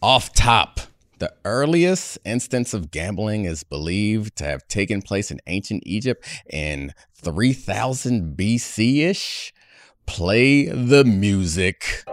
Off 0.00 0.32
top, 0.32 0.78
the 1.18 1.32
earliest 1.44 2.18
instance 2.24 2.72
of 2.72 2.92
gambling 2.92 3.46
is 3.46 3.64
believed 3.64 4.36
to 4.36 4.44
have 4.44 4.68
taken 4.68 5.02
place 5.02 5.32
in 5.32 5.40
ancient 5.48 5.82
Egypt 5.84 6.24
in 6.48 6.94
3000 7.16 8.36
BC 8.36 8.98
ish. 9.08 9.52
Play 10.06 10.66
the 10.66 11.02
music. 11.02 12.04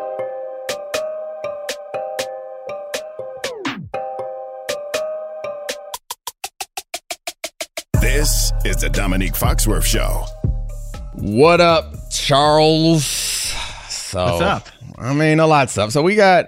This 8.02 8.52
is 8.66 8.78
the 8.78 8.90
Dominique 8.92 9.34
Foxworth 9.34 9.86
Show. 9.86 10.26
What 11.14 11.62
up, 11.62 11.94
Charles? 12.10 13.25
So, 14.16 14.24
What's 14.24 14.42
up? 14.42 14.70
I 14.98 15.14
mean, 15.14 15.42
a 15.42 15.46
lot's 15.46 15.74
stuff. 15.74 15.92
So 15.92 16.02
we 16.02 16.16
got. 16.16 16.46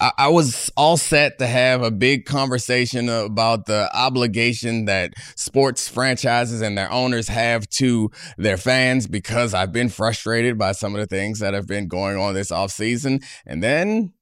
I, 0.00 0.12
I 0.18 0.28
was 0.28 0.70
all 0.76 0.96
set 0.96 1.40
to 1.40 1.48
have 1.48 1.82
a 1.82 1.90
big 1.90 2.26
conversation 2.26 3.08
about 3.08 3.66
the 3.66 3.90
obligation 3.92 4.84
that 4.84 5.14
sports 5.34 5.88
franchises 5.88 6.62
and 6.62 6.78
their 6.78 6.88
owners 6.92 7.26
have 7.26 7.68
to 7.70 8.12
their 8.36 8.56
fans 8.56 9.08
because 9.08 9.52
I've 9.52 9.72
been 9.72 9.88
frustrated 9.88 10.58
by 10.58 10.70
some 10.70 10.94
of 10.94 11.00
the 11.00 11.08
things 11.08 11.40
that 11.40 11.54
have 11.54 11.66
been 11.66 11.88
going 11.88 12.16
on 12.16 12.34
this 12.34 12.52
offseason. 12.52 13.24
And 13.44 13.64
then 13.64 14.12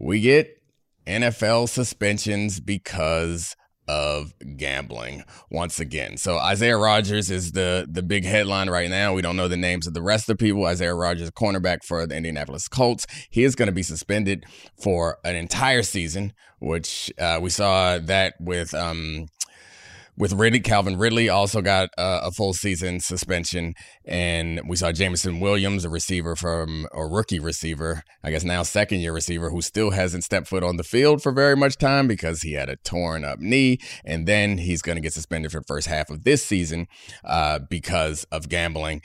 we 0.00 0.22
get 0.22 0.62
NFL 1.06 1.68
suspensions 1.68 2.60
because 2.60 3.56
of 3.88 4.34
gambling 4.56 5.24
once 5.50 5.80
again. 5.80 6.16
So 6.16 6.38
Isaiah 6.38 6.76
Rodgers 6.76 7.30
is 7.30 7.52
the 7.52 7.86
the 7.90 8.02
big 8.02 8.24
headline 8.24 8.68
right 8.68 8.90
now. 8.90 9.14
We 9.14 9.22
don't 9.22 9.36
know 9.36 9.48
the 9.48 9.56
names 9.56 9.86
of 9.86 9.94
the 9.94 10.02
rest 10.02 10.28
of 10.28 10.36
the 10.36 10.44
people. 10.44 10.64
Isaiah 10.66 10.94
Rodgers, 10.94 11.30
cornerback 11.30 11.82
for 11.82 12.06
the 12.06 12.16
Indianapolis 12.16 12.68
Colts, 12.68 13.06
he 13.30 13.44
is 13.44 13.54
going 13.54 13.66
to 13.68 13.72
be 13.72 13.82
suspended 13.82 14.44
for 14.80 15.18
an 15.24 15.36
entire 15.36 15.82
season, 15.82 16.34
which 16.58 17.12
uh, 17.18 17.38
we 17.40 17.50
saw 17.50 17.98
that 17.98 18.34
with 18.38 18.74
um, 18.74 19.26
with 20.18 20.32
Ridley, 20.32 20.58
Calvin 20.58 20.98
Ridley 20.98 21.28
also 21.28 21.62
got 21.62 21.90
uh, 21.96 22.20
a 22.24 22.32
full 22.32 22.52
season 22.52 22.98
suspension, 22.98 23.74
and 24.04 24.60
we 24.66 24.74
saw 24.74 24.90
Jameson 24.90 25.38
Williams, 25.38 25.84
a 25.84 25.88
receiver 25.88 26.34
from 26.34 26.88
a 26.92 27.06
rookie 27.06 27.38
receiver, 27.38 28.02
I 28.24 28.32
guess 28.32 28.42
now 28.42 28.64
second 28.64 28.98
year 28.98 29.12
receiver, 29.12 29.50
who 29.50 29.62
still 29.62 29.92
hasn't 29.92 30.24
stepped 30.24 30.48
foot 30.48 30.64
on 30.64 30.76
the 30.76 30.82
field 30.82 31.22
for 31.22 31.30
very 31.30 31.54
much 31.56 31.76
time 31.76 32.08
because 32.08 32.42
he 32.42 32.54
had 32.54 32.68
a 32.68 32.76
torn 32.76 33.24
up 33.24 33.38
knee, 33.38 33.78
and 34.04 34.26
then 34.26 34.58
he's 34.58 34.82
going 34.82 34.96
to 34.96 35.02
get 35.02 35.12
suspended 35.12 35.52
for 35.52 35.60
the 35.60 35.66
first 35.66 35.86
half 35.86 36.10
of 36.10 36.24
this 36.24 36.44
season 36.44 36.88
uh, 37.24 37.60
because 37.60 38.24
of 38.32 38.48
gambling. 38.48 39.00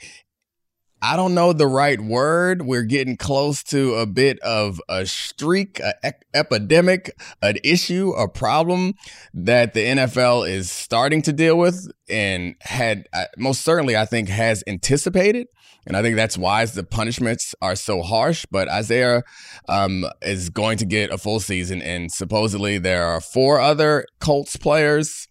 I 1.06 1.16
don't 1.16 1.34
know 1.34 1.52
the 1.52 1.66
right 1.66 2.00
word. 2.00 2.62
We're 2.62 2.84
getting 2.84 3.18
close 3.18 3.62
to 3.64 3.96
a 3.96 4.06
bit 4.06 4.38
of 4.40 4.80
a 4.88 5.04
streak, 5.04 5.78
an 5.80 5.92
ep- 6.02 6.24
epidemic, 6.32 7.14
an 7.42 7.58
issue, 7.62 8.12
a 8.12 8.26
problem 8.26 8.94
that 9.34 9.74
the 9.74 9.84
NFL 9.84 10.48
is 10.48 10.70
starting 10.70 11.20
to 11.20 11.32
deal 11.34 11.58
with 11.58 11.90
and 12.08 12.54
had 12.60 13.06
most 13.36 13.60
certainly, 13.60 13.94
I 13.94 14.06
think, 14.06 14.30
has 14.30 14.64
anticipated. 14.66 15.48
And 15.86 15.94
I 15.94 16.00
think 16.00 16.16
that's 16.16 16.38
why 16.38 16.64
the 16.64 16.84
punishments 16.84 17.54
are 17.60 17.76
so 17.76 18.00
harsh. 18.00 18.46
But 18.50 18.70
Isaiah 18.70 19.24
um, 19.68 20.06
is 20.22 20.48
going 20.48 20.78
to 20.78 20.86
get 20.86 21.10
a 21.10 21.18
full 21.18 21.38
season, 21.38 21.82
and 21.82 22.10
supposedly 22.10 22.78
there 22.78 23.04
are 23.04 23.20
four 23.20 23.60
other 23.60 24.06
Colts 24.20 24.56
players 24.56 25.28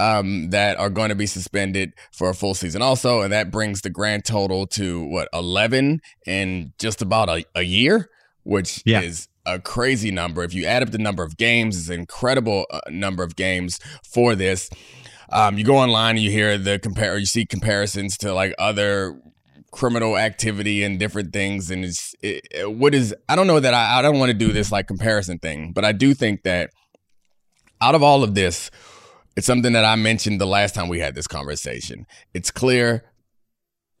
um, 0.00 0.50
that 0.50 0.78
are 0.78 0.90
going 0.90 1.10
to 1.10 1.14
be 1.14 1.26
suspended 1.26 1.92
for 2.12 2.30
a 2.30 2.34
full 2.34 2.54
season 2.54 2.80
also. 2.82 3.20
And 3.20 3.32
that 3.32 3.50
brings 3.50 3.82
the 3.82 3.90
grand 3.90 4.24
total 4.24 4.66
to 4.68 5.04
what, 5.04 5.28
11 5.34 6.00
in 6.26 6.72
just 6.78 7.02
about 7.02 7.28
a, 7.28 7.44
a 7.54 7.62
year, 7.62 8.08
which 8.44 8.82
Yeah. 8.86 9.00
is 9.02 9.28
a 9.46 9.58
crazy 9.58 10.10
number. 10.10 10.42
If 10.44 10.54
you 10.54 10.64
add 10.66 10.82
up 10.82 10.90
the 10.90 10.98
number 10.98 11.22
of 11.22 11.36
games, 11.36 11.78
it's 11.78 11.88
an 11.88 12.00
incredible 12.00 12.66
uh, 12.70 12.80
number 12.90 13.22
of 13.22 13.36
games 13.36 13.78
for 14.04 14.34
this. 14.34 14.70
Um, 15.32 15.58
you 15.58 15.64
go 15.64 15.76
online 15.76 16.16
and 16.16 16.24
you 16.24 16.30
hear 16.30 16.58
the 16.58 16.78
compare, 16.78 17.16
you 17.18 17.26
see 17.26 17.44
comparisons 17.46 18.16
to 18.18 18.32
like 18.34 18.54
other 18.58 19.20
criminal 19.72 20.18
activity 20.18 20.82
and 20.82 20.98
different 20.98 21.32
things. 21.32 21.70
And 21.70 21.84
it's 21.84 22.14
it, 22.22 22.44
it- 22.50 22.72
what 22.72 22.94
is, 22.94 23.14
I 23.28 23.36
don't 23.36 23.46
know 23.46 23.60
that 23.60 23.72
I, 23.74 23.98
I 23.98 24.02
don't 24.02 24.18
want 24.18 24.30
to 24.30 24.38
do 24.38 24.52
this 24.52 24.72
like 24.72 24.86
comparison 24.88 25.38
thing, 25.38 25.72
but 25.72 25.84
I 25.84 25.92
do 25.92 26.14
think 26.14 26.42
that 26.42 26.70
out 27.80 27.94
of 27.94 28.02
all 28.02 28.22
of 28.24 28.34
this, 28.34 28.70
it's 29.36 29.46
something 29.46 29.72
that 29.72 29.84
I 29.84 29.96
mentioned 29.96 30.40
the 30.40 30.46
last 30.46 30.74
time 30.74 30.88
we 30.88 31.00
had 31.00 31.14
this 31.14 31.26
conversation. 31.26 32.06
It's 32.34 32.50
clear 32.50 33.04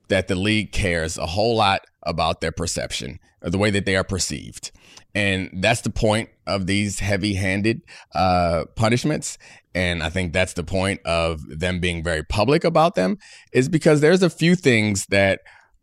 that 0.08 0.28
the 0.28 0.34
league 0.34 0.72
cares 0.72 1.16
a 1.16 1.26
whole 1.26 1.56
lot 1.56 1.82
about 2.02 2.40
their 2.40 2.52
perception, 2.52 3.18
or 3.42 3.50
the 3.50 3.58
way 3.58 3.70
that 3.70 3.86
they 3.86 3.96
are 3.96 4.04
perceived. 4.04 4.72
And 5.14 5.50
that's 5.62 5.82
the 5.82 5.90
point 5.90 6.30
of 6.46 6.66
these 6.66 7.00
heavy 7.00 7.34
handed 7.34 7.82
uh, 8.14 8.64
punishments. 8.76 9.38
And 9.74 10.02
I 10.02 10.08
think 10.08 10.32
that's 10.32 10.54
the 10.54 10.64
point 10.64 11.00
of 11.04 11.40
them 11.48 11.78
being 11.78 12.02
very 12.02 12.24
public 12.24 12.64
about 12.64 12.96
them, 12.96 13.18
is 13.52 13.68
because 13.68 14.00
there's 14.00 14.22
a 14.22 14.30
few 14.30 14.56
things 14.56 15.06
that 15.06 15.40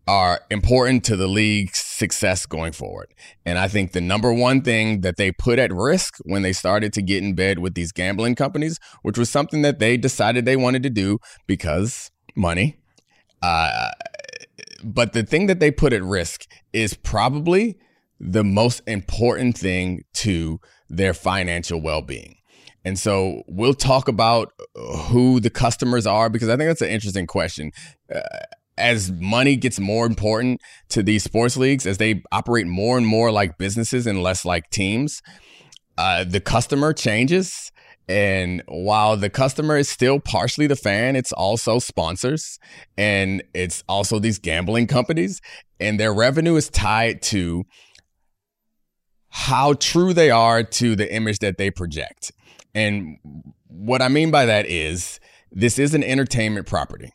are 0.07 0.41
important 0.49 1.03
to 1.05 1.15
the 1.15 1.27
league's 1.27 1.79
success 1.97 2.45
going 2.45 2.71
forward. 2.71 3.13
And 3.45 3.57
I 3.57 3.67
think 3.67 3.91
the 3.91 4.01
number 4.01 4.31
one 4.31 4.61
thing 4.61 5.01
that 5.01 5.17
they 5.17 5.31
put 5.31 5.59
at 5.59 5.73
risk 5.73 6.17
when 6.23 6.43
they 6.43 6.53
started 6.53 6.93
to 6.93 7.01
get 7.01 7.23
in 7.23 7.33
bed 7.33 7.59
with 7.59 7.73
these 7.73 7.91
gambling 7.91 8.35
companies, 8.35 8.79
which 9.01 9.17
was 9.17 9.29
something 9.29 9.63
that 9.63 9.79
they 9.79 9.97
decided 9.97 10.45
they 10.45 10.55
wanted 10.55 10.83
to 10.83 10.89
do 10.89 11.17
because 11.47 12.11
money. 12.35 12.77
Uh, 13.41 13.89
but 14.83 15.13
the 15.13 15.23
thing 15.23 15.47
that 15.47 15.59
they 15.59 15.71
put 15.71 15.91
at 15.91 16.03
risk 16.03 16.45
is 16.71 16.93
probably 16.93 17.77
the 18.19 18.43
most 18.43 18.81
important 18.87 19.57
thing 19.57 20.03
to 20.13 20.59
their 20.89 21.13
financial 21.13 21.81
well 21.81 22.01
being. 22.01 22.35
And 22.85 22.97
so 22.97 23.43
we'll 23.47 23.73
talk 23.73 24.07
about 24.07 24.53
who 24.75 25.39
the 25.39 25.49
customers 25.49 26.07
are 26.07 26.29
because 26.29 26.47
I 26.47 26.55
think 26.55 26.69
that's 26.69 26.81
an 26.81 26.89
interesting 26.89 27.27
question. 27.27 27.71
Uh, 28.13 28.21
as 28.77 29.11
money 29.11 29.55
gets 29.55 29.79
more 29.79 30.05
important 30.05 30.61
to 30.89 31.03
these 31.03 31.23
sports 31.23 31.57
leagues, 31.57 31.85
as 31.85 31.97
they 31.97 32.21
operate 32.31 32.67
more 32.67 32.97
and 32.97 33.07
more 33.07 33.31
like 33.31 33.57
businesses 33.57 34.07
and 34.07 34.21
less 34.21 34.45
like 34.45 34.69
teams, 34.69 35.21
uh, 35.97 36.23
the 36.23 36.39
customer 36.39 36.93
changes. 36.93 37.71
And 38.09 38.63
while 38.67 39.17
the 39.17 39.29
customer 39.29 39.77
is 39.77 39.89
still 39.89 40.19
partially 40.19 40.67
the 40.67 40.77
fan, 40.77 41.15
it's 41.15 41.33
also 41.33 41.77
sponsors 41.79 42.57
and 42.97 43.43
it's 43.53 43.83
also 43.89 44.17
these 44.17 44.39
gambling 44.39 44.87
companies. 44.87 45.41
And 45.79 45.99
their 45.99 46.13
revenue 46.13 46.55
is 46.55 46.69
tied 46.69 47.21
to 47.23 47.65
how 49.29 49.73
true 49.73 50.13
they 50.13 50.31
are 50.31 50.63
to 50.63 50.95
the 50.95 51.13
image 51.13 51.39
that 51.39 51.57
they 51.57 51.69
project. 51.69 52.31
And 52.73 53.17
what 53.67 54.01
I 54.01 54.07
mean 54.07 54.31
by 54.31 54.45
that 54.45 54.67
is 54.67 55.19
this 55.51 55.77
is 55.77 55.93
an 55.93 56.03
entertainment 56.03 56.65
property 56.65 57.11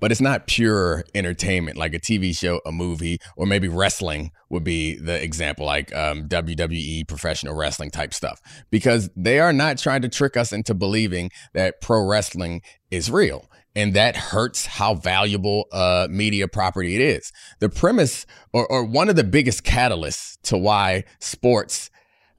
but 0.00 0.10
it's 0.10 0.20
not 0.20 0.46
pure 0.46 1.04
entertainment 1.14 1.76
like 1.76 1.94
a 1.94 2.00
TV 2.00 2.36
show, 2.36 2.60
a 2.66 2.72
movie, 2.72 3.18
or 3.36 3.46
maybe 3.46 3.68
wrestling 3.68 4.32
would 4.48 4.64
be 4.64 4.96
the 4.96 5.22
example, 5.22 5.66
like 5.66 5.94
um, 5.94 6.28
WWE 6.28 7.06
professional 7.06 7.54
wrestling 7.54 7.90
type 7.90 8.14
stuff, 8.14 8.40
because 8.70 9.10
they 9.14 9.38
are 9.38 9.52
not 9.52 9.78
trying 9.78 10.02
to 10.02 10.08
trick 10.08 10.36
us 10.36 10.52
into 10.52 10.74
believing 10.74 11.30
that 11.52 11.80
pro 11.80 12.04
wrestling 12.04 12.62
is 12.90 13.10
real. 13.10 13.46
And 13.76 13.94
that 13.94 14.16
hurts 14.16 14.66
how 14.66 14.94
valuable 14.94 15.66
uh, 15.70 16.08
media 16.10 16.48
property 16.48 16.96
it 16.96 17.00
is. 17.00 17.30
The 17.60 17.68
premise, 17.68 18.26
or, 18.52 18.66
or 18.66 18.84
one 18.84 19.08
of 19.08 19.14
the 19.14 19.22
biggest 19.22 19.62
catalysts 19.62 20.38
to 20.44 20.58
why 20.58 21.04
sports 21.20 21.88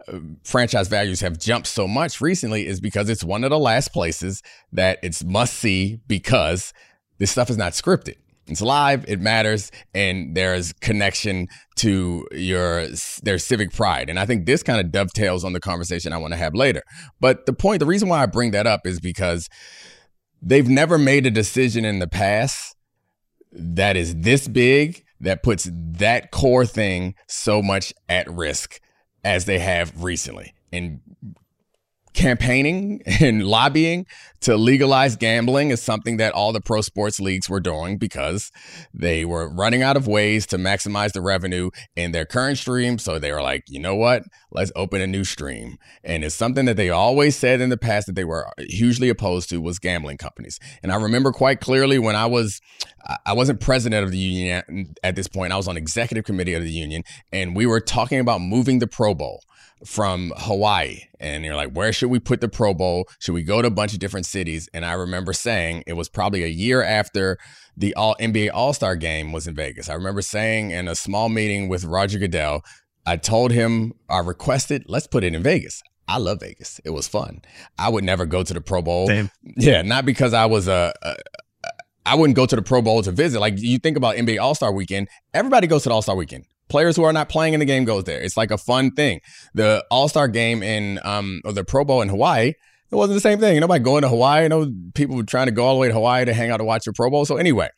uh, 0.07 0.19
franchise 0.43 0.89
values 0.89 1.21
have 1.21 1.39
jumped 1.39 1.67
so 1.67 1.87
much 1.87 2.19
recently 2.19 2.67
is 2.67 2.81
because 2.81 3.09
it's 3.09 3.23
one 3.23 3.45
of 3.45 3.49
the 3.49 3.59
last 3.59 3.93
places 3.93 4.43
that 4.73 4.99
it's 5.03 5.23
must 5.23 5.53
see 5.53 5.99
because 6.07 6.73
this 7.21 7.29
stuff 7.29 7.51
is 7.51 7.57
not 7.57 7.73
scripted. 7.73 8.15
It's 8.47 8.61
live, 8.61 9.05
it 9.07 9.21
matters, 9.21 9.71
and 9.93 10.35
there's 10.35 10.73
connection 10.73 11.47
to 11.75 12.27
your 12.31 12.87
their 13.21 13.37
civic 13.37 13.71
pride. 13.71 14.09
And 14.09 14.19
I 14.19 14.25
think 14.25 14.47
this 14.47 14.63
kind 14.63 14.83
of 14.83 14.91
dovetails 14.91 15.45
on 15.45 15.53
the 15.53 15.59
conversation 15.59 16.13
I 16.13 16.17
want 16.17 16.33
to 16.33 16.37
have 16.37 16.55
later. 16.55 16.81
But 17.19 17.45
the 17.45 17.53
point, 17.53 17.79
the 17.79 17.85
reason 17.85 18.09
why 18.09 18.23
I 18.23 18.25
bring 18.25 18.49
that 18.51 18.65
up 18.65 18.87
is 18.87 18.99
because 18.99 19.47
they've 20.41 20.67
never 20.67 20.97
made 20.97 21.27
a 21.27 21.31
decision 21.31 21.85
in 21.85 21.99
the 21.99 22.07
past 22.07 22.75
that 23.51 23.95
is 23.95 24.15
this 24.15 24.47
big 24.47 25.03
that 25.19 25.43
puts 25.43 25.69
that 25.71 26.31
core 26.31 26.65
thing 26.65 27.13
so 27.27 27.61
much 27.61 27.93
at 28.09 28.27
risk 28.31 28.81
as 29.23 29.45
they 29.45 29.59
have 29.59 30.03
recently. 30.03 30.55
And 30.73 31.01
campaigning 32.13 33.01
and 33.19 33.45
lobbying 33.47 34.05
to 34.41 34.57
legalize 34.57 35.15
gambling 35.15 35.71
is 35.71 35.81
something 35.81 36.17
that 36.17 36.33
all 36.33 36.51
the 36.51 36.61
pro 36.61 36.81
sports 36.81 37.19
leagues 37.19 37.49
were 37.49 37.59
doing 37.59 37.97
because 37.97 38.51
they 38.93 39.23
were 39.23 39.49
running 39.49 39.83
out 39.83 39.97
of 39.97 40.07
ways 40.07 40.45
to 40.47 40.57
maximize 40.57 41.13
the 41.13 41.21
revenue 41.21 41.69
in 41.95 42.11
their 42.11 42.25
current 42.25 42.57
stream. 42.57 42.97
So 42.97 43.19
they 43.19 43.31
were 43.31 43.41
like, 43.41 43.63
you 43.67 43.79
know 43.79 43.95
what? 43.95 44.23
Let's 44.51 44.71
open 44.75 45.01
a 45.01 45.07
new 45.07 45.23
stream. 45.23 45.77
And 46.03 46.23
it's 46.23 46.35
something 46.35 46.65
that 46.65 46.77
they 46.77 46.89
always 46.89 47.37
said 47.37 47.61
in 47.61 47.69
the 47.69 47.77
past 47.77 48.07
that 48.07 48.15
they 48.15 48.25
were 48.25 48.51
hugely 48.57 49.09
opposed 49.09 49.49
to 49.49 49.61
was 49.61 49.79
gambling 49.79 50.17
companies. 50.17 50.59
And 50.83 50.91
I 50.91 50.95
remember 50.95 51.31
quite 51.31 51.61
clearly 51.61 51.99
when 51.99 52.15
I 52.15 52.25
was, 52.25 52.61
I 53.25 53.33
wasn't 53.33 53.61
president 53.61 54.03
of 54.03 54.11
the 54.11 54.17
union 54.17 54.93
at, 55.03 55.15
this 55.15 55.27
point. 55.27 55.53
I 55.53 55.57
was 55.57 55.67
on 55.67 55.77
executive 55.77 56.25
committee 56.25 56.53
of 56.53 56.63
the 56.63 56.71
union 56.71 57.03
and 57.31 57.55
we 57.55 57.65
were 57.65 57.79
talking 57.79 58.19
about 58.19 58.41
moving 58.41 58.79
the 58.79 58.87
Pro 58.87 59.13
Bowl 59.13 59.43
from 59.85 60.31
Hawaii. 60.37 61.01
And 61.19 61.43
you're 61.43 61.55
like, 61.55 61.71
where 61.71 61.91
should 61.93 62.09
we 62.09 62.19
put 62.19 62.41
the 62.41 62.49
Pro 62.49 62.73
Bowl? 62.73 63.07
Should 63.19 63.33
we 63.33 63.43
go 63.43 63.61
to 63.61 63.67
a 63.67 63.71
bunch 63.71 63.93
of 63.93 63.99
different 63.99 64.25
cities? 64.25 64.69
And 64.73 64.85
I 64.85 64.93
remember 64.93 65.33
saying 65.33 65.83
it 65.87 65.93
was 65.93 66.09
probably 66.09 66.43
a 66.43 66.47
year 66.47 66.83
after 66.83 67.37
the 67.75 67.93
All 67.95 68.15
NBA 68.19 68.51
All 68.53 68.73
Star 68.73 68.95
game 68.95 69.31
was 69.31 69.47
in 69.47 69.55
Vegas. 69.55 69.89
I 69.89 69.93
remember 69.93 70.21
saying 70.21 70.71
in 70.71 70.87
a 70.87 70.95
small 70.95 71.29
meeting 71.29 71.67
with 71.67 71.83
Roger 71.83 72.19
Goodell, 72.19 72.63
I 73.05 73.17
told 73.17 73.51
him 73.51 73.93
I 74.09 74.19
requested, 74.19 74.85
let's 74.87 75.07
put 75.07 75.23
it 75.23 75.33
in 75.33 75.43
Vegas. 75.43 75.81
I 76.07 76.17
love 76.17 76.41
Vegas. 76.41 76.79
It 76.83 76.89
was 76.89 77.07
fun. 77.07 77.41
I 77.77 77.89
would 77.89 78.03
never 78.03 78.25
go 78.25 78.43
to 78.43 78.53
the 78.53 78.61
Pro 78.61 78.81
Bowl. 78.81 79.07
Same. 79.07 79.29
Yeah, 79.43 79.81
not 79.81 80.05
because 80.05 80.33
I 80.33 80.45
was 80.45 80.67
a, 80.67 80.93
a 81.01 81.15
I 82.05 82.15
wouldn't 82.15 82.35
go 82.35 82.45
to 82.45 82.55
the 82.55 82.61
Pro 82.61 82.81
Bowl 82.81 83.01
to 83.03 83.11
visit. 83.11 83.39
Like 83.39 83.59
you 83.59 83.77
think 83.77 83.95
about 83.95 84.15
NBA 84.15 84.39
All 84.41 84.55
Star 84.55 84.73
Weekend, 84.73 85.07
everybody 85.33 85.67
goes 85.67 85.83
to 85.83 85.89
the 85.89 85.95
All 85.95 86.01
Star 86.01 86.15
Weekend. 86.15 86.45
Players 86.67 86.95
who 86.95 87.03
are 87.03 87.13
not 87.13 87.29
playing 87.29 87.53
in 87.53 87.59
the 87.59 87.65
game 87.65 87.85
goes 87.85 88.05
there. 88.05 88.21
It's 88.21 88.37
like 88.37 88.51
a 88.51 88.57
fun 88.57 88.91
thing. 88.91 89.21
The 89.53 89.85
All 89.91 90.07
Star 90.07 90.27
game 90.27 90.63
in 90.63 90.99
um 91.03 91.41
or 91.45 91.53
the 91.53 91.63
Pro 91.63 91.85
Bowl 91.85 92.01
in 92.01 92.09
Hawaii, 92.09 92.53
it 92.91 92.95
wasn't 92.95 93.15
the 93.15 93.21
same 93.21 93.39
thing. 93.39 93.55
You 93.55 93.61
know, 93.61 93.67
Nobody 93.67 93.83
going 93.83 94.01
to 94.01 94.09
Hawaii. 94.09 94.47
No 94.49 94.71
people 94.93 95.15
were 95.15 95.23
trying 95.23 95.45
to 95.45 95.51
go 95.51 95.65
all 95.65 95.75
the 95.75 95.79
way 95.79 95.87
to 95.87 95.93
Hawaii 95.93 96.25
to 96.25 96.33
hang 96.33 96.49
out 96.49 96.57
to 96.57 96.63
watch 96.63 96.85
the 96.85 96.93
Pro 96.93 97.09
Bowl. 97.09 97.25
So 97.25 97.37
anyway, 97.37 97.69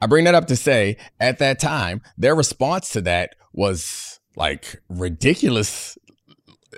I 0.00 0.06
bring 0.06 0.24
that 0.24 0.34
up 0.34 0.46
to 0.46 0.56
say 0.56 0.96
at 1.20 1.38
that 1.38 1.60
time, 1.60 2.00
their 2.16 2.34
response 2.34 2.90
to 2.90 3.00
that 3.02 3.34
was 3.52 4.07
like 4.38 4.80
ridiculous. 4.88 5.98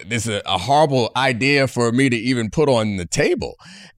This 0.07 0.27
is 0.27 0.41
a 0.47 0.59
horrible 0.59 1.11
idea 1.15 1.69
for 1.69 1.93
me 1.93 2.09
to 2.09 2.17
even 2.17 2.51
put 2.51 2.69
on 2.69 2.97
the 2.97 3.07
table. 3.07 3.55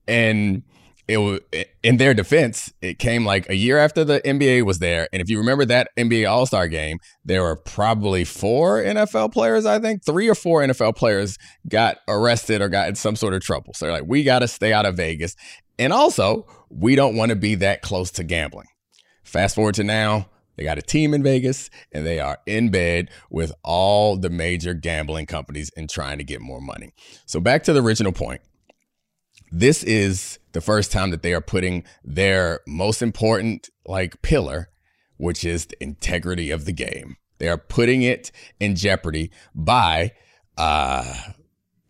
And 0.07 0.63
it 1.07 1.17
was 1.17 1.39
in 1.81 1.97
their 1.97 2.13
defense, 2.13 2.73
it 2.81 2.97
came 2.97 3.25
like 3.25 3.49
a 3.49 3.55
year 3.55 3.77
after 3.77 4.03
the 4.03 4.21
NBA 4.21 4.63
was 4.63 4.79
there. 4.79 5.07
And 5.11 5.21
if 5.21 5.29
you 5.29 5.37
remember 5.37 5.65
that 5.65 5.89
NBA 5.97 6.29
All 6.29 6.45
Star 6.45 6.67
game, 6.67 6.99
there 7.25 7.41
were 7.41 7.55
probably 7.55 8.23
four 8.23 8.81
NFL 8.81 9.33
players, 9.33 9.65
I 9.65 9.79
think, 9.79 10.05
three 10.05 10.29
or 10.29 10.35
four 10.35 10.61
NFL 10.61 10.95
players 10.95 11.37
got 11.67 11.97
arrested 12.07 12.61
or 12.61 12.69
got 12.69 12.89
in 12.89 12.95
some 12.95 13.15
sort 13.15 13.33
of 13.33 13.41
trouble. 13.41 13.73
So 13.73 13.85
they're 13.85 13.93
like, 13.93 14.07
we 14.07 14.23
got 14.23 14.39
to 14.39 14.47
stay 14.47 14.71
out 14.71 14.85
of 14.85 14.95
Vegas. 14.95 15.35
And 15.79 15.91
also, 15.91 16.47
we 16.69 16.95
don't 16.95 17.15
want 17.15 17.29
to 17.29 17.35
be 17.35 17.55
that 17.55 17.81
close 17.81 18.11
to 18.11 18.23
gambling. 18.23 18.67
Fast 19.23 19.55
forward 19.55 19.75
to 19.75 19.83
now, 19.83 20.29
they 20.55 20.63
got 20.63 20.77
a 20.77 20.81
team 20.81 21.13
in 21.13 21.23
Vegas 21.23 21.69
and 21.91 22.05
they 22.05 22.19
are 22.19 22.39
in 22.45 22.69
bed 22.69 23.09
with 23.29 23.51
all 23.63 24.15
the 24.17 24.29
major 24.29 24.73
gambling 24.73 25.25
companies 25.25 25.71
and 25.75 25.89
trying 25.89 26.17
to 26.17 26.23
get 26.23 26.41
more 26.41 26.61
money. 26.61 26.93
So 27.25 27.39
back 27.39 27.63
to 27.63 27.73
the 27.73 27.81
original 27.81 28.11
point. 28.11 28.41
This 29.51 29.83
is 29.83 30.39
the 30.53 30.61
first 30.61 30.91
time 30.91 31.11
that 31.11 31.21
they 31.21 31.33
are 31.33 31.41
putting 31.41 31.83
their 32.03 32.61
most 32.67 33.01
important 33.01 33.69
like 33.85 34.21
pillar, 34.21 34.69
which 35.17 35.43
is 35.43 35.67
the 35.67 35.83
integrity 35.83 36.49
of 36.49 36.65
the 36.65 36.71
game. 36.71 37.17
They 37.37 37.49
are 37.49 37.57
putting 37.57 38.01
it 38.01 38.31
in 38.59 38.75
jeopardy 38.75 39.31
by 39.53 40.13
uh, 40.57 41.13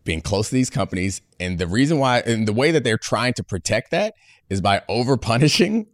being 0.04 0.20
close 0.20 0.48
to 0.48 0.54
these 0.54 0.70
companies. 0.70 1.22
And 1.40 1.58
the 1.58 1.66
reason 1.66 1.98
why, 1.98 2.20
and 2.20 2.46
the 2.46 2.52
way 2.52 2.70
that 2.70 2.84
they're 2.84 2.98
trying 2.98 3.34
to 3.34 3.44
protect 3.44 3.90
that 3.90 4.14
is 4.50 4.60
by 4.60 4.82
over 4.88 5.16
punishing 5.16 5.86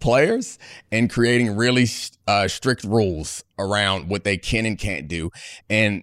players 0.00 0.58
and 0.92 1.10
creating 1.10 1.56
really 1.56 1.86
uh, 2.26 2.48
strict 2.48 2.84
rules 2.84 3.44
around 3.58 4.08
what 4.08 4.24
they 4.24 4.36
can 4.36 4.66
and 4.66 4.78
can't 4.78 5.08
do. 5.08 5.30
And 5.68 6.02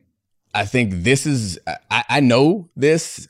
I 0.54 0.66
think 0.66 1.04
this 1.04 1.26
is, 1.26 1.60
I, 1.90 2.04
I 2.10 2.20
know 2.20 2.70
this 2.76 3.28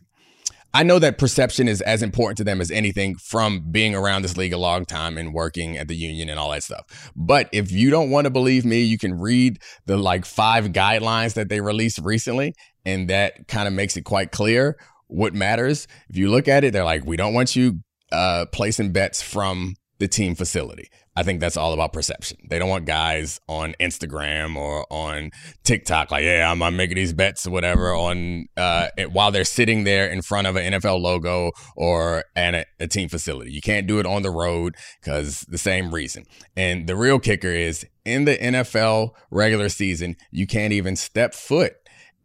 I 0.75 0.81
know 0.81 0.97
that 0.99 1.19
perception 1.19 1.67
is 1.67 1.81
as 1.81 2.01
important 2.01 2.37
to 2.37 2.43
them 2.43 2.59
as 2.59 2.71
anything 2.71 3.15
from 3.15 3.71
being 3.71 3.93
around 3.93 4.23
this 4.23 4.37
league 4.37 4.53
a 4.53 4.57
long 4.57 4.85
time 4.85 5.19
and 5.19 5.31
working 5.31 5.77
at 5.77 5.87
the 5.87 5.95
union 5.95 6.29
and 6.29 6.39
all 6.39 6.49
that 6.49 6.63
stuff. 6.63 7.11
But 7.15 7.47
if 7.51 7.71
you 7.71 7.91
don't 7.91 8.09
want 8.09 8.25
to 8.25 8.31
believe 8.31 8.65
me, 8.65 8.81
you 8.81 8.97
can 8.97 9.19
read 9.19 9.59
the 9.85 9.97
like 9.97 10.25
five 10.25 10.69
guidelines 10.69 11.35
that 11.35 11.47
they 11.47 11.61
released 11.61 11.99
recently, 11.99 12.55
and 12.85 13.07
that 13.11 13.47
kind 13.47 13.67
of 13.67 13.73
makes 13.75 13.97
it 13.97 14.01
quite 14.01 14.31
clear 14.31 14.75
what 15.05 15.35
matters. 15.35 15.87
If 16.09 16.17
you 16.17 16.31
look 16.31 16.47
at 16.47 16.63
it, 16.63 16.73
they're 16.73 16.83
like, 16.83 17.05
we 17.05 17.17
don't 17.17 17.35
want 17.35 17.55
you 17.55 17.81
uh, 18.11 18.47
placing 18.51 18.93
bets 18.93 19.21
from 19.21 19.75
the 19.99 20.07
team 20.07 20.35
facility. 20.35 20.89
I 21.15 21.21
think 21.21 21.39
that's 21.39 21.57
all 21.57 21.73
about 21.73 21.93
perception. 21.93 22.39
They 22.49 22.57
don't 22.57 22.69
want 22.69 22.85
guys 22.85 23.39
on 23.47 23.75
Instagram 23.79 24.55
or 24.55 24.85
on 24.89 25.29
TikTok 25.63 26.09
like, 26.09 26.23
yeah, 26.23 26.49
I'm, 26.51 26.63
I'm 26.63 26.75
making 26.75 26.95
these 26.95 27.13
bets 27.13 27.45
or 27.45 27.51
whatever 27.51 27.93
on 27.93 28.47
uh, 28.57 28.87
while 29.11 29.31
they're 29.31 29.45
sitting 29.45 29.83
there 29.83 30.07
in 30.07 30.23
front 30.23 30.47
of 30.47 30.55
an 30.55 30.73
NFL 30.73 30.99
logo 30.99 31.51
or 31.75 32.25
at 32.35 32.55
a, 32.55 32.65
a 32.79 32.87
team 32.87 33.09
facility. 33.09 33.51
You 33.51 33.61
can't 33.61 33.85
do 33.85 33.99
it 33.99 34.07
on 34.07 34.23
the 34.23 34.31
road 34.31 34.75
because 35.01 35.41
the 35.41 35.59
same 35.59 35.93
reason. 35.93 36.25
And 36.57 36.87
the 36.87 36.95
real 36.95 37.19
kicker 37.19 37.51
is 37.51 37.85
in 38.05 38.25
the 38.25 38.35
NFL 38.35 39.11
regular 39.29 39.69
season, 39.69 40.15
you 40.31 40.47
can't 40.47 40.73
even 40.73 40.95
step 40.95 41.35
foot 41.35 41.75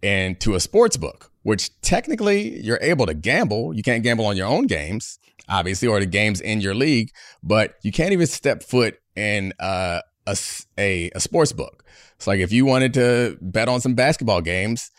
into 0.00 0.54
a 0.54 0.60
sports 0.60 0.96
book, 0.96 1.30
which 1.48 1.70
technically 1.80 2.60
you're 2.60 2.78
able 2.82 3.06
to 3.06 3.14
gamble. 3.14 3.72
You 3.74 3.82
can't 3.82 4.02
gamble 4.02 4.26
on 4.26 4.36
your 4.36 4.46
own 4.46 4.66
games 4.66 5.18
obviously, 5.48 5.88
or 5.88 6.00
the 6.00 6.06
games 6.06 6.40
in 6.40 6.60
your 6.60 6.74
league, 6.74 7.10
but 7.42 7.74
you 7.82 7.92
can't 7.92 8.12
even 8.12 8.26
step 8.26 8.62
foot 8.62 8.98
in 9.16 9.52
uh, 9.58 10.00
a, 10.26 10.36
a, 10.76 11.10
a 11.14 11.20
sports 11.20 11.52
book. 11.52 11.84
It's 12.16 12.26
like 12.26 12.40
if 12.40 12.52
you 12.52 12.64
wanted 12.64 12.94
to 12.94 13.38
bet 13.40 13.68
on 13.68 13.80
some 13.80 13.94
basketball 13.94 14.40
games, 14.40 14.90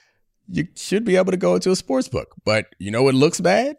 you 0.48 0.68
should 0.76 1.06
be 1.06 1.16
able 1.16 1.32
to 1.32 1.38
go 1.38 1.56
into 1.56 1.72
a 1.72 1.76
sports 1.76 2.08
book. 2.08 2.34
But 2.46 2.68
you 2.80 2.92
know 2.92 3.04
what 3.04 3.14
looks 3.14 3.40
bad? 3.40 3.76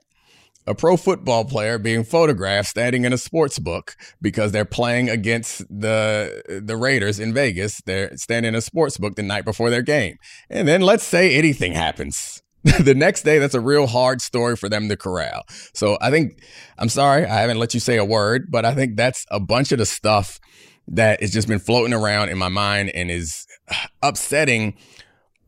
A 0.67 0.75
pro 0.75 0.97
football 0.97 1.45
player 1.45 1.79
being 1.79 2.05
photographed 2.05 2.69
standing 2.69 3.05
in 3.05 3.13
a 3.13 3.19
sports 3.19 3.59
book 3.59 3.97
because 4.21 4.53
they're 4.53 4.67
playing 4.67 5.09
against 5.09 5.67
the 5.69 6.61
the 6.65 6.77
Raiders 6.77 7.19
in 7.19 7.33
Vegas. 7.35 7.81
They're 7.87 8.17
standing 8.17 8.51
in 8.51 8.55
a 8.55 8.61
sports 8.61 8.99
book 8.99 9.17
the 9.17 9.23
night 9.23 9.45
before 9.45 9.71
their 9.71 9.83
game. 9.83 10.19
And 10.49 10.69
then 10.69 10.83
let's 10.83 11.03
say 11.03 11.35
anything 11.35 11.73
happens 11.73 12.43
the 12.81 12.95
next 12.95 13.23
day, 13.23 13.39
that's 13.39 13.55
a 13.55 13.61
real 13.61 13.87
hard 13.87 14.21
story 14.21 14.55
for 14.55 14.69
them 14.69 14.89
to 14.89 14.97
corral. 14.97 15.45
So 15.73 15.97
I 16.01 16.11
think, 16.11 16.43
I'm 16.79 16.91
sorry, 16.91 17.25
I 17.25 17.41
haven't 17.41 17.59
let 17.59 17.73
you 17.73 17.81
say 17.81 17.97
a 17.97 18.05
word, 18.05 18.51
but 18.51 18.65
I 18.65 18.75
think 18.75 18.97
that's 18.97 19.25
a 19.31 19.41
bunch 19.41 19.73
of 19.73 19.79
the 19.79 19.87
stuff 19.87 20.39
that 20.89 21.21
has 21.21 21.33
just 21.33 21.49
been 21.49 21.59
floating 21.59 21.95
around 21.95 22.29
in 22.29 22.37
my 22.37 22.49
mind 22.49 22.91
and 22.91 23.11
is 23.11 23.47
uh, 23.71 23.87
upsetting. 24.03 24.77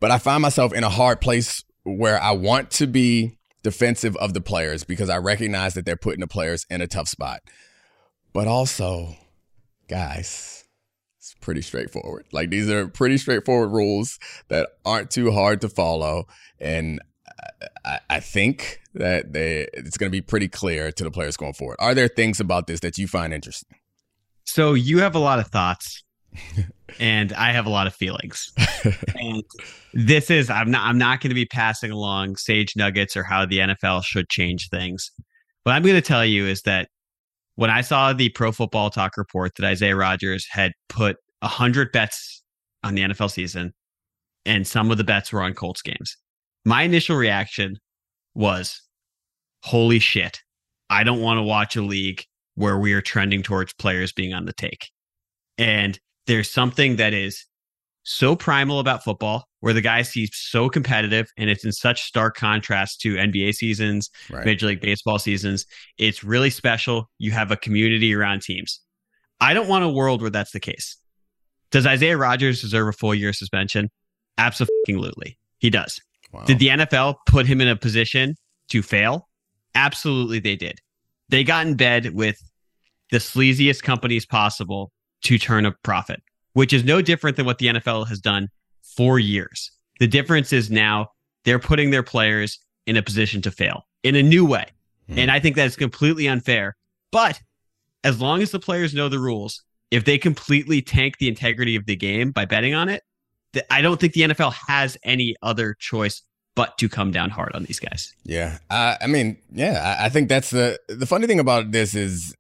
But 0.01 0.11
I 0.11 0.19
find 0.19 0.41
myself 0.41 0.73
in 0.73 0.85
a 0.85 0.89
hard 0.89 1.21
place 1.21 1.63
where 1.85 2.21
I 2.21 2.33
want 2.33 2.71
to 2.73 2.87
be 2.87 3.39
defensive 3.63 4.17
of 4.17 4.33
the 4.33 4.41
players 4.41 4.85
because 4.85 5.11
I 5.11 5.19
recognize 5.19 5.75
that 5.75 5.85
they're 5.85 5.97
putting 5.97 6.21
the 6.21 6.27
players 6.27 6.65
in 6.71 6.81
a 6.81 6.87
tough 6.87 7.09
spot. 7.09 7.41
But 8.33 8.49
also, 8.49 9.17
guys, 9.89 10.62
it's 11.23 11.35
pretty 11.41 11.63
straightforward. 11.63 12.27
Like 12.33 12.51
these 12.51 12.69
are 12.69 12.89
pretty 12.89 13.17
straightforward 13.17 13.71
rules 13.71 14.19
that 14.49 14.71
aren't 14.85 15.09
too 15.09 15.31
hard 15.31 15.61
to 15.61 15.69
follow. 15.69 16.27
And 16.59 17.01
I, 17.85 18.01
I 18.11 18.19
think 18.19 18.81
that 18.95 19.33
they, 19.33 19.69
it's 19.73 19.97
going 19.97 20.11
to 20.11 20.17
be 20.17 20.21
pretty 20.21 20.49
clear 20.49 20.91
to 20.91 21.05
the 21.05 21.13
players 21.13 21.37
going 21.37 21.53
forward. 21.53 21.77
Are 21.79 21.95
there 21.95 22.09
things 22.09 22.41
about 22.41 22.67
this 22.67 22.81
that 22.81 22.99
you 22.99 23.07
find 23.07 23.33
interesting? 23.33 23.79
So 24.47 24.75
you 24.75 24.99
have 24.99 25.15
a 25.15 25.21
lot 25.21 25.39
of 25.39 25.47
thoughts, 25.47 26.03
and 26.99 27.33
I 27.35 27.53
have 27.53 27.67
a 27.67 27.71
lot 27.71 27.87
of 27.87 27.95
feelings. 27.95 28.53
and 29.15 29.45
this 29.95 30.29
is 30.29 30.51
I'm 30.51 30.73
not 30.73 30.85
I'm 30.85 30.99
not 30.99 31.21
going 31.21 31.31
to 31.31 31.37
be 31.37 31.47
passing 31.47 31.93
along 31.93 32.35
sage 32.35 32.75
nuggets 32.75 33.17
or 33.17 33.23
how 33.23 33.47
the 33.47 33.59
NFL 33.59 34.03
should 34.03 34.29
change 34.29 34.71
things. 34.71 35.13
What 35.63 35.73
I'm 35.73 35.83
going 35.83 35.95
to 35.95 36.01
tell 36.01 36.25
you 36.25 36.49
is 36.49 36.63
that 36.63 36.89
when 37.57 37.71
I 37.71 37.81
saw 37.81 38.13
the 38.13 38.31
Pro 38.31 38.53
Football 38.53 38.91
Talk 38.91 39.17
report 39.17 39.53
that 39.57 39.67
Isaiah 39.67 39.97
Rodgers 39.97 40.47
had 40.51 40.73
put 40.89 41.17
hundred 41.43 41.93
bets 41.93 42.43
on 42.85 42.95
the 42.95 43.03
NFL 43.03 43.31
season, 43.31 43.73
and 44.47 44.67
some 44.67 44.91
of 44.91 44.97
the 44.97 45.05
bets 45.05 45.33
were 45.33 45.43
on 45.43 45.55
Colts 45.55 45.83
games 45.83 46.17
my 46.65 46.83
initial 46.83 47.17
reaction 47.17 47.79
was, 48.35 48.81
holy 49.63 49.99
shit, 49.99 50.41
I 50.91 51.05
don't 51.05 51.21
want 51.21 51.39
to 51.39 51.43
watch 51.43 51.77
a 51.77 51.83
league 51.83 52.25
where 52.55 52.79
we 52.79 52.93
are 52.93 53.01
trending 53.01 53.43
towards 53.43 53.73
players 53.75 54.13
being 54.13 54.33
on 54.33 54.45
the 54.45 54.53
take. 54.53 54.91
And 55.59 55.99
there's 56.27 56.51
something 56.51 56.97
that 56.97 57.15
is 57.15 57.47
so 58.05 58.35
primal 58.35 58.81
about 58.81 59.05
football 59.05 59.45
where 59.61 59.73
the 59.73 59.81
guys 59.81 60.09
seem 60.11 60.27
so 60.33 60.69
competitive 60.69 61.31
and 61.39 61.49
it's 61.49 61.65
in 61.65 61.73
such 61.73 62.03
stark 62.03 62.37
contrast 62.37 63.01
to 63.01 63.15
NBA 63.15 63.55
seasons, 63.55 64.11
right. 64.31 64.45
Major 64.45 64.67
League 64.67 64.81
Baseball 64.81 65.19
seasons. 65.19 65.67
It's 65.99 66.25
really 66.25 66.51
special. 66.51 67.09
You 67.19 67.31
have 67.31 67.51
a 67.51 67.57
community 67.57 68.15
around 68.15 68.43
teams. 68.43 68.81
I 69.41 69.55
don't 69.55 69.69
want 69.69 69.85
a 69.85 69.89
world 69.89 70.21
where 70.21 70.31
that's 70.31 70.53
the 70.53 70.61
case. 70.61 70.97
Does 71.71 71.87
Isaiah 71.87 72.19
Rodgers 72.19 72.61
deserve 72.61 72.89
a 72.89 72.93
full 72.93 73.15
year 73.15 73.33
suspension? 73.33 73.89
Absolutely. 74.37 75.39
He 75.59 75.71
does. 75.71 76.01
Wow. 76.33 76.45
Did 76.45 76.59
the 76.59 76.69
NFL 76.69 77.17
put 77.27 77.47
him 77.47 77.61
in 77.61 77.69
a 77.69 77.77
position 77.77 78.35
to 78.71 78.83
fail? 78.83 79.29
Absolutely, 79.75 80.39
they 80.39 80.57
did. 80.57 80.81
They 81.29 81.45
got 81.45 81.67
in 81.67 81.77
bed 81.77 82.15
with 82.15 82.37
the 83.11 83.19
sleaziest 83.19 83.83
companies 83.83 84.27
possible 84.27 84.93
to 85.25 85.39
turn 85.39 85.67
a 85.67 85.73
profit, 85.83 86.23
which 86.53 86.73
is 86.73 86.85
no 86.85 87.03
different 87.03 87.37
than 87.37 87.47
what 87.47 87.59
the 87.59 87.67
NFL 87.67 88.09
has 88.09 88.21
done 88.21 88.49
for 88.83 89.19
years. 89.19 89.71
The 90.01 90.07
difference 90.07 90.53
is 90.53 90.71
now 90.71 91.09
they're 91.45 91.59
putting 91.59 91.91
their 91.91 92.03
players 92.03 92.59
in 92.87 92.97
a 92.97 93.03
position 93.03 93.43
to 93.43 93.51
fail 93.51 93.87
in 94.03 94.17
a 94.17 94.23
new 94.23 94.45
way. 94.45 94.67
Hmm. 95.09 95.19
And 95.19 95.31
I 95.31 95.41
think 95.41 95.57
that's 95.57 95.77
completely 95.77 96.29
unfair. 96.29 96.77
But 97.11 97.41
as 98.05 98.21
long 98.21 98.43
as 98.43 98.51
the 98.51 98.59
players 98.59 98.95
know 98.95 99.09
the 99.09 99.19
rules, 99.19 99.63
if 99.91 100.05
they 100.05 100.19
completely 100.19 100.83
tank 100.83 101.19
the 101.19 101.29
integrity 101.29 101.77
of 101.77 101.87
the 101.87 101.97
game 101.97 102.31
by 102.31 102.45
betting 102.45 102.75
on 102.75 102.89
it, 102.89 103.03
I 103.71 103.83
don't 103.83 104.01
think 104.01 104.15
the 104.15 104.23
NFL 104.23 104.55
has 104.67 104.97
any 105.05 105.37
other 105.43 105.77
choice 105.79 106.23
but 106.55 106.77
to 106.79 106.89
come 106.89 107.11
down 107.11 107.31
hard 107.31 107.53
on 107.55 107.65
these 107.65 107.81
guys. 107.81 108.13
Yeah, 108.25 108.59
uh, 108.71 108.97
I 109.01 109.07
mean, 109.07 109.39
yeah, 109.53 109.97
I, 109.99 110.07
I, 110.07 110.09
think 110.09 110.29
that's 110.29 110.51
the 110.51 110.79
the 110.89 111.07
funny 111.07 111.27
thing 111.27 111.41
about 111.41 111.73
this 111.73 111.95
is 111.95 112.35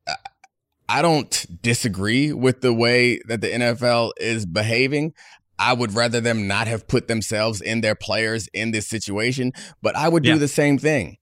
I 0.89 1.03
don't 1.03 1.63
disagree 1.63 2.33
with 2.33 2.61
the 2.61 2.73
way 2.73 3.21
that 3.29 3.41
the 3.41 3.49
NFL 3.49 4.13
is 4.19 4.47
behaving. 4.47 5.15
I 5.59 5.73
would 5.73 5.95
rather 5.95 6.21
them 6.21 6.49
not 6.49 6.67
have 6.67 6.89
put 6.89 7.09
themselves 7.09 7.61
and 7.61 7.85
their 7.85 7.95
players 7.95 8.49
in 8.53 8.73
this 8.73 8.87
situation, 8.89 9.53
but 9.81 9.95
I 9.95 10.09
would 10.09 10.25
do 10.25 10.31
yeah. 10.31 10.39
the 10.39 10.49
same 10.49 10.79
thing 10.79 11.19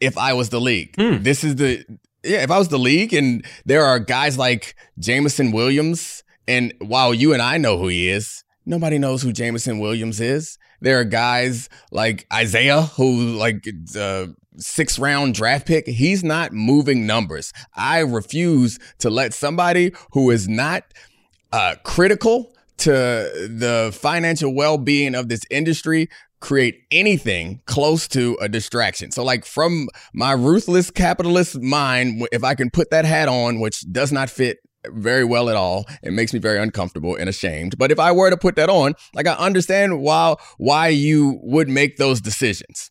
if 0.00 0.18
I 0.18 0.32
was 0.32 0.48
the 0.48 0.60
league. 0.60 0.96
Mm. 0.96 1.22
This 1.22 1.44
is 1.44 1.56
the 1.56 1.84
yeah, 2.24 2.42
if 2.42 2.50
I 2.50 2.58
was 2.58 2.68
the 2.68 2.78
league 2.78 3.12
and 3.12 3.44
there 3.64 3.84
are 3.84 3.98
guys 3.98 4.36
like 4.38 4.74
Jameson 4.98 5.52
Williams, 5.52 6.24
and 6.48 6.72
while 6.78 7.14
you 7.14 7.32
and 7.32 7.42
I 7.42 7.58
know 7.58 7.78
who 7.78 7.88
he 7.88 8.08
is, 8.08 8.44
nobody 8.66 8.98
knows 8.98 9.22
who 9.22 9.32
Jameson 9.32 9.78
Williams 9.78 10.20
is. 10.20 10.58
There 10.80 10.98
are 10.98 11.04
guys 11.04 11.68
like 11.92 12.26
Isaiah 12.32 12.82
who 12.82 13.36
like 13.36 13.66
uh, 13.96 14.26
six 14.56 14.98
round 14.98 15.34
draft 15.34 15.66
pick. 15.66 15.86
He's 15.86 16.24
not 16.24 16.52
moving 16.52 17.06
numbers. 17.06 17.52
I 17.74 18.00
refuse 18.00 18.78
to 18.98 19.10
let 19.10 19.34
somebody 19.34 19.92
who 20.12 20.30
is 20.30 20.48
not 20.48 20.84
uh, 21.52 21.76
critical 21.84 22.54
to 22.78 22.90
the 22.90 23.90
financial 23.94 24.54
well 24.54 24.78
being 24.78 25.14
of 25.14 25.28
this 25.28 25.42
industry 25.50 26.08
create 26.40 26.82
anything 26.90 27.62
close 27.64 28.06
to 28.08 28.36
a 28.40 28.48
distraction. 28.48 29.10
So, 29.10 29.24
like, 29.24 29.46
from 29.46 29.88
my 30.12 30.32
ruthless 30.32 30.90
capitalist 30.90 31.60
mind, 31.60 32.26
if 32.32 32.44
I 32.44 32.54
can 32.54 32.70
put 32.70 32.90
that 32.90 33.04
hat 33.04 33.28
on, 33.28 33.60
which 33.60 33.80
does 33.90 34.12
not 34.12 34.28
fit 34.28 34.58
very 34.88 35.24
well 35.24 35.48
at 35.48 35.56
all. 35.56 35.86
It 36.02 36.12
makes 36.12 36.32
me 36.32 36.38
very 36.38 36.58
uncomfortable 36.58 37.16
and 37.16 37.28
ashamed. 37.28 37.78
But 37.78 37.90
if 37.90 37.98
I 37.98 38.12
were 38.12 38.30
to 38.30 38.36
put 38.36 38.56
that 38.56 38.68
on, 38.68 38.94
like 39.14 39.26
I 39.26 39.34
understand 39.34 40.00
why 40.00 40.34
why 40.58 40.88
you 40.88 41.38
would 41.42 41.68
make 41.68 41.96
those 41.96 42.20
decisions. 42.20 42.90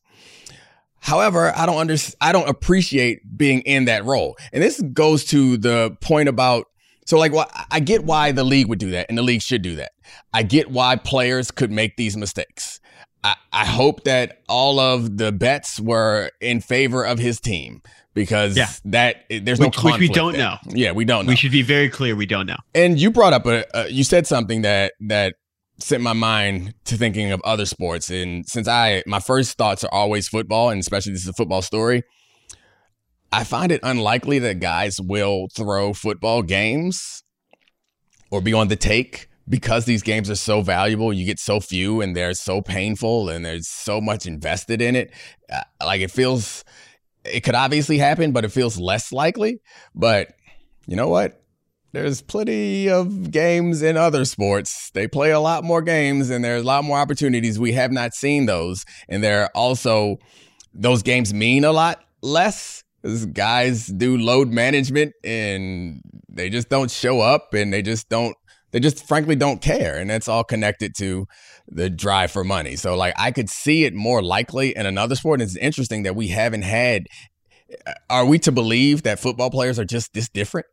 However, 1.03 1.51
I 1.53 1.65
don't 1.65 1.77
under, 1.77 1.97
I 2.21 2.31
don't 2.31 2.47
appreciate 2.47 3.37
being 3.37 3.59
in 3.61 3.85
that 3.85 4.05
role. 4.05 4.37
And 4.53 4.63
this 4.63 4.81
goes 4.81 5.25
to 5.25 5.57
the 5.57 5.97
point 5.99 6.29
about 6.29 6.67
so 7.05 7.17
like 7.17 7.33
well, 7.33 7.51
I 7.69 7.81
get 7.81 8.05
why 8.05 8.31
the 8.31 8.45
league 8.45 8.69
would 8.69 8.79
do 8.79 8.91
that 8.91 9.07
and 9.09 9.17
the 9.17 9.21
league 9.21 9.41
should 9.41 9.61
do 9.61 9.75
that. 9.75 9.91
I 10.31 10.43
get 10.43 10.71
why 10.71 10.95
players 10.95 11.51
could 11.51 11.71
make 11.71 11.97
these 11.97 12.15
mistakes. 12.15 12.79
I, 13.21 13.35
I 13.51 13.65
hope 13.65 14.05
that 14.05 14.43
all 14.47 14.79
of 14.79 15.17
the 15.17 15.33
bets 15.33 15.77
were 15.77 16.31
in 16.39 16.61
favor 16.61 17.05
of 17.05 17.19
his 17.19 17.41
team 17.41 17.81
because 18.13 18.55
yeah. 18.55 18.69
that 18.85 19.25
there's 19.29 19.59
which, 19.59 19.83
no 19.83 19.91
which 19.91 19.99
we 19.99 20.07
don't 20.07 20.33
there. 20.33 20.41
know. 20.41 20.57
Yeah, 20.69 20.93
we 20.93 21.03
don't 21.03 21.25
know. 21.25 21.31
We 21.31 21.35
should 21.35 21.51
be 21.51 21.63
very 21.63 21.89
clear. 21.89 22.15
We 22.15 22.25
don't 22.25 22.45
know. 22.45 22.59
And 22.73 22.97
you 22.97 23.11
brought 23.11 23.33
up 23.33 23.45
a, 23.45 23.65
a 23.73 23.89
you 23.89 24.05
said 24.05 24.25
something 24.25 24.61
that 24.61 24.93
that 25.01 25.35
sent 25.79 26.03
my 26.03 26.13
mind 26.13 26.73
to 26.85 26.97
thinking 26.97 27.31
of 27.31 27.41
other 27.43 27.65
sports. 27.65 28.09
And 28.09 28.47
since 28.47 28.67
I 28.67 29.03
my 29.05 29.19
first 29.19 29.57
thoughts 29.57 29.83
are 29.83 29.93
always 29.93 30.27
football, 30.27 30.69
and 30.69 30.79
especially 30.79 31.13
this 31.13 31.23
is 31.23 31.27
a 31.27 31.33
football 31.33 31.61
story, 31.61 32.03
I 33.31 33.43
find 33.43 33.71
it 33.71 33.79
unlikely 33.83 34.39
that 34.39 34.59
guys 34.59 34.99
will 35.01 35.47
throw 35.55 35.93
football 35.93 36.43
games 36.43 37.23
or 38.31 38.41
be 38.41 38.53
on 38.53 38.67
the 38.67 38.75
take 38.75 39.27
because 39.47 39.85
these 39.85 40.01
games 40.01 40.29
are 40.29 40.35
so 40.35 40.61
valuable, 40.61 41.11
you 41.11 41.25
get 41.25 41.39
so 41.39 41.59
few 41.59 42.01
and 42.01 42.15
they're 42.15 42.33
so 42.33 42.61
painful 42.61 43.29
and 43.29 43.45
there's 43.45 43.67
so 43.67 43.99
much 43.99 44.25
invested 44.25 44.81
in 44.81 44.95
it. 44.95 45.11
Uh, 45.51 45.61
like 45.83 46.01
it 46.01 46.11
feels, 46.11 46.63
it 47.25 47.41
could 47.41 47.55
obviously 47.55 47.97
happen, 47.97 48.31
but 48.31 48.45
it 48.45 48.49
feels 48.49 48.79
less 48.79 49.11
likely. 49.11 49.61
But 49.93 50.33
you 50.87 50.95
know 50.95 51.09
what? 51.09 51.42
There's 51.93 52.23
plenty 52.23 52.89
of 52.89 53.29
games 53.29 53.83
in 53.83 53.97
other 53.97 54.25
sports. 54.25 54.89
They 54.95 55.07
play 55.07 55.29
a 55.29 55.39
lot 55.39 55.63
more 55.63 55.83
games 55.83 56.31
and 56.31 56.43
there's 56.43 56.63
a 56.63 56.65
lot 56.65 56.83
more 56.83 56.97
opportunities. 56.97 57.59
We 57.59 57.73
have 57.73 57.91
not 57.91 58.15
seen 58.15 58.47
those. 58.47 58.83
And 59.07 59.23
they're 59.23 59.49
also, 59.55 60.17
those 60.73 61.03
games 61.03 61.35
mean 61.35 61.63
a 61.63 61.71
lot 61.71 62.03
less. 62.23 62.83
Guys 63.33 63.85
do 63.85 64.17
load 64.17 64.47
management 64.49 65.13
and 65.23 66.01
they 66.29 66.49
just 66.49 66.67
don't 66.67 66.89
show 66.89 67.21
up 67.21 67.53
and 67.53 67.71
they 67.71 67.83
just 67.83 68.09
don't 68.09 68.35
they 68.71 68.79
just 68.79 69.07
frankly 69.07 69.35
don't 69.35 69.61
care 69.61 69.99
and 69.99 70.09
that's 70.09 70.27
all 70.27 70.43
connected 70.43 70.95
to 70.95 71.27
the 71.67 71.89
drive 71.89 72.31
for 72.31 72.43
money 72.43 72.75
so 72.75 72.95
like 72.95 73.13
i 73.17 73.29
could 73.29 73.49
see 73.49 73.83
it 73.83 73.93
more 73.93 74.23
likely 74.23 74.75
in 74.75 74.85
another 74.85 75.15
sport 75.15 75.39
and 75.39 75.47
it's 75.47 75.57
interesting 75.57 76.03
that 76.03 76.15
we 76.15 76.29
haven't 76.29 76.63
had 76.63 77.05
uh, 77.85 77.93
are 78.09 78.25
we 78.25 78.39
to 78.39 78.51
believe 78.51 79.03
that 79.03 79.19
football 79.19 79.51
players 79.51 79.77
are 79.77 79.85
just 79.85 80.13
this 80.13 80.27
different 80.29 80.65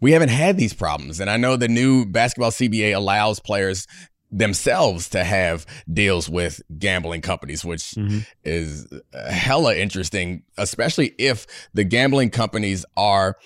we 0.00 0.12
haven't 0.12 0.30
had 0.30 0.56
these 0.56 0.72
problems 0.72 1.20
and 1.20 1.30
i 1.30 1.36
know 1.36 1.56
the 1.56 1.68
new 1.68 2.04
basketball 2.06 2.50
cba 2.50 2.94
allows 2.94 3.40
players 3.40 3.86
themselves 4.30 5.08
to 5.08 5.24
have 5.24 5.64
deals 5.90 6.28
with 6.28 6.60
gambling 6.78 7.22
companies, 7.22 7.64
which 7.64 7.92
mm-hmm. 7.92 8.18
is 8.44 8.86
hella 9.30 9.74
interesting, 9.74 10.42
especially 10.56 11.14
if 11.18 11.46
the 11.72 11.84
gambling 11.84 12.30
companies 12.30 12.84
are 12.96 13.36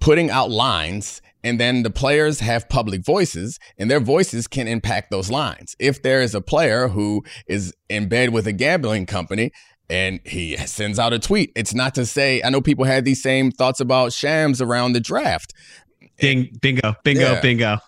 putting 0.00 0.30
out 0.30 0.50
lines 0.50 1.20
and 1.42 1.58
then 1.58 1.82
the 1.82 1.90
players 1.90 2.40
have 2.40 2.68
public 2.68 3.04
voices 3.04 3.58
and 3.78 3.90
their 3.90 4.00
voices 4.00 4.46
can 4.46 4.68
impact 4.68 5.10
those 5.10 5.30
lines. 5.30 5.74
If 5.78 6.02
there 6.02 6.20
is 6.20 6.34
a 6.34 6.40
player 6.40 6.88
who 6.88 7.24
is 7.46 7.74
in 7.88 8.08
bed 8.08 8.30
with 8.30 8.46
a 8.46 8.52
gambling 8.52 9.06
company 9.06 9.52
and 9.88 10.20
he 10.24 10.56
sends 10.56 10.98
out 10.98 11.12
a 11.12 11.18
tweet, 11.18 11.50
it's 11.56 11.74
not 11.74 11.94
to 11.96 12.06
say, 12.06 12.42
I 12.42 12.50
know 12.50 12.60
people 12.60 12.84
had 12.84 13.04
these 13.04 13.22
same 13.22 13.50
thoughts 13.50 13.80
about 13.80 14.12
Shams 14.12 14.60
around 14.60 14.92
the 14.92 15.00
draft. 15.00 15.52
Bing, 16.20 16.50
bingo, 16.60 16.94
bingo, 17.04 17.32
yeah. 17.32 17.40
bingo. 17.40 17.78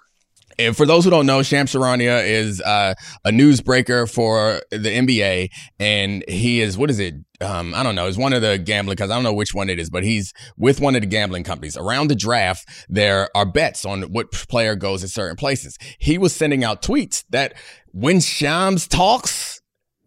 And 0.58 0.76
for 0.76 0.86
those 0.86 1.04
who 1.04 1.10
don't 1.10 1.26
know, 1.26 1.42
Shams 1.42 1.72
Charania 1.72 2.26
is 2.26 2.60
uh, 2.60 2.94
a 3.24 3.30
newsbreaker 3.30 4.10
for 4.12 4.62
the 4.70 4.78
NBA, 4.78 5.48
and 5.78 6.24
he 6.28 6.60
is 6.60 6.76
what 6.76 6.90
is 6.90 6.98
it? 6.98 7.14
Um, 7.40 7.74
I 7.74 7.82
don't 7.82 7.94
know. 7.94 8.06
It's 8.06 8.18
one 8.18 8.32
of 8.32 8.42
the 8.42 8.58
gambling 8.58 8.94
because 8.94 9.10
I 9.10 9.14
don't 9.14 9.24
know 9.24 9.32
which 9.32 9.54
one 9.54 9.68
it 9.68 9.80
is, 9.80 9.90
but 9.90 10.04
he's 10.04 10.32
with 10.56 10.80
one 10.80 10.94
of 10.94 11.00
the 11.00 11.06
gambling 11.06 11.44
companies. 11.44 11.76
Around 11.76 12.08
the 12.08 12.14
draft, 12.14 12.68
there 12.88 13.28
are 13.34 13.46
bets 13.46 13.84
on 13.84 14.02
what 14.02 14.30
player 14.30 14.76
goes 14.76 15.02
at 15.02 15.10
certain 15.10 15.36
places. 15.36 15.78
He 15.98 16.18
was 16.18 16.34
sending 16.34 16.62
out 16.62 16.82
tweets 16.82 17.24
that 17.30 17.54
when 17.92 18.20
Shams 18.20 18.86
talks, 18.86 19.51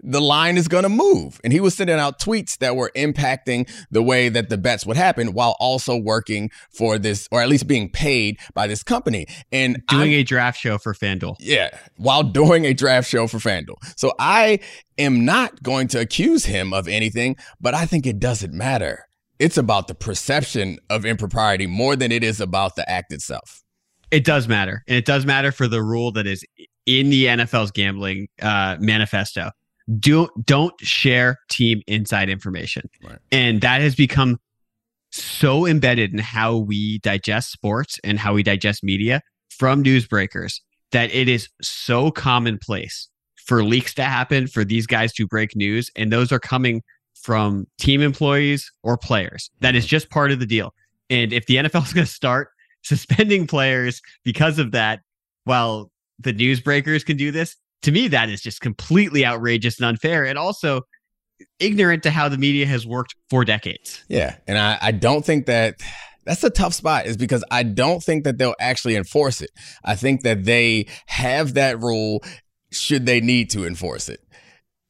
the 0.01 0.21
line 0.21 0.57
is 0.57 0.67
going 0.67 0.83
to 0.83 0.89
move. 0.89 1.39
And 1.43 1.51
he 1.51 1.59
was 1.59 1.75
sending 1.75 1.97
out 1.97 2.19
tweets 2.19 2.57
that 2.59 2.75
were 2.75 2.91
impacting 2.95 3.69
the 3.89 4.03
way 4.03 4.29
that 4.29 4.49
the 4.49 4.57
bets 4.57 4.85
would 4.85 4.97
happen 4.97 5.33
while 5.33 5.55
also 5.59 5.97
working 5.97 6.51
for 6.69 6.97
this, 6.97 7.27
or 7.31 7.41
at 7.41 7.49
least 7.49 7.67
being 7.67 7.89
paid 7.89 8.39
by 8.53 8.67
this 8.67 8.83
company. 8.83 9.25
And 9.51 9.81
doing 9.87 10.13
I'm, 10.13 10.19
a 10.19 10.23
draft 10.23 10.59
show 10.59 10.77
for 10.77 10.93
FanDuel. 10.93 11.35
Yeah, 11.39 11.69
while 11.97 12.23
doing 12.23 12.65
a 12.65 12.73
draft 12.73 13.09
show 13.09 13.27
for 13.27 13.37
FanDuel. 13.37 13.75
So 13.97 14.13
I 14.19 14.59
am 14.97 15.25
not 15.25 15.63
going 15.63 15.87
to 15.89 15.99
accuse 15.99 16.45
him 16.45 16.73
of 16.73 16.87
anything, 16.87 17.35
but 17.59 17.73
I 17.73 17.85
think 17.85 18.05
it 18.05 18.19
doesn't 18.19 18.53
matter. 18.53 19.07
It's 19.39 19.57
about 19.57 19.87
the 19.87 19.95
perception 19.95 20.77
of 20.89 21.05
impropriety 21.05 21.67
more 21.67 21.95
than 21.95 22.11
it 22.11 22.23
is 22.23 22.39
about 22.39 22.75
the 22.75 22.89
act 22.89 23.11
itself. 23.11 23.63
It 24.11 24.23
does 24.23 24.47
matter. 24.47 24.83
And 24.87 24.95
it 24.95 25.05
does 25.05 25.25
matter 25.25 25.51
for 25.51 25.67
the 25.67 25.81
rule 25.81 26.11
that 26.13 26.25
is 26.27 26.45
in 26.85 27.09
the 27.09 27.25
NFL's 27.25 27.71
gambling 27.71 28.27
uh, 28.41 28.77
manifesto 28.79 29.49
do 29.99 30.29
don't 30.43 30.73
share 30.81 31.37
team 31.49 31.81
inside 31.87 32.29
information. 32.29 32.89
Right. 33.03 33.19
And 33.31 33.61
that 33.61 33.81
has 33.81 33.95
become 33.95 34.39
so 35.11 35.65
embedded 35.65 36.11
in 36.11 36.19
how 36.19 36.57
we 36.57 36.99
digest 36.99 37.51
sports 37.51 37.99
and 38.03 38.19
how 38.19 38.33
we 38.33 38.43
digest 38.43 38.83
media 38.83 39.21
from 39.49 39.83
newsbreakers 39.83 40.59
that 40.91 41.13
it 41.13 41.29
is 41.29 41.47
so 41.61 42.11
commonplace 42.11 43.09
for 43.45 43.63
leaks 43.63 43.93
to 43.93 44.03
happen 44.03 44.47
for 44.47 44.65
these 44.65 44.87
guys 44.87 45.13
to 45.13 45.27
break 45.27 45.55
news 45.55 45.89
and 45.95 46.11
those 46.11 46.31
are 46.31 46.39
coming 46.39 46.81
from 47.13 47.65
team 47.77 48.01
employees 48.01 48.69
or 48.83 48.97
players 48.97 49.49
that 49.61 49.75
is 49.75 49.85
mm-hmm. 49.85 49.89
just 49.89 50.09
part 50.09 50.31
of 50.31 50.39
the 50.39 50.45
deal 50.45 50.73
and 51.09 51.31
if 51.31 51.45
the 51.45 51.55
NFL 51.55 51.85
is 51.85 51.93
going 51.93 52.05
to 52.05 52.11
start 52.11 52.49
suspending 52.83 53.47
players 53.47 54.01
because 54.23 54.59
of 54.59 54.71
that 54.71 54.99
while 55.45 55.91
the 56.19 56.33
newsbreakers 56.33 57.05
can 57.05 57.17
do 57.17 57.31
this 57.31 57.55
to 57.81 57.91
me, 57.91 58.07
that 58.09 58.29
is 58.29 58.41
just 58.41 58.61
completely 58.61 59.25
outrageous 59.25 59.77
and 59.79 59.85
unfair. 59.85 60.25
And 60.25 60.37
also 60.37 60.81
ignorant 61.59 62.03
to 62.03 62.11
how 62.11 62.29
the 62.29 62.37
media 62.37 62.65
has 62.65 62.85
worked 62.85 63.15
for 63.29 63.45
decades. 63.45 64.03
Yeah. 64.07 64.37
And 64.47 64.57
I, 64.57 64.77
I 64.81 64.91
don't 64.91 65.25
think 65.25 65.45
that 65.47 65.75
that's 66.25 66.43
a 66.43 66.49
tough 66.49 66.73
spot 66.73 67.05
is 67.05 67.17
because 67.17 67.43
I 67.51 67.63
don't 67.63 68.01
think 68.01 68.23
that 68.23 68.37
they'll 68.37 68.55
actually 68.59 68.95
enforce 68.95 69.41
it. 69.41 69.51
I 69.83 69.95
think 69.95 70.23
that 70.23 70.45
they 70.45 70.87
have 71.07 71.53
that 71.53 71.79
rule 71.79 72.23
should 72.71 73.05
they 73.05 73.21
need 73.21 73.49
to 73.51 73.65
enforce 73.65 74.09
it. 74.09 74.21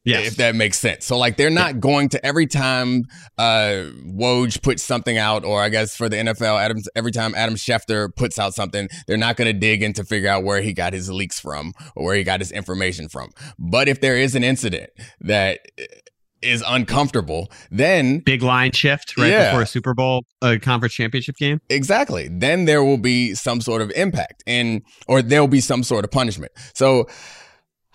Yes. 0.06 0.28
If 0.28 0.36
that 0.36 0.54
makes 0.54 0.78
sense. 0.78 1.04
So 1.04 1.18
like 1.18 1.36
they're 1.36 1.50
not 1.50 1.74
yeah. 1.74 1.80
going 1.80 2.08
to 2.10 2.24
every 2.24 2.46
time 2.46 3.04
uh 3.36 3.90
Woj 4.06 4.62
puts 4.62 4.82
something 4.82 5.18
out, 5.18 5.44
or 5.44 5.60
I 5.60 5.68
guess 5.68 5.96
for 5.96 6.08
the 6.08 6.16
NFL, 6.16 6.60
Adam 6.60 6.78
every 6.94 7.10
time 7.10 7.34
Adam 7.34 7.56
Schefter 7.56 8.14
puts 8.14 8.38
out 8.38 8.54
something, 8.54 8.88
they're 9.06 9.16
not 9.16 9.36
gonna 9.36 9.52
dig 9.52 9.82
in 9.82 9.92
to 9.94 10.04
figure 10.04 10.28
out 10.28 10.44
where 10.44 10.62
he 10.62 10.72
got 10.72 10.92
his 10.92 11.10
leaks 11.10 11.40
from 11.40 11.72
or 11.96 12.04
where 12.04 12.16
he 12.16 12.22
got 12.22 12.40
his 12.40 12.52
information 12.52 13.08
from. 13.08 13.30
But 13.58 13.88
if 13.88 14.00
there 14.00 14.16
is 14.16 14.36
an 14.36 14.44
incident 14.44 14.90
that 15.20 15.58
is 16.42 16.62
uncomfortable, 16.66 17.50
then 17.70 18.20
big 18.20 18.42
line 18.42 18.72
shift 18.72 19.16
right 19.16 19.30
yeah, 19.30 19.50
before 19.50 19.62
a 19.62 19.66
Super 19.66 19.94
Bowl, 19.94 20.24
a 20.42 20.58
conference 20.58 20.94
championship 20.94 21.36
game. 21.36 21.60
Exactly. 21.68 22.28
Then 22.30 22.64
there 22.64 22.84
will 22.84 22.98
be 22.98 23.34
some 23.34 23.60
sort 23.60 23.82
of 23.82 23.90
impact 23.92 24.44
and 24.46 24.82
or 25.08 25.22
there 25.22 25.40
will 25.40 25.48
be 25.48 25.60
some 25.60 25.82
sort 25.82 26.04
of 26.04 26.10
punishment. 26.10 26.52
So 26.74 27.08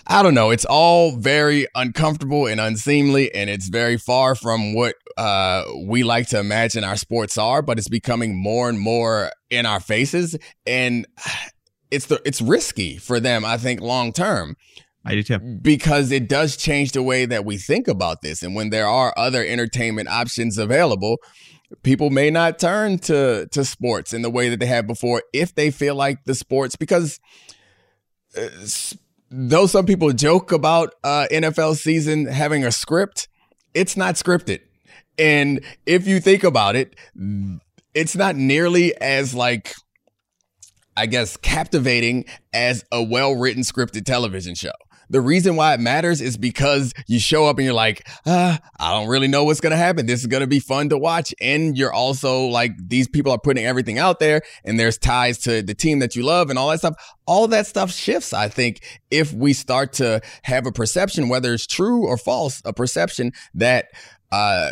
I 0.07 0.23
don't 0.23 0.33
know. 0.33 0.49
It's 0.49 0.65
all 0.65 1.15
very 1.17 1.67
uncomfortable 1.75 2.47
and 2.47 2.59
unseemly, 2.59 3.33
and 3.33 3.49
it's 3.49 3.69
very 3.69 3.97
far 3.97 4.35
from 4.35 4.73
what 4.73 4.95
uh, 5.17 5.63
we 5.85 6.03
like 6.03 6.27
to 6.29 6.39
imagine 6.39 6.83
our 6.83 6.97
sports 6.97 7.37
are. 7.37 7.61
But 7.61 7.77
it's 7.77 7.89
becoming 7.89 8.35
more 8.35 8.69
and 8.69 8.79
more 8.79 9.31
in 9.49 9.65
our 9.65 9.79
faces, 9.79 10.37
and 10.65 11.05
it's 11.91 12.07
the 12.07 12.21
it's 12.25 12.41
risky 12.41 12.97
for 12.97 13.19
them. 13.19 13.45
I 13.45 13.57
think 13.57 13.81
long 13.81 14.11
term. 14.13 14.55
I 15.03 15.15
do 15.15 15.23
too. 15.23 15.39
Because 15.39 16.11
it 16.11 16.29
does 16.29 16.55
change 16.57 16.91
the 16.91 17.01
way 17.01 17.25
that 17.25 17.43
we 17.43 17.57
think 17.57 17.87
about 17.87 18.21
this. 18.21 18.43
And 18.43 18.55
when 18.55 18.69
there 18.69 18.87
are 18.87 19.13
other 19.17 19.43
entertainment 19.43 20.07
options 20.07 20.59
available, 20.59 21.17
people 21.83 22.09
may 22.09 22.29
not 22.29 22.59
turn 22.59 22.99
to 22.99 23.47
to 23.51 23.65
sports 23.65 24.13
in 24.13 24.21
the 24.21 24.29
way 24.29 24.49
that 24.49 24.59
they 24.59 24.65
have 24.65 24.87
before 24.87 25.23
if 25.33 25.55
they 25.55 25.71
feel 25.71 25.95
like 25.95 26.23
the 26.25 26.35
sports 26.35 26.75
because 26.75 27.19
uh, 28.37 28.47
though 29.31 29.65
some 29.65 29.85
people 29.85 30.11
joke 30.11 30.51
about 30.51 30.93
uh, 31.03 31.25
NFL 31.31 31.77
season 31.77 32.25
having 32.25 32.65
a 32.65 32.71
script, 32.71 33.29
it's 33.73 33.95
not 33.95 34.15
scripted. 34.15 34.59
And 35.17 35.61
if 35.85 36.05
you 36.05 36.19
think 36.19 36.43
about 36.43 36.75
it, 36.75 36.95
it's 37.93 38.15
not 38.15 38.35
nearly 38.35 38.95
as 39.01 39.33
like 39.33 39.73
I 40.97 41.05
guess 41.05 41.37
captivating 41.37 42.25
as 42.53 42.83
a 42.91 43.01
well-written 43.01 43.63
scripted 43.63 44.05
television 44.05 44.55
show. 44.55 44.73
The 45.11 45.21
reason 45.21 45.57
why 45.57 45.73
it 45.73 45.79
matters 45.79 46.21
is 46.21 46.37
because 46.37 46.93
you 47.07 47.19
show 47.19 47.45
up 47.45 47.57
and 47.57 47.65
you're 47.65 47.73
like, 47.73 48.07
uh, 48.25 48.57
I 48.79 48.91
don't 48.93 49.09
really 49.09 49.27
know 49.27 49.43
what's 49.43 49.59
going 49.59 49.71
to 49.71 49.77
happen. 49.77 50.05
This 50.05 50.21
is 50.21 50.27
going 50.27 50.41
to 50.41 50.47
be 50.47 50.59
fun 50.59 50.89
to 50.89 50.97
watch. 50.97 51.35
And 51.41 51.77
you're 51.77 51.91
also 51.93 52.45
like, 52.45 52.71
these 52.77 53.07
people 53.07 53.31
are 53.31 53.39
putting 53.39 53.65
everything 53.65 53.99
out 53.99 54.19
there 54.19 54.41
and 54.63 54.79
there's 54.79 54.97
ties 54.97 55.37
to 55.39 55.61
the 55.61 55.73
team 55.73 55.99
that 55.99 56.15
you 56.15 56.23
love 56.23 56.49
and 56.49 56.57
all 56.57 56.69
that 56.69 56.79
stuff. 56.79 56.95
All 57.27 57.47
that 57.49 57.67
stuff 57.67 57.91
shifts, 57.91 58.33
I 58.33 58.47
think, 58.47 59.01
if 59.11 59.33
we 59.33 59.53
start 59.53 59.93
to 59.93 60.21
have 60.43 60.65
a 60.65 60.71
perception, 60.71 61.29
whether 61.29 61.53
it's 61.53 61.67
true 61.67 62.07
or 62.07 62.17
false, 62.17 62.61
a 62.65 62.73
perception 62.73 63.33
that, 63.53 63.87
uh, 64.31 64.71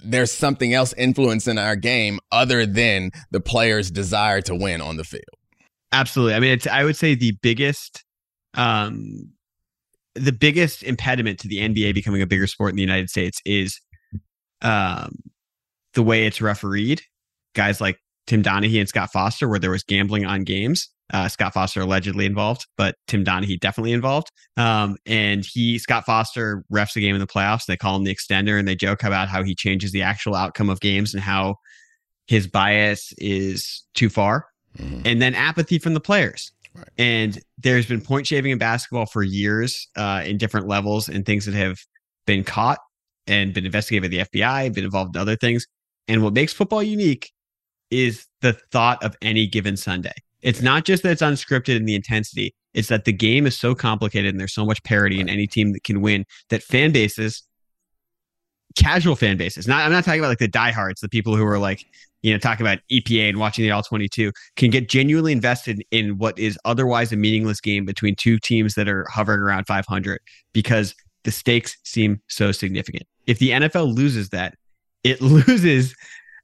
there's 0.00 0.32
something 0.32 0.74
else 0.74 0.92
influencing 0.94 1.58
our 1.58 1.76
game 1.76 2.18
other 2.30 2.66
than 2.66 3.10
the 3.30 3.40
player's 3.40 3.90
desire 3.90 4.40
to 4.42 4.54
win 4.54 4.80
on 4.80 4.96
the 4.96 5.04
field. 5.04 5.24
Absolutely. 5.92 6.34
I 6.34 6.40
mean, 6.40 6.58
I 6.70 6.84
would 6.84 6.96
say 6.96 7.14
the 7.14 7.32
biggest 7.40 8.04
um 8.54 9.30
the 10.16 10.32
biggest 10.32 10.82
impediment 10.82 11.38
to 11.40 11.48
the 11.48 11.58
NBA 11.58 11.94
becoming 11.94 12.22
a 12.22 12.26
bigger 12.26 12.46
sport 12.46 12.70
in 12.70 12.76
the 12.76 12.82
United 12.82 13.10
States 13.10 13.40
is 13.44 13.80
um, 14.62 15.14
the 15.94 16.02
way 16.02 16.26
it's 16.26 16.40
refereed. 16.40 17.02
Guys 17.54 17.80
like 17.80 17.98
Tim 18.26 18.42
Donaghy 18.42 18.80
and 18.80 18.88
Scott 18.88 19.12
Foster, 19.12 19.48
where 19.48 19.58
there 19.58 19.70
was 19.70 19.82
gambling 19.82 20.26
on 20.26 20.44
games. 20.44 20.88
Uh, 21.12 21.28
Scott 21.28 21.54
Foster 21.54 21.80
allegedly 21.80 22.26
involved, 22.26 22.66
but 22.76 22.96
Tim 23.06 23.24
Donaghy 23.24 23.60
definitely 23.60 23.92
involved. 23.92 24.32
Um, 24.56 24.96
and 25.06 25.44
he, 25.44 25.78
Scott 25.78 26.04
Foster, 26.04 26.64
refs 26.72 26.96
a 26.96 27.00
game 27.00 27.14
in 27.14 27.20
the 27.20 27.28
playoffs. 27.28 27.66
They 27.66 27.76
call 27.76 27.94
him 27.96 28.04
the 28.04 28.14
extender, 28.14 28.58
and 28.58 28.66
they 28.66 28.74
joke 28.74 29.04
about 29.04 29.28
how 29.28 29.44
he 29.44 29.54
changes 29.54 29.92
the 29.92 30.02
actual 30.02 30.34
outcome 30.34 30.68
of 30.68 30.80
games 30.80 31.14
and 31.14 31.22
how 31.22 31.56
his 32.26 32.48
bias 32.48 33.12
is 33.18 33.84
too 33.94 34.08
far. 34.08 34.46
Mm-hmm. 34.78 35.02
And 35.04 35.22
then 35.22 35.34
apathy 35.34 35.78
from 35.78 35.94
the 35.94 36.00
players. 36.00 36.52
Right. 36.76 36.88
And 36.98 37.40
there's 37.58 37.86
been 37.86 38.00
point 38.00 38.26
shaving 38.26 38.52
in 38.52 38.58
basketball 38.58 39.06
for 39.06 39.22
years 39.22 39.88
uh, 39.96 40.22
in 40.24 40.38
different 40.38 40.66
levels 40.68 41.08
and 41.08 41.24
things 41.24 41.46
that 41.46 41.54
have 41.54 41.78
been 42.26 42.44
caught 42.44 42.78
and 43.26 43.52
been 43.52 43.66
investigated 43.66 44.10
by 44.10 44.16
the 44.16 44.24
FBI, 44.24 44.74
been 44.74 44.84
involved 44.84 45.16
in 45.16 45.22
other 45.22 45.36
things. 45.36 45.66
And 46.08 46.22
what 46.22 46.32
makes 46.32 46.52
football 46.52 46.82
unique 46.82 47.32
is 47.90 48.26
the 48.40 48.52
thought 48.72 49.02
of 49.02 49.16
any 49.22 49.46
given 49.46 49.76
Sunday. 49.76 50.14
It's 50.42 50.62
not 50.62 50.84
just 50.84 51.02
that 51.02 51.12
it's 51.12 51.22
unscripted 51.22 51.76
in 51.76 51.86
the 51.86 51.94
intensity, 51.94 52.54
it's 52.74 52.88
that 52.88 53.04
the 53.04 53.12
game 53.12 53.46
is 53.46 53.58
so 53.58 53.74
complicated 53.74 54.30
and 54.30 54.38
there's 54.38 54.54
so 54.54 54.66
much 54.66 54.82
parity 54.84 55.16
right. 55.16 55.22
in 55.22 55.28
any 55.28 55.46
team 55.46 55.72
that 55.72 55.82
can 55.82 56.00
win 56.00 56.24
that 56.50 56.62
fan 56.62 56.92
bases 56.92 57.42
casual 58.76 59.16
fan 59.16 59.36
bases. 59.36 59.66
Not 59.66 59.84
I'm 59.84 59.90
not 59.90 60.04
talking 60.04 60.20
about 60.20 60.28
like 60.28 60.38
the 60.38 60.48
diehards, 60.48 61.00
the 61.00 61.08
people 61.08 61.34
who 61.34 61.44
are 61.44 61.58
like, 61.58 61.84
you 62.26 62.32
know, 62.32 62.38
talking 62.40 62.66
about 62.66 62.80
EPA 62.90 63.28
and 63.28 63.38
watching 63.38 63.62
the 63.64 63.70
all 63.70 63.84
22 63.84 64.32
can 64.56 64.68
get 64.68 64.88
genuinely 64.88 65.30
invested 65.30 65.80
in 65.92 66.18
what 66.18 66.36
is 66.36 66.58
otherwise 66.64 67.12
a 67.12 67.16
meaningless 67.16 67.60
game 67.60 67.84
between 67.84 68.16
two 68.16 68.36
teams 68.40 68.74
that 68.74 68.88
are 68.88 69.06
hovering 69.08 69.38
around 69.38 69.64
500 69.64 70.18
because 70.52 70.92
the 71.22 71.30
stakes 71.30 71.76
seem 71.84 72.20
so 72.26 72.50
significant. 72.50 73.04
If 73.28 73.38
the 73.38 73.50
NFL 73.50 73.94
loses 73.94 74.30
that, 74.30 74.56
it 75.04 75.20
loses 75.22 75.94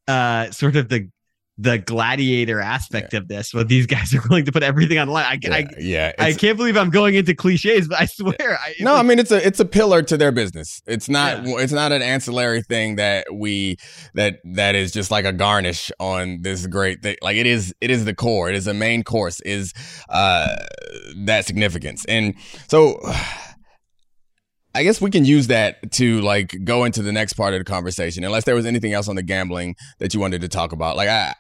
uh, 0.07 0.53
sort 0.53 0.77
of 0.77 0.89
the 0.89 1.11
the 1.59 1.79
gladiator 1.79 2.61
aspect 2.61 3.13
yeah. 3.13 3.19
of 3.19 3.29
this 3.29 3.53
where 3.53 3.65
these 3.65 3.87
guys 3.87 4.15
are 4.15 4.23
willing 4.29 4.45
to 4.45 4.53
put 4.53 4.63
everything 4.63 4.99
on 4.99 5.09
the 5.09 5.13
line. 5.13 5.27
I, 5.27 5.39
yeah, 5.43 5.55
I, 5.55 5.67
yeah, 5.79 6.13
I 6.19 6.33
can't 6.33 6.57
believe 6.57 6.77
I'm 6.77 6.91
going 6.91 7.15
into 7.15 7.35
cliches, 7.35 7.89
but 7.89 8.01
I 8.01 8.07
swear. 8.07 8.35
Yeah. 8.41 8.57
I, 8.59 8.75
no, 8.81 8.95
I 8.95 9.03
mean 9.03 9.19
it's 9.19 9.31
a 9.31 9.47
it's 9.47 9.61
a 9.61 9.65
pillar 9.65 10.03
to 10.03 10.17
their 10.17 10.33
business. 10.33 10.83
It's 10.87 11.09
not 11.09 11.41
it's 11.45 11.73
not 11.73 11.93
an 11.93 12.03
ancillary 12.03 12.63
thing 12.63 12.97
that 12.97 13.27
we 13.33 13.77
that 14.15 14.39
that 14.45 14.75
is 14.75 14.93
just 14.93 15.11
like 15.11 15.25
a 15.25 15.33
garnish 15.33 15.91
on 16.01 16.43
this 16.43 16.67
great 16.67 17.03
thing. 17.03 17.17
Like 17.23 17.37
it 17.37 17.47
is 17.47 17.75
it 17.81 17.91
is 17.91 18.05
the 18.05 18.15
core. 18.15 18.49
It 18.49 18.57
is 18.57 18.67
a 18.67 18.75
main 18.75 19.05
course. 19.05 19.41
Is 19.43 19.73
uh 20.09 20.57
that 21.25 21.45
significance 21.45 22.05
and 22.07 22.35
so. 22.69 22.99
I 24.75 24.83
guess 24.85 25.01
we 25.01 25.11
can 25.11 25.25
use 25.25 25.49
that 25.49 25.93
to 25.93 26.21
like 26.23 26.65
go 26.65 26.85
into 26.85 27.03
the 27.03 27.13
next 27.13 27.35
part 27.35 27.53
of 27.53 27.61
the 27.61 27.65
conversation, 27.65 28.25
unless 28.25 28.45
there 28.45 28.55
was 28.55 28.67
anything 28.67 28.93
else 28.93 29.09
on 29.09 29.17
the 29.17 29.23
gambling 29.23 29.77
that 29.99 30.15
you 30.15 30.21
wanted 30.21 30.41
to 30.41 30.49
talk 30.49 30.73
about. 30.73 30.97
Like 30.97 31.09
I, 31.09 31.35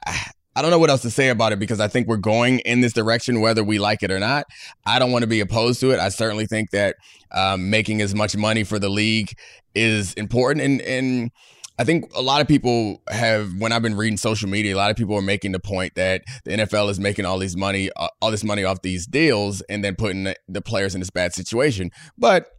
I 0.55 0.61
don't 0.61 0.71
know 0.71 0.79
what 0.79 0.91
else 0.91 1.03
to 1.03 1.11
say 1.11 1.31
about 1.31 1.53
it 1.53 1.59
because 1.59 1.81
I 1.81 1.89
think 1.89 2.09
we're 2.09 2.19
going 2.19 2.59
in 2.61 2.83
this 2.83 2.93
direction, 2.93 3.41
whether 3.41 3.65
we 3.65 3.79
like 3.79 4.03
it 4.03 4.11
or 4.11 4.19
not. 4.19 4.45
I 4.85 4.99
don't 4.99 5.11
want 5.11 5.23
to 5.23 5.27
be 5.27 5.41
opposed 5.41 5.81
to 5.81 5.93
it. 5.93 5.99
I 5.99 6.11
certainly 6.11 6.47
think 6.47 6.71
that 6.71 6.97
um, 7.31 7.71
making 7.71 8.03
as 8.03 8.15
much 8.15 8.37
money 8.37 8.65
for 8.65 8.79
the 8.79 8.91
league 8.91 9.33
is 9.75 10.13
important, 10.15 10.63
and 10.65 10.83
and 10.83 11.31
I 11.79 11.85
think 11.85 12.13
a 12.15 12.21
lot 12.21 12.43
of 12.43 12.49
people 12.49 13.03
have, 13.09 13.59
when 13.59 13.73
I've 13.73 13.81
been 13.81 13.97
reading 13.97 14.19
social 14.19 14.49
media, 14.49 14.75
a 14.75 14.77
lot 14.77 14.91
of 14.91 14.97
people 14.97 15.17
are 15.17 15.23
making 15.23 15.53
the 15.53 15.59
point 15.59 15.95
that 15.95 16.23
the 16.45 16.53
NFL 16.53 16.91
is 16.91 17.01
making 17.01 17.25
all 17.25 17.39
these 17.39 17.57
money, 17.57 17.91
uh, 17.97 18.09
all 18.21 18.31
this 18.31 18.45
money 18.45 18.63
off 18.63 18.83
these 18.83 19.07
deals, 19.07 19.63
and 19.63 19.83
then 19.83 19.97
putting 19.97 20.25
the, 20.25 20.37
the 20.47 20.61
players 20.61 20.95
in 20.95 21.01
this 21.01 21.09
bad 21.09 21.33
situation, 21.33 21.91
but 22.19 22.51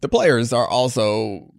the 0.00 0.08
players 0.08 0.52
are 0.52 0.66
also 0.66 1.50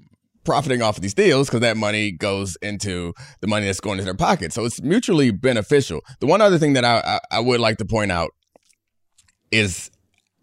profiting 0.43 0.81
off 0.81 0.97
of 0.97 1.01
these 1.01 1.13
deals 1.13 1.47
because 1.47 1.59
that 1.59 1.75
money 1.75 2.11
goes 2.11 2.57
into 2.61 3.13
the 3.41 3.47
money 3.47 3.65
that's 3.65 3.81
going 3.81 3.99
into 3.99 4.05
their 4.05 4.13
pocket. 4.13 4.53
So 4.53 4.63
it's 4.63 4.81
mutually 4.81 5.29
beneficial. 5.31 6.01
The 6.21 6.27
one 6.27 6.39
other 6.39 6.57
thing 6.57 6.73
that 6.73 6.85
I, 6.85 6.99
I, 6.99 7.37
I 7.37 7.39
would 7.41 7.59
like 7.59 7.77
to 7.79 7.85
point 7.85 8.11
out 8.11 8.31
is 9.51 9.91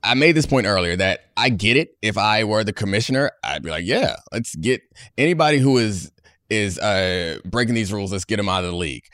I 0.02 0.12
made 0.14 0.32
this 0.32 0.44
point 0.44 0.66
earlier 0.66 0.94
that 0.96 1.20
I 1.38 1.48
get 1.48 1.78
it. 1.78 1.96
If 2.02 2.18
I 2.18 2.44
were 2.44 2.64
the 2.64 2.74
commissioner, 2.74 3.30
I'd 3.42 3.62
be 3.62 3.70
like, 3.70 3.86
yeah, 3.86 4.16
let's 4.30 4.54
get 4.54 4.82
anybody 5.16 5.58
who 5.58 5.78
is 5.78 6.12
is 6.50 6.78
uh, 6.78 7.38
breaking 7.46 7.74
these 7.74 7.90
rules. 7.90 8.12
Let's 8.12 8.26
get 8.26 8.36
them 8.36 8.48
out 8.48 8.64
of 8.64 8.70
the 8.70 8.76
league 8.76 9.04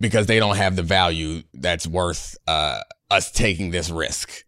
because 0.00 0.26
they 0.26 0.40
don't 0.40 0.56
have 0.56 0.74
the 0.74 0.82
value 0.82 1.42
that's 1.54 1.86
worth 1.86 2.36
uh, 2.48 2.80
us 3.10 3.30
taking 3.30 3.70
this 3.70 3.90
risk. 3.90 4.44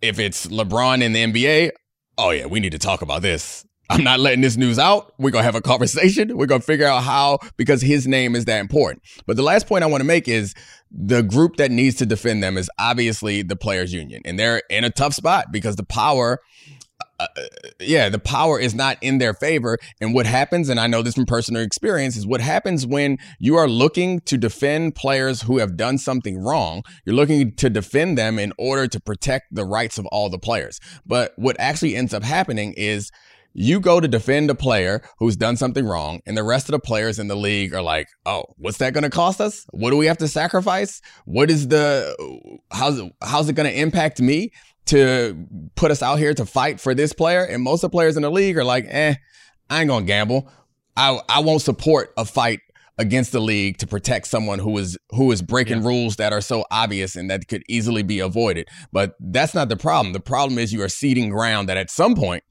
If 0.00 0.20
it's 0.20 0.46
LeBron 0.46 1.02
in 1.02 1.12
the 1.12 1.24
NBA, 1.24 1.70
oh 2.18 2.30
yeah, 2.30 2.46
we 2.46 2.60
need 2.60 2.72
to 2.72 2.78
talk 2.78 3.02
about 3.02 3.22
this. 3.22 3.66
I'm 3.90 4.04
not 4.04 4.20
letting 4.20 4.40
this 4.40 4.56
news 4.56 4.78
out. 4.78 5.12
We're 5.18 5.30
going 5.30 5.42
to 5.42 5.46
have 5.46 5.54
a 5.54 5.60
conversation. 5.60 6.36
We're 6.36 6.46
going 6.46 6.62
to 6.62 6.66
figure 6.66 6.86
out 6.86 7.02
how, 7.02 7.40
because 7.58 7.82
his 7.82 8.06
name 8.06 8.34
is 8.34 8.46
that 8.46 8.60
important. 8.60 9.02
But 9.26 9.36
the 9.36 9.42
last 9.42 9.66
point 9.66 9.84
I 9.84 9.86
want 9.86 10.00
to 10.00 10.06
make 10.06 10.28
is 10.28 10.54
the 10.90 11.22
group 11.22 11.56
that 11.56 11.70
needs 11.70 11.96
to 11.96 12.06
defend 12.06 12.42
them 12.42 12.56
is 12.56 12.70
obviously 12.78 13.42
the 13.42 13.56
players 13.56 13.92
union. 13.92 14.22
And 14.24 14.38
they're 14.38 14.62
in 14.70 14.84
a 14.84 14.90
tough 14.90 15.12
spot 15.12 15.46
because 15.52 15.76
the 15.76 15.84
power 15.84 16.40
uh, 17.36 17.42
yeah, 17.80 18.08
the 18.08 18.18
power 18.18 18.58
is 18.58 18.74
not 18.74 18.98
in 19.00 19.18
their 19.18 19.34
favor. 19.34 19.78
And 20.00 20.14
what 20.14 20.26
happens, 20.26 20.68
and 20.68 20.78
I 20.78 20.86
know 20.86 21.02
this 21.02 21.14
from 21.14 21.26
personal 21.26 21.62
experience, 21.62 22.16
is 22.16 22.26
what 22.26 22.40
happens 22.40 22.86
when 22.86 23.18
you 23.38 23.56
are 23.56 23.68
looking 23.68 24.20
to 24.20 24.38
defend 24.38 24.94
players 24.94 25.42
who 25.42 25.58
have 25.58 25.76
done 25.76 25.98
something 25.98 26.38
wrong. 26.38 26.82
You're 27.04 27.16
looking 27.16 27.54
to 27.56 27.70
defend 27.70 28.18
them 28.18 28.38
in 28.38 28.52
order 28.58 28.86
to 28.86 29.00
protect 29.00 29.54
the 29.54 29.64
rights 29.64 29.98
of 29.98 30.06
all 30.06 30.28
the 30.30 30.38
players. 30.38 30.80
But 31.06 31.32
what 31.36 31.56
actually 31.58 31.96
ends 31.96 32.14
up 32.14 32.22
happening 32.22 32.74
is 32.76 33.10
you 33.54 33.80
go 33.80 34.00
to 34.00 34.08
defend 34.08 34.50
a 34.50 34.54
player 34.54 35.02
who's 35.18 35.36
done 35.36 35.56
something 35.56 35.84
wrong, 35.84 36.20
and 36.26 36.36
the 36.36 36.42
rest 36.42 36.68
of 36.68 36.72
the 36.72 36.78
players 36.78 37.18
in 37.18 37.28
the 37.28 37.36
league 37.36 37.74
are 37.74 37.82
like, 37.82 38.08
"Oh, 38.24 38.44
what's 38.56 38.78
that 38.78 38.94
going 38.94 39.04
to 39.04 39.10
cost 39.10 39.40
us? 39.40 39.66
What 39.70 39.90
do 39.90 39.96
we 39.96 40.06
have 40.06 40.18
to 40.18 40.28
sacrifice? 40.28 41.00
What 41.24 41.50
is 41.50 41.68
the 41.68 42.16
how's 42.70 43.00
how's 43.22 43.48
it 43.48 43.54
going 43.54 43.70
to 43.70 43.78
impact 43.78 44.20
me?" 44.20 44.52
To 44.86 45.46
put 45.74 45.90
us 45.90 46.02
out 46.02 46.18
here 46.18 46.34
to 46.34 46.44
fight 46.44 46.80
for 46.80 46.94
this 46.94 47.12
player. 47.12 47.44
And 47.44 47.62
most 47.62 47.84
of 47.84 47.90
the 47.90 47.94
players 47.94 48.16
in 48.16 48.22
the 48.22 48.30
league 48.30 48.58
are 48.58 48.64
like, 48.64 48.86
eh, 48.88 49.14
I 49.70 49.80
ain't 49.80 49.88
gonna 49.88 50.04
gamble. 50.04 50.48
I 50.96 51.20
I 51.28 51.40
won't 51.40 51.62
support 51.62 52.12
a 52.16 52.24
fight 52.24 52.60
against 52.98 53.32
the 53.32 53.40
league 53.40 53.78
to 53.78 53.86
protect 53.86 54.26
someone 54.26 54.58
who 54.58 54.76
is 54.78 54.98
who 55.10 55.32
is 55.32 55.40
breaking 55.42 55.82
yeah. 55.82 55.88
rules 55.88 56.16
that 56.16 56.32
are 56.32 56.40
so 56.40 56.64
obvious 56.70 57.16
and 57.16 57.30
that 57.30 57.48
could 57.48 57.62
easily 57.68 58.02
be 58.02 58.20
avoided. 58.20 58.68
But 58.92 59.14
that's 59.20 59.54
not 59.54 59.68
the 59.68 59.76
problem. 59.76 60.12
The 60.12 60.20
problem 60.20 60.58
is 60.58 60.72
you 60.72 60.82
are 60.82 60.88
ceding 60.88 61.30
ground 61.30 61.68
that 61.68 61.76
at 61.76 61.90
some 61.90 62.14
point 62.14 62.44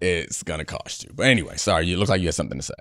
it's 0.00 0.42
gonna 0.42 0.64
cost 0.64 1.04
you. 1.04 1.10
But 1.14 1.26
anyway, 1.26 1.56
sorry, 1.56 1.86
you 1.86 1.96
look 1.96 2.08
like 2.08 2.20
you 2.20 2.26
had 2.26 2.34
something 2.34 2.58
to 2.58 2.64
say. 2.64 2.74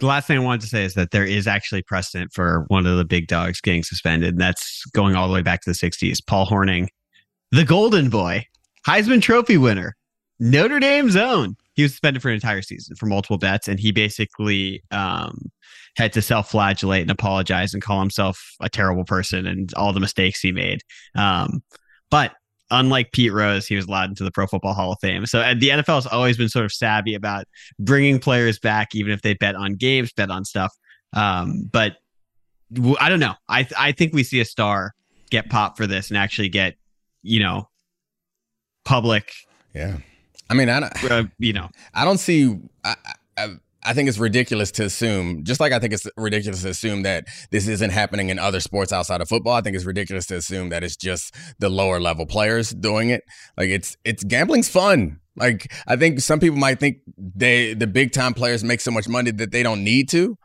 The 0.00 0.06
last 0.06 0.28
thing 0.28 0.38
I 0.38 0.42
wanted 0.42 0.60
to 0.60 0.68
say 0.68 0.84
is 0.84 0.94
that 0.94 1.10
there 1.10 1.24
is 1.24 1.48
actually 1.48 1.82
precedent 1.82 2.30
for 2.32 2.64
one 2.68 2.86
of 2.86 2.96
the 2.96 3.04
big 3.04 3.26
dogs 3.26 3.60
getting 3.60 3.82
suspended. 3.82 4.30
And 4.30 4.40
that's 4.40 4.84
going 4.94 5.16
all 5.16 5.26
the 5.26 5.34
way 5.34 5.42
back 5.42 5.60
to 5.62 5.70
the 5.70 5.74
60s. 5.74 6.18
Paul 6.24 6.46
Hornung 6.46 6.86
the 7.50 7.64
Golden 7.64 8.10
Boy, 8.10 8.46
Heisman 8.86 9.22
Trophy 9.22 9.56
winner, 9.56 9.96
Notre 10.40 10.80
Dame's 10.80 11.16
own. 11.16 11.56
He 11.74 11.82
was 11.82 11.92
suspended 11.92 12.22
for 12.22 12.28
an 12.28 12.34
entire 12.34 12.62
season 12.62 12.96
for 12.96 13.06
multiple 13.06 13.38
bets, 13.38 13.68
and 13.68 13.78
he 13.78 13.92
basically 13.92 14.82
um, 14.90 15.50
had 15.96 16.12
to 16.14 16.22
self-flagellate 16.22 17.02
and 17.02 17.10
apologize 17.10 17.72
and 17.72 17.82
call 17.82 18.00
himself 18.00 18.54
a 18.60 18.68
terrible 18.68 19.04
person 19.04 19.46
and 19.46 19.72
all 19.74 19.92
the 19.92 20.00
mistakes 20.00 20.40
he 20.40 20.52
made. 20.52 20.80
Um, 21.14 21.62
but 22.10 22.32
unlike 22.70 23.12
Pete 23.12 23.32
Rose, 23.32 23.66
he 23.66 23.76
was 23.76 23.86
allowed 23.86 24.10
into 24.10 24.24
the 24.24 24.30
Pro 24.30 24.46
Football 24.46 24.74
Hall 24.74 24.92
of 24.92 24.98
Fame. 25.00 25.26
So 25.26 25.38
the 25.54 25.68
NFL 25.68 25.94
has 25.94 26.06
always 26.06 26.36
been 26.36 26.48
sort 26.48 26.64
of 26.64 26.72
savvy 26.72 27.14
about 27.14 27.46
bringing 27.78 28.18
players 28.18 28.58
back, 28.58 28.94
even 28.94 29.12
if 29.12 29.22
they 29.22 29.34
bet 29.34 29.54
on 29.54 29.74
games, 29.74 30.12
bet 30.12 30.30
on 30.30 30.44
stuff. 30.44 30.74
Um, 31.14 31.68
but 31.72 31.96
I 33.00 33.08
don't 33.08 33.20
know. 33.20 33.34
I 33.48 33.66
I 33.78 33.92
think 33.92 34.12
we 34.12 34.22
see 34.22 34.40
a 34.40 34.44
star 34.44 34.92
get 35.30 35.48
popped 35.48 35.76
for 35.76 35.86
this 35.86 36.10
and 36.10 36.18
actually 36.18 36.48
get 36.48 36.74
you 37.22 37.40
know 37.40 37.68
public. 38.84 39.32
Yeah, 39.74 39.98
I 40.50 40.54
mean, 40.54 40.68
I 40.68 40.80
don't, 40.80 41.10
uh, 41.10 41.24
you 41.38 41.52
know, 41.52 41.68
I 41.94 42.04
don't 42.04 42.18
see. 42.18 42.58
I, 42.84 42.96
I, 43.36 43.48
I 43.84 43.94
think 43.94 44.08
it's 44.08 44.18
ridiculous 44.18 44.70
to 44.72 44.84
assume, 44.84 45.44
just 45.44 45.60
like 45.60 45.72
I 45.72 45.78
think 45.78 45.92
it's 45.92 46.06
ridiculous 46.16 46.62
to 46.62 46.70
assume 46.70 47.02
that 47.04 47.26
this 47.50 47.68
isn't 47.68 47.90
happening 47.90 48.28
in 48.28 48.38
other 48.38 48.60
sports 48.60 48.92
outside 48.92 49.20
of 49.20 49.28
football. 49.28 49.54
I 49.54 49.60
think 49.60 49.76
it's 49.76 49.84
ridiculous 49.84 50.26
to 50.26 50.36
assume 50.36 50.70
that 50.70 50.82
it's 50.82 50.96
just 50.96 51.34
the 51.58 51.68
lower 51.68 52.00
level 52.00 52.26
players 52.26 52.70
doing 52.70 53.10
it. 53.10 53.22
Like 53.56 53.70
it's 53.70 53.96
it's 54.04 54.24
gambling's 54.24 54.68
fun. 54.68 55.20
Like 55.36 55.72
I 55.86 55.96
think 55.96 56.20
some 56.20 56.40
people 56.40 56.58
might 56.58 56.80
think 56.80 56.98
they 57.16 57.74
the 57.74 57.86
big 57.86 58.12
time 58.12 58.34
players 58.34 58.64
make 58.64 58.80
so 58.80 58.90
much 58.90 59.08
money 59.08 59.30
that 59.30 59.52
they 59.52 59.62
don't 59.62 59.84
need 59.84 60.08
to 60.10 60.36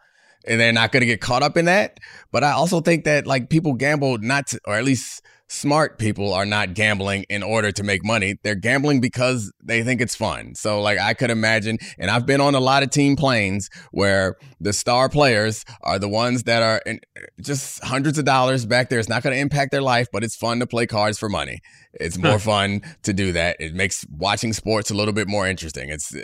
and 0.45 0.59
they're 0.59 0.73
not 0.73 0.91
going 0.91 1.01
to 1.01 1.07
get 1.07 1.21
caught 1.21 1.43
up 1.43 1.57
in 1.57 1.65
that. 1.65 1.99
But 2.31 2.43
I 2.43 2.51
also 2.51 2.81
think 2.81 3.05
that 3.05 3.25
like 3.25 3.49
people 3.49 3.73
gamble 3.73 4.17
not 4.19 4.47
to, 4.47 4.59
or 4.65 4.75
at 4.75 4.83
least 4.83 5.21
smart 5.53 5.99
people 5.99 6.33
are 6.33 6.45
not 6.45 6.73
gambling 6.73 7.25
in 7.29 7.43
order 7.43 7.71
to 7.71 7.83
make 7.83 8.03
money. 8.03 8.37
They're 8.43 8.55
gambling 8.55 9.01
because 9.01 9.53
they 9.63 9.83
think 9.83 10.01
it's 10.01 10.15
fun. 10.15 10.55
So 10.55 10.81
like 10.81 10.97
I 10.99 11.13
could 11.13 11.29
imagine, 11.29 11.77
and 11.99 12.09
I've 12.09 12.25
been 12.25 12.41
on 12.41 12.55
a 12.55 12.59
lot 12.59 12.81
of 12.81 12.89
team 12.89 13.15
planes 13.15 13.69
where 13.91 14.35
the 14.59 14.73
star 14.73 15.09
players 15.09 15.63
are 15.81 15.99
the 15.99 16.09
ones 16.09 16.43
that 16.43 16.63
are 16.63 16.81
in, 16.85 16.99
just 17.39 17.83
hundreds 17.83 18.17
of 18.17 18.25
dollars 18.25 18.65
back 18.65 18.89
there. 18.89 18.99
It's 18.99 19.09
not 19.09 19.21
going 19.21 19.35
to 19.35 19.39
impact 19.39 19.71
their 19.71 19.81
life, 19.81 20.07
but 20.11 20.23
it's 20.23 20.35
fun 20.35 20.59
to 20.59 20.67
play 20.67 20.87
cards 20.87 21.19
for 21.19 21.29
money. 21.29 21.59
It's 21.93 22.17
more 22.17 22.39
fun 22.39 22.81
to 23.03 23.13
do 23.13 23.31
that. 23.33 23.57
It 23.59 23.75
makes 23.75 24.05
watching 24.09 24.53
sports 24.53 24.89
a 24.89 24.95
little 24.95 25.13
bit 25.13 25.27
more 25.27 25.47
interesting. 25.47 25.89
It's 25.89 26.15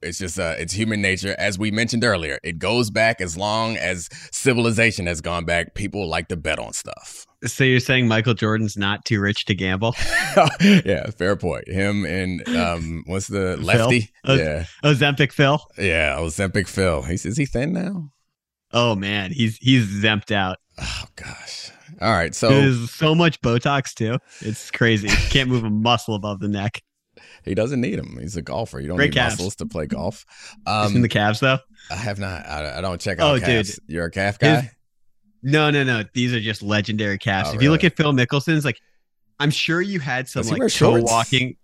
it's 0.00 0.18
just 0.18 0.38
uh, 0.38 0.54
it's 0.58 0.72
human 0.72 1.02
nature, 1.02 1.34
as 1.38 1.58
we 1.58 1.72
mentioned 1.72 2.04
earlier. 2.04 2.38
It 2.44 2.58
goes 2.60 2.90
back 2.90 3.20
as 3.20 3.36
long 3.36 3.76
as 3.76 4.08
civilization 4.30 5.06
has 5.06 5.20
gone 5.20 5.44
back. 5.44 5.74
People 5.74 6.08
like 6.08 6.28
to 6.28 6.36
bet 6.36 6.60
on 6.60 6.72
stuff. 6.72 7.26
So 7.46 7.64
you're 7.64 7.80
saying 7.80 8.08
Michael 8.08 8.34
Jordan's 8.34 8.76
not 8.76 9.04
too 9.04 9.20
rich 9.20 9.44
to 9.46 9.54
gamble? 9.54 9.94
yeah, 10.60 11.10
fair 11.10 11.36
point. 11.36 11.68
Him 11.68 12.04
and 12.04 12.46
um, 12.56 13.04
what's 13.06 13.28
the 13.28 13.56
lefty? 13.58 14.10
Phil? 14.24 14.38
Yeah, 14.38 14.64
Ozempic 14.82 15.32
Phil. 15.32 15.60
Yeah, 15.78 16.16
Ozempic 16.16 16.68
Phil. 16.68 17.02
He's 17.02 17.26
is 17.26 17.36
he 17.36 17.46
thin 17.46 17.72
now? 17.72 18.10
Oh 18.72 18.94
man, 18.94 19.30
he's 19.32 19.56
he's 19.58 19.86
zemped 20.02 20.32
out. 20.32 20.58
Oh 20.78 21.04
gosh. 21.16 21.70
All 22.00 22.12
right, 22.12 22.34
so 22.34 22.48
there's 22.48 22.90
so 22.90 23.14
much 23.14 23.40
Botox 23.40 23.94
too. 23.94 24.18
It's 24.40 24.70
crazy. 24.70 25.08
Can't 25.30 25.48
move 25.48 25.64
a 25.64 25.70
muscle 25.70 26.14
above 26.14 26.40
the 26.40 26.48
neck. 26.48 26.82
He 27.44 27.54
doesn't 27.54 27.80
need 27.80 27.98
him. 27.98 28.18
He's 28.20 28.36
a 28.36 28.42
golfer. 28.42 28.80
You 28.80 28.88
don't 28.88 28.96
Great 28.96 29.10
need 29.10 29.18
calves. 29.18 29.34
muscles 29.34 29.56
to 29.56 29.66
play 29.66 29.86
golf. 29.86 30.24
Um, 30.66 30.96
in 30.96 31.02
the 31.02 31.08
calves 31.08 31.40
though? 31.40 31.58
I 31.90 31.96
have 31.96 32.18
not. 32.18 32.46
I, 32.46 32.78
I 32.78 32.80
don't 32.80 33.00
check 33.00 33.20
out. 33.20 33.36
Oh, 33.36 33.38
calves. 33.38 33.74
dude, 33.76 33.84
you're 33.86 34.06
a 34.06 34.10
calf 34.10 34.38
guy. 34.38 34.62
His, 34.62 34.70
no, 35.44 35.70
no, 35.70 35.84
no. 35.84 36.02
These 36.14 36.34
are 36.34 36.40
just 36.40 36.62
legendary 36.62 37.18
calves. 37.18 37.48
Oh, 37.48 37.52
if 37.52 37.54
really? 37.56 37.64
you 37.64 37.70
look 37.70 37.84
at 37.84 37.96
Phil 37.96 38.12
Mickelson's, 38.12 38.64
like 38.64 38.80
I'm 39.38 39.50
sure 39.50 39.80
you 39.80 40.00
had 40.00 40.28
some 40.28 40.46
like 40.46 40.60
toe 40.60 40.68
shorts? 40.68 41.10
walking 41.10 41.56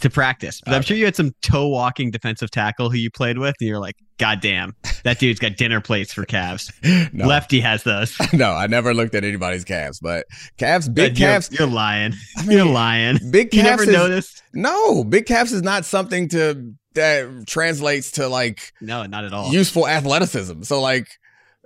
to 0.00 0.10
practice. 0.10 0.60
But 0.60 0.70
okay. 0.70 0.76
I'm 0.76 0.82
sure 0.82 0.96
you 0.96 1.04
had 1.04 1.16
some 1.16 1.32
toe 1.42 1.68
walking 1.68 2.10
defensive 2.10 2.50
tackle 2.50 2.90
who 2.90 2.96
you 2.96 3.10
played 3.10 3.38
with, 3.38 3.54
and 3.60 3.68
you're 3.68 3.78
like, 3.78 3.96
God 4.18 4.40
damn, 4.40 4.74
that 5.04 5.18
dude's 5.18 5.38
got 5.38 5.56
dinner 5.56 5.80
plates 5.80 6.12
for 6.12 6.24
calves. 6.24 6.72
no. 7.12 7.26
Lefty 7.26 7.60
has 7.60 7.82
those. 7.82 8.16
no, 8.32 8.50
I 8.50 8.66
never 8.66 8.94
looked 8.94 9.14
at 9.14 9.24
anybody's 9.24 9.64
calves, 9.64 10.00
but 10.00 10.26
calves, 10.56 10.88
big 10.88 11.18
you're, 11.18 11.28
calves. 11.28 11.50
You're, 11.52 11.68
lying. 11.68 12.14
I 12.36 12.44
mean, 12.44 12.56
you're 12.56 12.66
lying. 12.66 13.18
Big 13.30 13.50
calves. 13.50 13.56
You 13.56 13.62
never 13.62 13.82
is, 13.82 13.88
noticed? 13.88 14.42
No, 14.54 15.04
big 15.04 15.26
calves 15.26 15.52
is 15.52 15.62
not 15.62 15.84
something 15.84 16.28
to 16.30 16.74
that 16.94 17.46
translates 17.46 18.12
to 18.12 18.28
like 18.28 18.72
no, 18.80 19.04
not 19.04 19.24
at 19.24 19.32
all 19.32 19.52
useful 19.52 19.88
athleticism. 19.88 20.62
So 20.62 20.80
like 20.80 21.08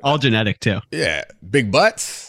all 0.03 0.19
genetic 0.19 0.61
too. 0.61 0.81
Yeah, 0.91 1.25
big 1.49 1.71
butts 1.71 2.27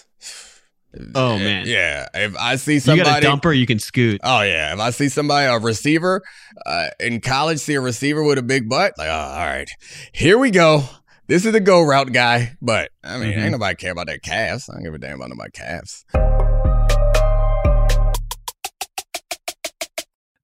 Oh 1.16 1.38
man, 1.38 1.68
yeah. 1.68 2.08
If 2.14 2.36
I 2.38 2.56
see 2.56 2.80
somebody, 2.80 3.10
you 3.10 3.22
got 3.22 3.24
a 3.24 3.28
dumper, 3.28 3.58
you 3.58 3.66
can 3.66 3.80
scoot. 3.80 4.22
Oh 4.24 4.42
yeah. 4.42 4.74
If 4.74 4.80
I 4.80 4.90
see 4.92 5.10
somebody, 5.10 5.48
a 5.48 5.60
receiver 5.60 6.24
uh, 6.66 6.88
in 7.00 7.22
college, 7.22 7.60
see 7.60 7.76
a 7.76 7.82
receiver 7.82 8.24
with 8.24 8.38
a 8.38 8.44
big 8.44 8.70
butt, 8.70 8.94
like, 8.98 9.10
oh, 9.10 9.12
all 9.12 9.46
right, 9.46 9.70
here 10.14 10.38
we 10.38 10.52
go. 10.52 10.84
This 11.28 11.46
is 11.46 11.52
the 11.52 11.60
go 11.60 11.82
route 11.82 12.14
guy. 12.14 12.58
But 12.62 12.92
I 13.04 13.18
mean, 13.18 13.32
mm-hmm. 13.32 13.40
ain't 13.42 13.52
nobody 13.52 13.76
care 13.76 13.92
about 13.92 14.08
their 14.08 14.18
calves. 14.18 14.70
I 14.70 14.76
don't 14.76 14.84
give 14.84 14.94
a 14.94 14.98
damn 14.98 15.22
about 15.22 15.36
my 15.36 15.50
calves. 15.50 16.06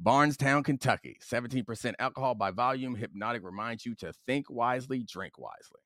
Bardstown, 0.00 0.62
Kentucky. 0.62 1.18
17% 1.22 1.94
alcohol 1.98 2.34
by 2.34 2.50
volume. 2.50 2.94
Hypnotic 2.94 3.42
reminds 3.44 3.86
you 3.86 3.94
to 3.96 4.12
think 4.26 4.50
wisely, 4.50 5.04
drink 5.08 5.38
wisely. 5.38 5.80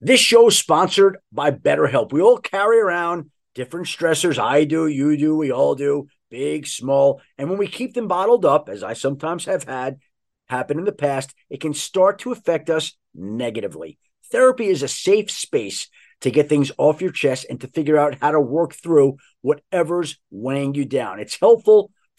This 0.00 0.20
show 0.20 0.48
is 0.48 0.58
sponsored 0.58 1.18
by 1.32 1.50
BetterHelp. 1.50 2.12
We 2.12 2.22
all 2.22 2.38
carry 2.38 2.78
around 2.78 3.30
different 3.54 3.86
stressors. 3.86 4.38
I 4.38 4.64
do, 4.64 4.86
you 4.86 5.16
do, 5.16 5.36
we 5.36 5.52
all 5.52 5.74
do, 5.74 6.06
big, 6.30 6.66
small. 6.66 7.20
And 7.36 7.48
when 7.48 7.58
we 7.58 7.66
keep 7.66 7.94
them 7.94 8.08
bottled 8.08 8.44
up, 8.44 8.68
as 8.68 8.82
I 8.82 8.94
sometimes 8.94 9.44
have 9.44 9.64
had 9.64 9.98
happen 10.48 10.78
in 10.78 10.84
the 10.84 10.92
past, 10.92 11.34
it 11.48 11.60
can 11.60 11.74
start 11.74 12.20
to 12.20 12.32
affect 12.32 12.70
us 12.70 12.96
negatively. 13.14 13.98
Therapy 14.30 14.66
is 14.66 14.82
a 14.82 14.88
safe 14.88 15.30
space 15.30 15.88
to 16.20 16.30
get 16.30 16.48
things 16.48 16.70
off 16.78 17.00
your 17.00 17.12
chest 17.12 17.46
and 17.50 17.60
to 17.60 17.68
figure 17.68 17.98
out 17.98 18.18
how 18.20 18.30
to 18.30 18.40
work 18.40 18.74
through 18.74 19.16
whatever's 19.40 20.18
weighing 20.30 20.74
you 20.74 20.84
down. 20.84 21.18
It's 21.18 21.38
helpful 21.40 21.90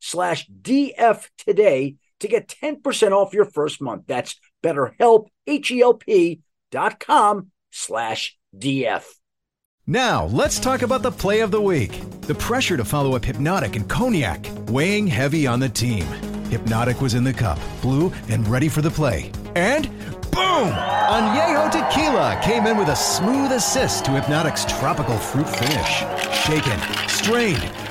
slash 0.00 0.48
DF 0.48 1.28
today 1.38 1.96
to 2.20 2.28
get 2.28 2.48
10% 2.48 3.12
off 3.12 3.32
your 3.32 3.44
first 3.44 3.80
month. 3.80 4.04
That's 4.06 4.36
betterhelp, 4.62 5.28
H-E-L-P 5.46 6.40
dot 6.70 7.00
com 7.00 7.50
slash 7.70 8.36
DF. 8.56 9.04
Now, 9.86 10.26
let's 10.26 10.60
talk 10.60 10.82
about 10.82 11.02
the 11.02 11.10
play 11.10 11.40
of 11.40 11.50
the 11.50 11.60
week. 11.60 12.00
The 12.22 12.34
pressure 12.34 12.76
to 12.76 12.84
follow 12.84 13.16
up 13.16 13.24
Hypnotic 13.24 13.74
and 13.76 13.88
Cognac, 13.88 14.46
weighing 14.68 15.06
heavy 15.06 15.46
on 15.46 15.58
the 15.58 15.68
team. 15.68 16.04
Hypnotic 16.50 17.00
was 17.00 17.14
in 17.14 17.24
the 17.24 17.32
cup, 17.32 17.58
blue, 17.80 18.12
and 18.28 18.46
ready 18.46 18.68
for 18.68 18.82
the 18.82 18.90
play. 18.90 19.32
And 19.56 19.88
boom! 20.30 20.70
Añejo 20.70 21.70
Tequila 21.72 22.40
came 22.42 22.66
in 22.66 22.76
with 22.76 22.88
a 22.88 22.94
smooth 22.94 23.50
assist 23.50 24.04
to 24.04 24.12
Hypnotic's 24.12 24.64
tropical 24.64 25.16
fruit 25.16 25.48
finish. 25.48 26.04
Shaken, 26.44 26.78
strained, 27.08 27.64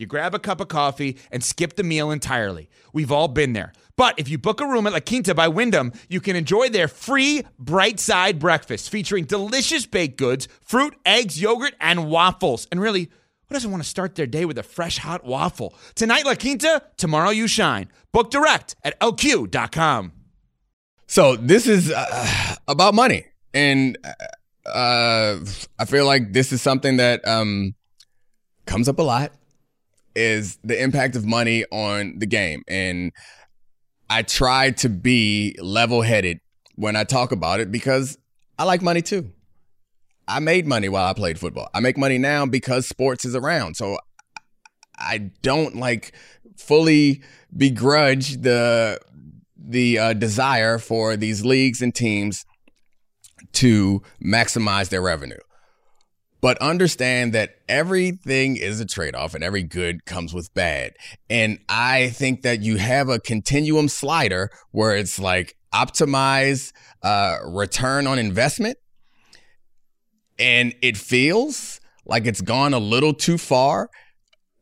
You 0.00 0.06
grab 0.06 0.34
a 0.34 0.38
cup 0.38 0.62
of 0.62 0.68
coffee 0.68 1.18
and 1.30 1.44
skip 1.44 1.76
the 1.76 1.82
meal 1.82 2.10
entirely. 2.10 2.70
We've 2.94 3.12
all 3.12 3.28
been 3.28 3.52
there. 3.52 3.74
But 3.96 4.18
if 4.18 4.30
you 4.30 4.38
book 4.38 4.62
a 4.62 4.66
room 4.66 4.86
at 4.86 4.94
La 4.94 5.00
Quinta 5.00 5.34
by 5.34 5.46
Wyndham, 5.48 5.92
you 6.08 6.22
can 6.22 6.36
enjoy 6.36 6.70
their 6.70 6.88
free 6.88 7.44
bright 7.58 8.00
side 8.00 8.38
breakfast 8.38 8.88
featuring 8.88 9.24
delicious 9.26 9.84
baked 9.84 10.16
goods, 10.16 10.48
fruit, 10.62 10.96
eggs, 11.04 11.38
yogurt, 11.38 11.74
and 11.78 12.08
waffles. 12.08 12.66
And 12.72 12.80
really, 12.80 13.10
who 13.48 13.52
doesn't 13.52 13.70
want 13.70 13.82
to 13.82 13.88
start 13.88 14.14
their 14.14 14.26
day 14.26 14.46
with 14.46 14.56
a 14.56 14.62
fresh 14.62 14.96
hot 14.96 15.22
waffle? 15.22 15.74
Tonight, 15.94 16.24
La 16.24 16.34
Quinta, 16.34 16.82
tomorrow, 16.96 17.28
you 17.28 17.46
shine. 17.46 17.90
Book 18.10 18.30
direct 18.30 18.76
at 18.82 18.98
lq.com. 19.00 20.12
So 21.08 21.36
this 21.36 21.66
is 21.66 21.92
uh, 21.94 22.54
about 22.66 22.94
money, 22.94 23.26
and 23.52 23.98
uh, 24.64 25.40
I 25.78 25.84
feel 25.84 26.06
like 26.06 26.32
this 26.32 26.52
is 26.52 26.62
something 26.62 26.96
that 26.96 27.28
um, 27.28 27.74
comes 28.64 28.88
up 28.88 28.98
a 28.98 29.02
lot. 29.02 29.32
Is 30.14 30.58
the 30.64 30.80
impact 30.82 31.14
of 31.14 31.24
money 31.24 31.64
on 31.70 32.18
the 32.18 32.26
game, 32.26 32.62
and 32.66 33.12
I 34.08 34.22
try 34.22 34.72
to 34.72 34.88
be 34.88 35.56
level-headed 35.60 36.40
when 36.74 36.96
I 36.96 37.04
talk 37.04 37.30
about 37.30 37.60
it 37.60 37.70
because 37.70 38.18
I 38.58 38.64
like 38.64 38.82
money 38.82 39.02
too. 39.02 39.30
I 40.26 40.40
made 40.40 40.66
money 40.66 40.88
while 40.88 41.06
I 41.06 41.12
played 41.12 41.38
football. 41.38 41.68
I 41.74 41.80
make 41.80 41.96
money 41.96 42.18
now 42.18 42.46
because 42.46 42.88
sports 42.88 43.24
is 43.24 43.34
around. 43.34 43.76
So 43.76 43.98
I 44.98 45.30
don't 45.42 45.76
like 45.76 46.12
fully 46.56 47.22
begrudge 47.56 48.42
the 48.42 48.98
the 49.56 49.98
uh, 49.98 50.12
desire 50.12 50.78
for 50.78 51.16
these 51.16 51.44
leagues 51.44 51.82
and 51.82 51.94
teams 51.94 52.44
to 53.52 54.02
maximize 54.24 54.88
their 54.88 55.02
revenue. 55.02 55.38
But 56.40 56.58
understand 56.58 57.34
that 57.34 57.56
everything 57.68 58.56
is 58.56 58.80
a 58.80 58.86
trade 58.86 59.14
off 59.14 59.34
and 59.34 59.44
every 59.44 59.62
good 59.62 60.04
comes 60.06 60.32
with 60.32 60.52
bad. 60.54 60.92
And 61.28 61.58
I 61.68 62.10
think 62.10 62.42
that 62.42 62.62
you 62.62 62.78
have 62.78 63.08
a 63.08 63.18
continuum 63.18 63.88
slider 63.88 64.50
where 64.70 64.96
it's 64.96 65.18
like 65.18 65.56
optimize 65.74 66.72
uh, 67.02 67.36
return 67.44 68.06
on 68.06 68.18
investment. 68.18 68.78
And 70.38 70.74
it 70.80 70.96
feels 70.96 71.80
like 72.06 72.26
it's 72.26 72.40
gone 72.40 72.72
a 72.72 72.78
little 72.78 73.12
too 73.12 73.36
far 73.36 73.90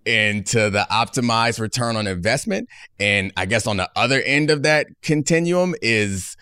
into 0.05 0.71
the 0.71 0.87
optimized 0.91 1.61
return 1.61 1.97
on 1.97 2.07
investment. 2.07 2.69
And 2.99 3.33
I 3.37 3.47
guess 3.47 3.67
on 3.67 3.77
the 3.77 3.91
other 3.95 4.21
end 4.23 4.51
of 4.51 4.63
that 4.63 4.87
continuum 5.03 5.75
is 5.83 6.37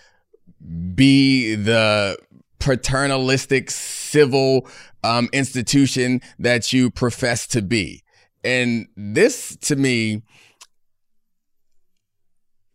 be 0.94 1.54
the 1.54 2.16
paternalistic 2.58 3.70
civil 3.70 4.68
um, 5.06 5.28
institution 5.32 6.20
that 6.38 6.72
you 6.72 6.90
profess 6.90 7.46
to 7.48 7.62
be. 7.62 8.02
And 8.42 8.88
this 8.96 9.56
to 9.62 9.76
me 9.76 10.22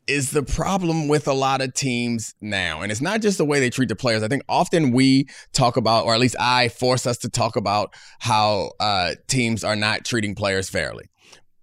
is 0.08 0.32
the 0.32 0.44
problem 0.44 1.08
with 1.08 1.28
a 1.28 1.34
lot 1.34 1.62
of 1.62 1.74
teams 1.74 2.34
now. 2.42 2.82
And 2.82 2.92
it's 2.92 3.02
not 3.02 3.22
just 3.22 3.38
the 3.38 3.46
way 3.46 3.60
they 3.60 3.70
treat 3.70 3.90
the 3.90 3.96
players. 3.96 4.24
I 4.24 4.28
think 4.28 4.44
often 4.50 4.92
we 4.92 5.28
talk 5.54 5.78
about, 5.78 6.06
or 6.06 6.14
at 6.14 6.20
least 6.20 6.36
I 6.40 6.70
force 6.70 7.06
us 7.06 7.18
to 7.20 7.30
talk 7.30 7.56
about 7.56 7.94
how 8.20 8.72
uh, 8.80 9.16
teams 9.28 9.64
are 9.64 9.76
not 9.76 10.06
treating 10.06 10.36
players 10.36 10.70
fairly. 10.70 11.06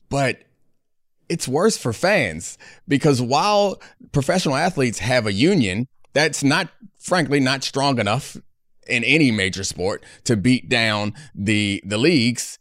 But 0.08 0.44
it's 1.28 1.48
worse 1.48 1.76
for 1.76 1.92
fans 1.92 2.56
because 2.86 3.20
while 3.20 3.80
professional 4.12 4.54
athletes 4.54 4.98
have 5.00 5.26
a 5.26 5.32
union, 5.32 5.88
that's 6.14 6.42
not, 6.42 6.68
frankly, 6.98 7.40
not 7.40 7.64
strong 7.64 7.98
enough 7.98 8.36
in 8.88 9.04
any 9.04 9.30
major 9.30 9.64
sport 9.64 10.04
to 10.24 10.36
beat 10.36 10.68
down 10.68 11.14
the 11.34 11.82
the 11.84 11.98
leagues. 11.98 12.58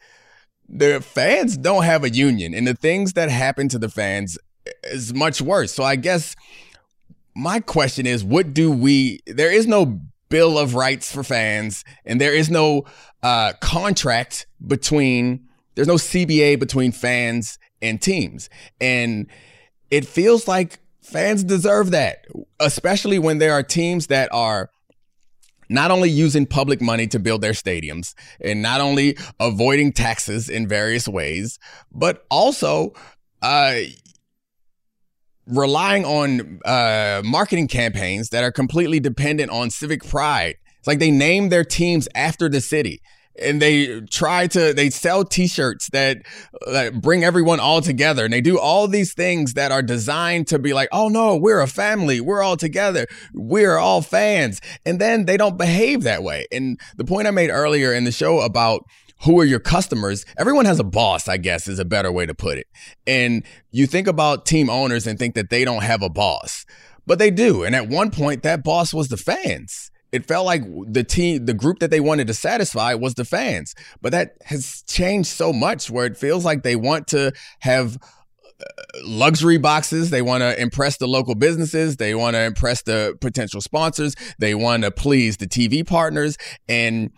The 0.69 0.99
fans 0.99 1.57
don't 1.57 1.83
have 1.83 2.03
a 2.03 2.09
union, 2.09 2.53
and 2.53 2.67
the 2.67 2.75
things 2.75 3.13
that 3.13 3.29
happen 3.29 3.69
to 3.69 3.79
the 3.79 3.89
fans 3.89 4.37
is 4.83 5.13
much 5.13 5.41
worse. 5.41 5.73
So 5.73 5.83
I 5.83 5.95
guess 5.95 6.35
my 7.35 7.59
question 7.59 8.05
is 8.05 8.23
what 8.23 8.53
do 8.53 8.71
we 8.71 9.21
there 9.27 9.51
is 9.51 9.67
no 9.67 10.01
bill 10.29 10.57
of 10.57 10.75
rights 10.75 11.11
for 11.11 11.23
fans 11.23 11.85
and 12.03 12.19
there 12.19 12.33
is 12.33 12.49
no 12.49 12.83
uh, 13.23 13.53
contract 13.61 14.45
between 14.65 15.47
there's 15.75 15.87
no 15.87 15.95
CBA 15.95 16.59
between 16.59 16.91
fans 16.91 17.59
and 17.83 18.01
teams. 18.01 18.49
And 18.81 19.27
it 19.91 20.05
feels 20.05 20.47
like 20.47 20.79
fans 21.01 21.43
deserve 21.43 21.91
that, 21.91 22.25
especially 22.59 23.19
when 23.19 23.37
there 23.37 23.53
are 23.53 23.61
teams 23.61 24.07
that 24.07 24.29
are 24.33 24.71
not 25.69 25.91
only 25.91 26.09
using 26.09 26.45
public 26.45 26.81
money 26.81 27.07
to 27.07 27.19
build 27.19 27.41
their 27.41 27.51
stadiums 27.51 28.13
and 28.41 28.61
not 28.61 28.81
only 28.81 29.17
avoiding 29.39 29.91
taxes 29.91 30.49
in 30.49 30.67
various 30.67 31.07
ways, 31.07 31.59
but 31.91 32.25
also 32.29 32.93
uh, 33.41 33.75
relying 35.45 36.05
on 36.05 36.59
uh, 36.65 37.21
marketing 37.23 37.67
campaigns 37.67 38.29
that 38.29 38.43
are 38.43 38.51
completely 38.51 38.99
dependent 38.99 39.51
on 39.51 39.69
civic 39.69 40.05
pride. 40.05 40.55
It's 40.79 40.87
like 40.87 40.99
they 40.99 41.11
name 41.11 41.49
their 41.49 41.63
teams 41.63 42.07
after 42.15 42.49
the 42.49 42.61
city 42.61 43.01
and 43.41 43.61
they 43.61 44.01
try 44.01 44.47
to 44.47 44.73
they 44.73 44.89
sell 44.89 45.23
t-shirts 45.23 45.89
that, 45.91 46.17
that 46.71 47.01
bring 47.01 47.23
everyone 47.23 47.59
all 47.59 47.81
together 47.81 48.25
and 48.25 48.33
they 48.33 48.41
do 48.41 48.59
all 48.59 48.87
these 48.87 49.13
things 49.13 49.53
that 49.53 49.71
are 49.71 49.81
designed 49.81 50.47
to 50.47 50.59
be 50.59 50.73
like 50.73 50.89
oh 50.91 51.07
no 51.07 51.35
we're 51.35 51.61
a 51.61 51.67
family 51.67 52.19
we're 52.19 52.41
all 52.41 52.57
together 52.57 53.05
we're 53.33 53.77
all 53.77 54.01
fans 54.01 54.61
and 54.85 54.99
then 54.99 55.25
they 55.25 55.37
don't 55.37 55.57
behave 55.57 56.03
that 56.03 56.23
way 56.23 56.45
and 56.51 56.79
the 56.97 57.05
point 57.05 57.27
i 57.27 57.31
made 57.31 57.49
earlier 57.49 57.93
in 57.93 58.03
the 58.03 58.11
show 58.11 58.39
about 58.39 58.83
who 59.23 59.39
are 59.39 59.45
your 59.45 59.59
customers? 59.59 60.25
Everyone 60.37 60.65
has 60.65 60.79
a 60.79 60.83
boss, 60.83 61.27
I 61.27 61.37
guess 61.37 61.67
is 61.67 61.79
a 61.79 61.85
better 61.85 62.11
way 62.11 62.25
to 62.25 62.35
put 62.35 62.57
it. 62.57 62.67
And 63.05 63.43
you 63.71 63.87
think 63.87 64.07
about 64.07 64.45
team 64.45 64.69
owners 64.69 65.07
and 65.07 65.17
think 65.17 65.35
that 65.35 65.49
they 65.49 65.65
don't 65.65 65.83
have 65.83 66.03
a 66.03 66.09
boss, 66.09 66.65
but 67.05 67.19
they 67.19 67.31
do. 67.31 67.63
And 67.63 67.75
at 67.75 67.89
one 67.89 68.11
point, 68.11 68.43
that 68.43 68.63
boss 68.63 68.93
was 68.93 69.07
the 69.07 69.17
fans. 69.17 69.91
It 70.11 70.25
felt 70.25 70.45
like 70.45 70.63
the 70.87 71.03
team, 71.03 71.45
the 71.45 71.53
group 71.53 71.79
that 71.79 71.91
they 71.91 71.99
wanted 71.99 72.27
to 72.27 72.33
satisfy 72.33 72.93
was 72.93 73.15
the 73.15 73.25
fans. 73.25 73.75
But 74.01 74.11
that 74.13 74.35
has 74.45 74.83
changed 74.87 75.29
so 75.29 75.51
much 75.51 75.89
where 75.89 76.05
it 76.05 76.17
feels 76.17 76.45
like 76.45 76.63
they 76.63 76.75
want 76.75 77.07
to 77.07 77.33
have 77.59 77.97
uh, 78.59 78.65
luxury 79.03 79.57
boxes. 79.57 80.09
They 80.09 80.21
want 80.21 80.41
to 80.41 80.59
impress 80.59 80.97
the 80.97 81.07
local 81.07 81.35
businesses. 81.35 81.97
They 81.97 82.15
want 82.15 82.35
to 82.35 82.43
impress 82.43 82.81
the 82.83 83.17
potential 83.21 83.61
sponsors. 83.61 84.15
They 84.39 84.55
want 84.55 84.83
to 84.83 84.91
please 84.91 85.37
the 85.37 85.47
TV 85.47 85.85
partners. 85.85 86.37
And 86.67 87.11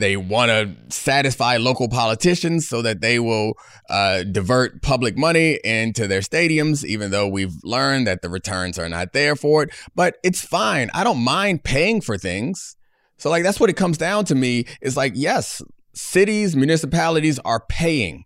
they 0.00 0.16
want 0.16 0.50
to 0.50 0.94
satisfy 0.94 1.56
local 1.56 1.88
politicians 1.88 2.68
so 2.68 2.82
that 2.82 3.00
they 3.00 3.18
will 3.18 3.54
uh, 3.88 4.24
divert 4.24 4.82
public 4.82 5.16
money 5.16 5.60
into 5.62 6.06
their 6.06 6.20
stadiums, 6.20 6.84
even 6.84 7.10
though 7.10 7.28
we've 7.28 7.54
learned 7.62 8.06
that 8.06 8.22
the 8.22 8.28
returns 8.28 8.78
are 8.78 8.88
not 8.88 9.12
there 9.12 9.36
for 9.36 9.62
it. 9.62 9.70
But 9.94 10.16
it's 10.24 10.44
fine. 10.44 10.90
I 10.94 11.04
don't 11.04 11.22
mind 11.22 11.64
paying 11.64 12.00
for 12.00 12.18
things. 12.18 12.76
So, 13.16 13.30
like, 13.30 13.42
that's 13.42 13.60
what 13.60 13.70
it 13.70 13.76
comes 13.76 13.98
down 13.98 14.24
to 14.26 14.34
me 14.34 14.64
is 14.80 14.96
like, 14.96 15.12
yes, 15.14 15.62
cities, 15.92 16.56
municipalities 16.56 17.38
are 17.40 17.60
paying 17.68 18.24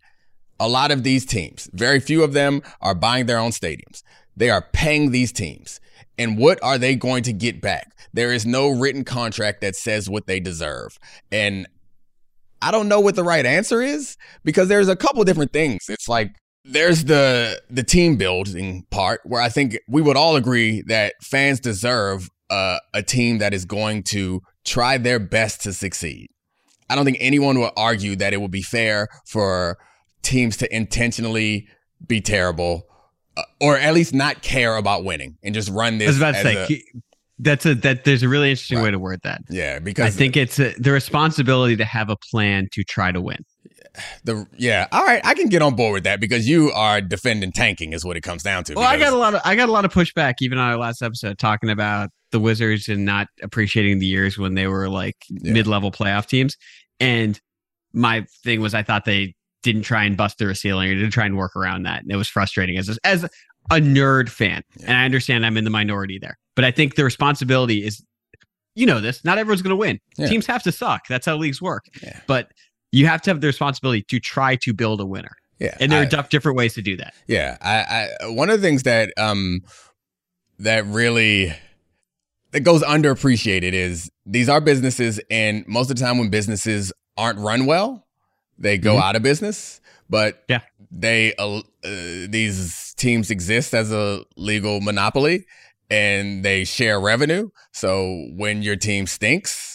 a 0.61 0.69
lot 0.69 0.91
of 0.91 1.03
these 1.03 1.25
teams. 1.25 1.69
Very 1.73 2.01
few 2.01 2.23
of 2.23 2.33
them 2.33 2.63
are 2.81 2.95
buying 2.95 3.27
their 3.27 3.39
own 3.39 3.51
stadiums. 3.51 4.03
They 4.37 4.51
are 4.51 4.67
paying 4.73 5.11
these 5.11 5.33
teams. 5.33 5.81
And 6.19 6.39
what 6.39 6.63
are 6.63 6.79
they 6.79 6.95
going 6.95 7.25
to 7.25 7.33
get 7.33 7.61
back? 7.61 7.97
There 8.13 8.33
is 8.33 8.47
no 8.47 8.71
written 8.71 9.05
contract 9.05 9.61
that 9.63 9.75
says 9.75 10.09
what 10.09 10.27
they 10.27 10.41
deserve. 10.41 10.99
And 11.33 11.67
I 12.63 12.71
don't 12.71 12.89
know 12.89 13.01
what 13.01 13.17
the 13.17 13.25
right 13.25 13.45
answer 13.45 13.83
is 13.83 14.17
because 14.45 14.69
there's 14.69 14.89
a 14.89 14.97
couple 14.97 15.25
different 15.25 15.53
things. 15.53 15.87
It's 15.89 16.09
like 16.09 16.35
there's 16.65 17.05
the 17.05 17.61
the 17.69 17.83
team 17.83 18.17
building 18.17 18.87
part 18.91 19.21
where 19.25 19.43
I 19.43 19.49
think 19.49 19.79
we 19.89 20.01
would 20.01 20.17
all 20.17 20.37
agree 20.37 20.83
that 20.87 21.15
fans 21.21 21.61
deserve 21.61 22.31
uh, 22.49 22.79
a 22.95 23.03
team 23.03 23.39
that 23.39 23.53
is 23.53 23.65
going 23.65 24.03
to 24.05 24.41
try 24.65 24.97
their 24.97 25.19
best 25.19 25.63
to 25.63 25.73
succeed. 25.73 26.29
I 26.89 26.95
don't 26.95 27.05
think 27.05 27.19
anyone 27.21 27.59
would 27.59 27.73
argue 27.77 28.17
that 28.17 28.33
it 28.33 28.41
would 28.41 28.51
be 28.51 28.63
fair 28.63 29.09
for 29.27 29.79
teams 30.25 30.57
to 30.59 30.75
intentionally 30.75 31.69
be 32.07 32.21
terrible 32.21 32.87
uh, 33.37 33.43
or 33.61 33.77
at 33.77 33.95
least 33.95 34.15
not 34.15 34.43
care 34.43 34.77
about 34.77 35.05
winning 35.05 35.37
and 35.43 35.55
just 35.55 35.71
run 35.71 35.99
this. 35.99 36.09
I 36.09 36.11
was 36.11 36.17
about 36.19 36.35
to 36.35 36.43
say, 36.43 36.75
a, 36.75 37.01
that's 37.39 37.67
a 37.67 37.75
that 37.77 38.05
there's 38.05 38.23
a 38.23 38.29
really 38.29 38.51
interesting 38.51 38.79
right. 38.79 38.85
way 38.85 38.91
to 38.93 38.99
word 38.99 39.21
that. 39.25 39.43
Yeah, 39.49 39.79
because 39.79 40.07
I 40.07 40.11
think 40.11 40.37
it's 40.37 40.59
a, 40.59 40.73
the 40.79 40.93
responsibility 40.93 41.77
to 41.77 41.85
have 41.85 42.11
a 42.11 42.17
plan 42.31 42.69
to 42.73 42.85
try 42.85 43.13
to 43.13 43.21
win. 43.21 43.45
The 44.25 44.47
yeah, 44.57 44.89
all 44.91 45.05
right, 45.05 45.21
I 45.25 45.35
can 45.35 45.49
get 45.49 45.63
on 45.63 45.77
board 45.77 45.93
with 45.93 46.05
that 46.05 46.21
because 46.21 46.49
you 46.49 46.73
are 46.73 47.01
defending 47.01 47.53
tanking 47.53 47.93
is 47.93 48.05
what 48.05 48.17
it 48.17 48.23
comes 48.23 48.43
down 48.43 48.65
to. 48.65 48.75
Well, 48.75 48.85
I 48.85 48.99
got 48.99 49.13
a 49.13 49.17
lot 49.17 49.35
of 49.35 49.41
I 49.45 49.55
got 49.55 49.69
a 49.69 49.73
lot 49.73 49.85
of 49.85 49.93
pushback 49.93 50.35
even 50.41 50.59
on 50.59 50.71
our 50.71 50.77
last 50.77 51.01
episode 51.01 51.39
talking 51.39 51.71
about 51.71 52.11
the 52.33 52.41
Wizards 52.41 52.89
and 52.89 53.05
not 53.05 53.29
appreciating 53.43 54.01
the 54.01 54.07
years 54.07 54.37
when 54.37 54.55
they 54.55 54.67
were 54.67 54.89
like 54.89 55.17
yeah. 55.29 55.53
mid-level 55.53 55.93
playoff 55.93 56.27
teams. 56.27 56.57
And 56.99 57.41
my 57.93 58.27
thing 58.43 58.61
was 58.61 58.75
I 58.75 58.83
thought 58.83 59.05
they 59.05 59.35
didn't 59.65 59.83
try 59.83 60.05
and 60.05 60.17
bust 60.17 60.39
through 60.39 60.51
a 60.51 60.55
ceiling 60.55 60.89
or 60.91 60.95
didn't 60.95 61.11
try 61.11 61.27
and 61.27 61.37
work 61.37 61.57
around 61.57 61.83
that. 61.83 62.03
And 62.03 62.13
it 62.13 62.17
was 62.17 62.29
frustrating 62.29 62.79
as 62.79 62.89
a, 62.89 62.97
as 63.05 63.25
a 63.25 63.29
nerd 63.81 64.29
fan. 64.29 64.63
Yeah. 64.77 64.87
And 64.87 64.97
I 64.97 65.05
understand 65.05 65.45
I'm 65.45 65.57
in 65.57 65.65
the 65.65 65.71
minority 65.71 66.19
there. 66.21 66.39
But 66.55 66.65
I 66.65 66.71
think 66.71 66.95
the 66.95 67.03
responsibility 67.03 67.85
is, 67.85 68.05
you 68.77 68.87
know, 68.87 69.01
this. 69.01 69.25
Not 69.25 69.39
everyone's 69.39 69.63
going 69.63 69.71
to 69.71 69.77
win. 69.77 69.99
Yeah. 70.17 70.29
Teams 70.29 70.47
have 70.47 70.63
to 70.63 70.71
suck. 70.73 71.09
That's 71.09 71.27
how 71.27 71.37
leagues 71.37 71.61
work. 71.61 71.87
Yeah. 72.01 72.21
But 72.29 72.53
you 72.93 73.07
have 73.09 73.21
to 73.23 73.31
have 73.31 73.41
the 73.41 73.49
responsibility 73.49 74.03
to 74.03 74.21
try 74.21 74.55
to 74.57 74.73
build 74.73 75.01
a 75.01 75.07
winner. 75.07 75.33
Yeah, 75.59 75.77
And 75.81 75.91
there 75.91 76.01
I- 76.01 76.19
are 76.19 76.23
different 76.29 76.57
ways 76.59 76.75
to 76.75 76.83
do 76.83 76.97
that. 76.99 77.15
Yeah, 77.27 77.57
I, 77.61 78.09
I 78.25 78.29
one 78.31 78.51
of 78.51 78.61
the 78.61 78.67
things 78.67 78.83
that 78.85 79.13
um 79.17 79.63
that 80.59 80.85
really 80.87 81.55
that 82.53 82.61
goes 82.61 82.83
underappreciated 82.83 83.73
is 83.73 84.11
these 84.27 84.49
are 84.49 84.61
businesses, 84.61 85.21
and 85.31 85.67
most 85.67 85.91
of 85.91 85.97
the 85.97 86.03
time 86.03 86.19
when 86.19 86.29
businesses 86.29 86.93
aren't 87.17 87.39
run 87.39 87.67
well, 87.67 88.04
they 88.59 88.79
go 88.79 88.95
Mhm. 88.97 89.03
out 89.03 89.17
of 89.17 89.23
business. 89.23 89.81
But 90.09 90.43
Yeah. 90.49 90.61
they 90.91 91.35
uh, 91.39 91.63
these 91.83 92.95
teams 92.97 93.31
exist 93.31 93.75
as 93.75 93.91
a 93.93 94.25
legal 94.37 94.81
monopoly, 94.81 95.45
and 95.91 96.45
they 96.45 96.65
share 96.65 97.01
revenue. 97.01 97.49
So 97.73 98.27
when 98.37 98.63
your 98.63 98.77
team 98.77 99.07
stinks. 99.07 99.71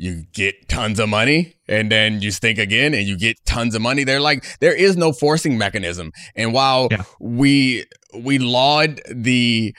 You 0.00 0.26
get 0.32 0.68
tons 0.68 1.00
of 1.00 1.08
money 1.08 1.54
and 1.66 1.90
then 1.90 2.20
you 2.22 2.30
stink 2.30 2.56
again 2.58 2.94
and 2.94 3.04
you 3.08 3.18
get 3.18 3.36
tons 3.44 3.74
of 3.74 3.82
money. 3.82 4.04
They're 4.04 4.20
like, 4.20 4.44
there 4.60 4.74
is 4.74 4.96
no 4.96 5.12
forcing 5.12 5.58
mechanism. 5.58 6.12
And 6.36 6.52
while 6.52 6.86
Yeah. 6.90 7.02
we 7.18 7.84
we 8.14 8.38
laud 8.38 9.00
the 9.12 9.74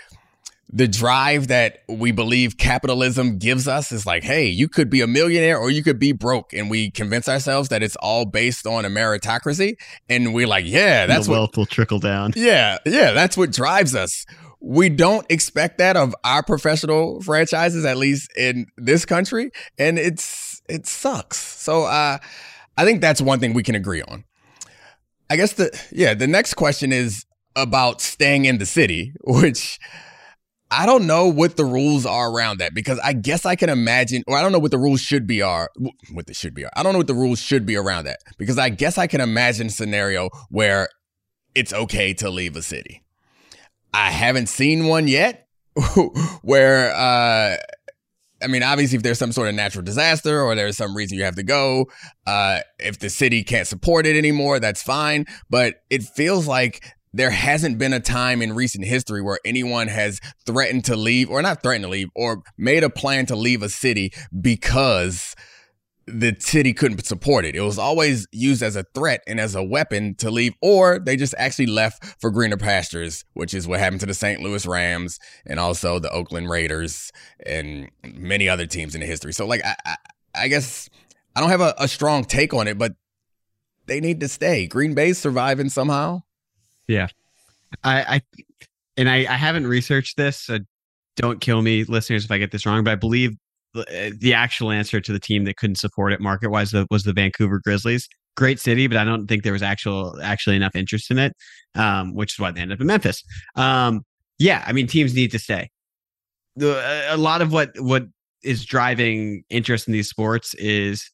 the 0.71 0.88
drive 0.88 1.47
that 1.47 1.84
we 1.88 2.12
believe 2.12 2.58
capitalism 2.58 3.39
gives 3.39 3.67
us 3.67 3.91
is 3.91 4.05
like, 4.05 4.23
hey, 4.23 4.45
you 4.45 4.67
could 4.67 4.89
be 4.89 5.01
a 5.01 5.08
millionaire 5.08 5.58
or 5.58 5.71
you 5.71 5.82
could 5.82 5.97
be 5.97 6.12
broke. 6.12 6.53
And 6.53 6.69
we 6.69 6.91
convince 6.91 7.27
ourselves 7.27 7.69
that 7.69 7.82
it's 7.82 7.95
all 7.95 8.25
based 8.25 8.67
on 8.67 8.86
a 8.86 8.89
meritocracy. 8.89 9.75
And 10.10 10.34
we're 10.34 10.47
like, 10.47 10.65
yeah, 10.67 11.08
that's 11.08 11.25
the 11.25 11.32
what 11.32 11.38
wealth 11.38 11.58
will 11.58 11.65
trickle 11.65 11.99
down. 11.99 12.34
yeah, 12.36 12.77
yeah, 12.86 13.12
that's 13.13 13.36
what 13.36 13.51
drives 13.51 13.95
us. 13.95 14.25
We 14.62 14.89
don't 14.89 15.25
expect 15.29 15.79
that 15.79 15.97
of 15.97 16.13
our 16.23 16.43
professional 16.43 17.21
franchises, 17.21 17.84
at 17.84 17.97
least 17.97 18.29
in 18.38 18.67
this 18.77 19.05
country, 19.05 19.51
and 19.77 19.97
it's 19.97 20.62
it 20.67 20.86
sucks. 20.86 21.38
So 21.38 21.86
uh, 21.86 22.17
I 22.77 22.86
think 22.86 22.99
that's 22.99 23.21
one 23.21 23.39
thing 23.39 23.53
we 23.53 23.63
can 23.63 23.75
agree 23.75 24.01
on. 24.01 24.25
I 25.29 25.38
guess 25.38 25.53
the 25.53 25.71
yeah, 25.91 26.13
the 26.13 26.27
next 26.27 26.55
question 26.55 26.91
is 26.91 27.25
about 27.55 28.01
staying 28.01 28.45
in 28.45 28.58
the 28.58 28.65
city, 28.65 29.13
which 29.23 29.79
I 30.71 30.86
don't 30.86 31.08
know 31.08 31.27
what 31.27 31.58
the 31.58 31.65
rules 31.65 32.05
are 32.05 32.32
around 32.32 32.60
that 32.60 32.73
because 32.75 32.99
I 32.99 33.13
guess 33.13 33.45
I 33.45 33.55
can 33.55 33.69
imagine, 33.69 34.23
or 34.27 34.38
I 34.38 34.41
don't 34.41 34.51
know 34.51 34.60
what 34.60 34.71
the 34.71 34.77
rules 34.77 35.01
should 35.01 35.25
be 35.25 35.41
are, 35.41 35.69
what 36.12 36.27
they 36.27 36.34
should 36.34 36.53
be 36.53 36.63
are. 36.63 36.71
I 36.75 36.84
don't 36.84 36.93
know 36.93 36.99
what 36.99 37.08
the 37.08 37.15
rules 37.15 37.39
should 37.39 37.65
be 37.65 37.75
around 37.75 38.05
that 38.05 38.19
because 38.38 38.60
I 38.60 38.69
guess 38.69 38.97
I 38.97 39.08
can 39.08 39.19
imagine 39.19 39.69
scenario 39.69 40.29
where 40.49 40.89
it's 41.55 41.73
okay 41.73 42.13
to 42.15 42.29
leave 42.29 42.55
a 42.55 42.62
city. 42.62 43.03
I 43.93 44.12
haven't 44.12 44.47
seen 44.47 44.86
one 44.86 45.08
yet 45.08 45.47
where, 46.43 46.93
uh, 46.95 47.58
I 48.41 48.47
mean, 48.47 48.62
obviously, 48.62 48.97
if 48.97 49.03
there's 49.03 49.17
some 49.17 49.32
sort 49.32 49.49
of 49.49 49.55
natural 49.55 49.84
disaster 49.84 50.39
or 50.41 50.55
there's 50.55 50.77
some 50.77 50.95
reason 50.95 51.17
you 51.17 51.23
have 51.23 51.36
to 51.36 51.43
go, 51.43 51.88
uh, 52.27 52.60
if 52.77 52.99
the 52.99 53.10
city 53.10 53.43
can't 53.43 53.67
support 53.67 54.05
it 54.05 54.15
anymore, 54.15 54.60
that's 54.60 54.84
fine. 54.84 55.25
But 55.49 55.75
it 55.89 56.03
feels 56.03 56.47
like 56.47 56.86
there 57.13 57.32
hasn't 57.32 57.78
been 57.78 57.93
a 57.93 58.00
time 58.00 58.41
in 58.41 58.54
recent 58.54 58.86
history 58.86 59.22
where 59.22 59.39
anyone 59.43 59.88
has 59.88 60.19
threatened 60.45 60.86
to 60.86 60.95
leave, 60.95 61.30
or 61.30 61.41
not 61.41 61.63
threatened 61.63 61.86
to 61.86 61.89
leave, 61.89 62.10
or 62.15 62.41
made 62.58 62.84
a 62.84 62.89
plan 62.89 63.26
to 63.28 63.36
leave 63.36 63.63
a 63.63 63.69
city 63.69 64.12
because 64.41 65.36
the 66.06 66.36
city 66.39 66.74
couldn't 66.74 67.06
support 67.06 67.45
it. 67.45 67.56
It 67.56 67.62
was 67.62 67.78
always 67.78 68.28
used 68.32 68.63
as 68.63 68.76
a 68.76 68.84
threat 68.93 69.22
and 69.28 69.39
as 69.39 69.56
a 69.56 69.63
weapon 69.63 70.15
to 70.15 70.32
leave, 70.32 70.54
or 70.62 71.00
they 71.00 71.15
just 71.15 71.36
actually 71.38 71.67
left 71.67 72.04
for 72.19 72.32
greener 72.32 72.58
pastures, 72.58 73.26
which 73.34 73.54
is 73.54 73.67
what 73.67 73.80
happened 73.80 74.00
to 74.02 74.06
the 74.06 74.13
St. 74.13 74.41
Louis 74.41 74.65
Rams 74.65 75.19
and 75.45 75.60
also 75.60 76.00
the 76.00 76.12
Oakland 76.12 76.50
Raiders 76.50 77.12
and 77.45 77.89
many 78.04 78.50
other 78.50 78.65
teams 78.65 78.95
in 78.95 79.02
the 79.02 79.08
history. 79.08 79.34
So, 79.34 79.45
like, 79.45 79.63
I, 79.63 79.76
I, 79.86 79.95
I 80.36 80.48
guess 80.48 80.89
I 81.36 81.41
don't 81.41 81.50
have 81.50 81.62
a, 81.62 81.76
a 81.78 81.88
strong 81.88 82.24
take 82.24 82.54
on 82.54 82.67
it, 82.67 82.78
but 82.78 82.93
they 83.86 84.00
need 84.00 84.19
to 84.22 84.28
stay. 84.28 84.67
Green 84.67 84.93
Bay's 84.93 85.17
surviving 85.17 85.69
somehow. 85.69 86.22
I, 87.84 88.15
I 88.15 88.21
and 88.97 89.10
I, 89.10 89.17
I 89.19 89.38
haven't 89.38 89.67
researched 89.67 90.17
this, 90.17 90.38
so 90.38 90.60
don't 91.15 91.39
kill 91.39 91.62
me, 91.62 91.84
listeners, 91.84 92.25
if 92.25 92.32
I 92.32 92.38
get 92.38 92.52
this 92.52 92.65
wrong. 92.65 92.84
But 92.84 92.91
I 92.91 92.95
believe 92.95 93.36
the, 93.73 94.15
the 94.19 94.34
actual 94.34 94.71
answer 94.71 94.99
to 94.99 95.12
the 95.12 95.19
team 95.19 95.45
that 95.45 95.58
couldn't 95.58 95.75
support 95.75 96.13
it 96.13 96.19
market 96.19 96.49
wise 96.49 96.73
was 96.89 97.04
the 97.04 97.13
Vancouver 97.13 97.60
Grizzlies. 97.63 98.08
Great 98.36 98.60
city, 98.60 98.88
but 98.88 98.97
I 98.97 99.04
don't 99.04 99.28
think 99.28 99.43
there 99.43 99.54
was 99.54 99.63
actual 99.63 100.17
actually 100.21 100.56
enough 100.56 100.75
interest 100.75 101.12
in 101.12 101.19
it, 101.19 101.34
um, 101.75 102.15
which 102.15 102.34
is 102.34 102.39
why 102.39 102.52
they 102.52 102.62
ended 102.62 102.78
up 102.78 102.82
in 102.82 102.88
Memphis. 102.88 103.23
Um, 103.56 104.02
yeah, 104.38 104.63
I 104.65 104.71
mean 104.71 104.88
teams 104.88 105.13
need 105.13 105.32
to 105.32 105.39
stay. 105.39 105.69
A 106.62 107.17
lot 107.17 107.41
of 107.41 107.52
what 107.52 107.71
what 107.80 108.04
is 108.43 108.65
driving 108.65 109.43
interest 109.49 109.88
in 109.88 109.93
these 109.93 110.10
sports 110.10 110.54
is 110.56 111.10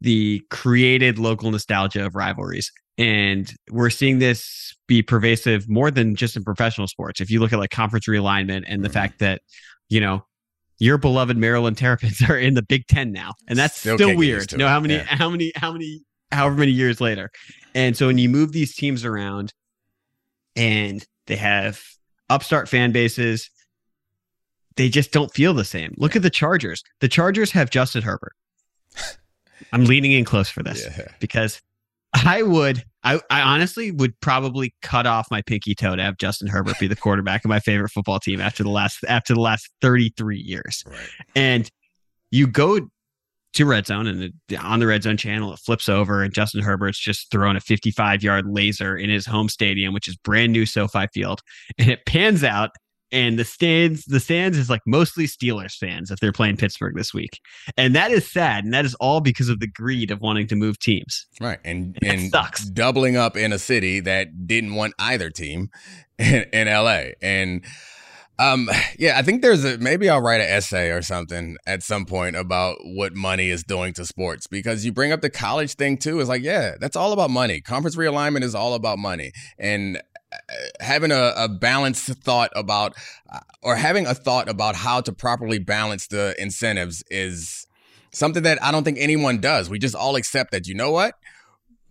the 0.00 0.42
created 0.50 1.18
local 1.18 1.50
nostalgia 1.50 2.04
of 2.04 2.14
rivalries. 2.14 2.70
And 2.98 3.52
we're 3.70 3.90
seeing 3.90 4.18
this 4.18 4.74
be 4.86 5.02
pervasive 5.02 5.68
more 5.68 5.90
than 5.90 6.14
just 6.14 6.36
in 6.36 6.44
professional 6.44 6.86
sports. 6.86 7.20
If 7.20 7.30
you 7.30 7.40
look 7.40 7.52
at 7.52 7.58
like 7.58 7.70
conference 7.70 8.06
realignment 8.06 8.64
and 8.66 8.84
the 8.84 8.88
Mhm. 8.88 8.92
fact 8.92 9.18
that, 9.20 9.40
you 9.88 10.00
know, 10.00 10.26
your 10.78 10.98
beloved 10.98 11.36
Maryland 11.36 11.78
Terrapins 11.78 12.20
are 12.28 12.36
in 12.38 12.54
the 12.54 12.62
Big 12.62 12.86
Ten 12.88 13.12
now. 13.12 13.32
And 13.48 13.58
that's 13.58 13.78
Still 13.78 13.96
still, 13.96 14.08
can't 14.08 14.18
get 14.20 14.26
used 14.26 14.36
weird. 14.40 14.48
to 14.50 14.54
You 14.56 14.58
know, 14.58 14.68
how 14.68 14.80
many, 14.80 14.94
Yeah. 14.94 15.04
how 15.16 15.30
many, 15.30 15.52
how 15.56 15.72
many, 15.72 16.02
however 16.32 16.56
many 16.56 16.72
years 16.72 17.00
later. 17.00 17.30
And 17.74 17.96
so 17.96 18.06
when 18.08 18.18
you 18.18 18.28
move 18.28 18.52
these 18.52 18.74
teams 18.74 19.04
around 19.04 19.52
and 20.56 21.04
they 21.26 21.36
have 21.36 21.80
upstart 22.28 22.68
fan 22.68 22.92
bases, 22.92 23.48
they 24.76 24.88
just 24.88 25.12
don't 25.12 25.32
feel 25.32 25.54
the 25.54 25.64
same. 25.64 25.94
Look 25.96 26.16
at 26.16 26.22
the 26.22 26.30
Chargers. 26.30 26.82
The 27.00 27.08
Chargers 27.08 27.52
have 27.52 27.70
Justin 27.70 28.02
Herbert. 28.02 28.32
I'm 29.72 29.84
leaning 29.84 30.12
in 30.12 30.24
close 30.24 30.48
for 30.50 30.62
this 30.62 30.84
Yeah. 30.84 31.08
because 31.20 31.60
I 32.14 32.42
would, 32.42 32.84
I, 33.04 33.20
I 33.30 33.40
honestly 33.40 33.90
would 33.90 34.18
probably 34.20 34.74
cut 34.82 35.06
off 35.06 35.28
my 35.30 35.42
pinky 35.42 35.74
toe 35.74 35.96
to 35.96 36.02
have 36.02 36.18
Justin 36.18 36.48
Herbert 36.48 36.78
be 36.78 36.86
the 36.86 36.96
quarterback 36.96 37.44
of 37.44 37.48
my 37.48 37.60
favorite 37.60 37.90
football 37.90 38.20
team 38.20 38.40
after 38.40 38.62
the 38.62 38.70
last 38.70 39.02
after 39.08 39.34
the 39.34 39.40
last 39.40 39.70
33 39.80 40.38
years. 40.38 40.84
Right. 40.86 40.98
And 41.34 41.70
you 42.30 42.46
go 42.46 42.80
to 43.54 43.66
red 43.66 43.86
zone 43.86 44.06
and 44.06 44.22
it, 44.22 44.32
on 44.58 44.80
the 44.80 44.86
red 44.86 45.02
zone 45.02 45.16
channel, 45.16 45.52
it 45.52 45.58
flips 45.58 45.88
over 45.88 46.22
and 46.22 46.32
Justin 46.32 46.62
Herbert's 46.62 46.98
just 46.98 47.30
throwing 47.30 47.56
a 47.56 47.60
55 47.60 48.22
yard 48.22 48.46
laser 48.46 48.96
in 48.96 49.10
his 49.10 49.26
home 49.26 49.48
stadium, 49.48 49.92
which 49.92 50.08
is 50.08 50.16
brand 50.16 50.52
new 50.52 50.66
SoFi 50.66 51.06
Field, 51.12 51.40
and 51.78 51.90
it 51.90 52.04
pans 52.06 52.44
out. 52.44 52.70
And 53.12 53.38
the 53.38 53.44
stands, 53.44 54.04
the 54.06 54.18
stands 54.18 54.56
is 54.56 54.70
like 54.70 54.80
mostly 54.86 55.26
Steelers 55.26 55.76
fans 55.76 56.10
if 56.10 56.18
they're 56.18 56.32
playing 56.32 56.56
Pittsburgh 56.56 56.96
this 56.96 57.12
week, 57.12 57.38
and 57.76 57.94
that 57.94 58.10
is 58.10 58.26
sad. 58.30 58.64
And 58.64 58.72
that 58.72 58.84
is 58.84 58.94
all 58.96 59.20
because 59.20 59.48
of 59.50 59.60
the 59.60 59.66
greed 59.66 60.10
of 60.10 60.20
wanting 60.20 60.46
to 60.48 60.56
move 60.56 60.78
teams. 60.78 61.26
Right. 61.40 61.58
And 61.64 61.94
That 62.00 62.14
and 62.14 62.30
sucks. 62.30 62.64
doubling 62.64 63.16
up 63.16 63.36
in 63.36 63.52
a 63.52 63.58
city 63.58 64.00
that 64.00 64.46
didn't 64.46 64.74
want 64.74 64.94
either 64.98 65.28
team 65.30 65.68
in, 66.18 66.46
in 66.52 66.66
LA. 66.68 67.12
And 67.20 67.64
um 68.38 68.68
yeah, 68.98 69.18
I 69.18 69.22
think 69.22 69.42
there's 69.42 69.62
a 69.62 69.76
maybe 69.76 70.08
I'll 70.08 70.22
write 70.22 70.40
an 70.40 70.48
essay 70.48 70.90
or 70.90 71.02
something 71.02 71.58
at 71.66 71.82
some 71.82 72.06
point 72.06 72.34
about 72.34 72.78
what 72.82 73.14
money 73.14 73.50
is 73.50 73.62
doing 73.62 73.92
to 73.94 74.06
sports 74.06 74.46
because 74.46 74.86
you 74.86 74.90
bring 74.92 75.12
up 75.12 75.20
the 75.20 75.28
college 75.30 75.74
thing 75.74 75.98
too. 75.98 76.18
It's 76.18 76.30
like, 76.30 76.42
yeah, 76.42 76.76
that's 76.80 76.96
all 76.96 77.12
about 77.12 77.28
money. 77.30 77.60
Conference 77.60 77.94
realignment 77.94 78.42
is 78.42 78.54
all 78.54 78.72
about 78.72 78.98
money. 78.98 79.32
And 79.58 80.00
having 80.80 81.12
a, 81.12 81.32
a 81.36 81.48
balanced 81.48 82.06
thought 82.06 82.50
about 82.54 82.94
uh, 83.32 83.40
or 83.62 83.76
having 83.76 84.06
a 84.06 84.14
thought 84.14 84.48
about 84.48 84.76
how 84.76 85.00
to 85.00 85.12
properly 85.12 85.58
balance 85.58 86.06
the 86.06 86.34
incentives 86.38 87.02
is 87.10 87.66
something 88.12 88.42
that 88.42 88.62
I 88.62 88.70
don't 88.70 88.84
think 88.84 88.98
anyone 89.00 89.40
does. 89.40 89.70
We 89.70 89.78
just 89.78 89.94
all 89.94 90.16
accept 90.16 90.52
that, 90.52 90.66
you 90.66 90.74
know 90.74 90.90
what? 90.90 91.14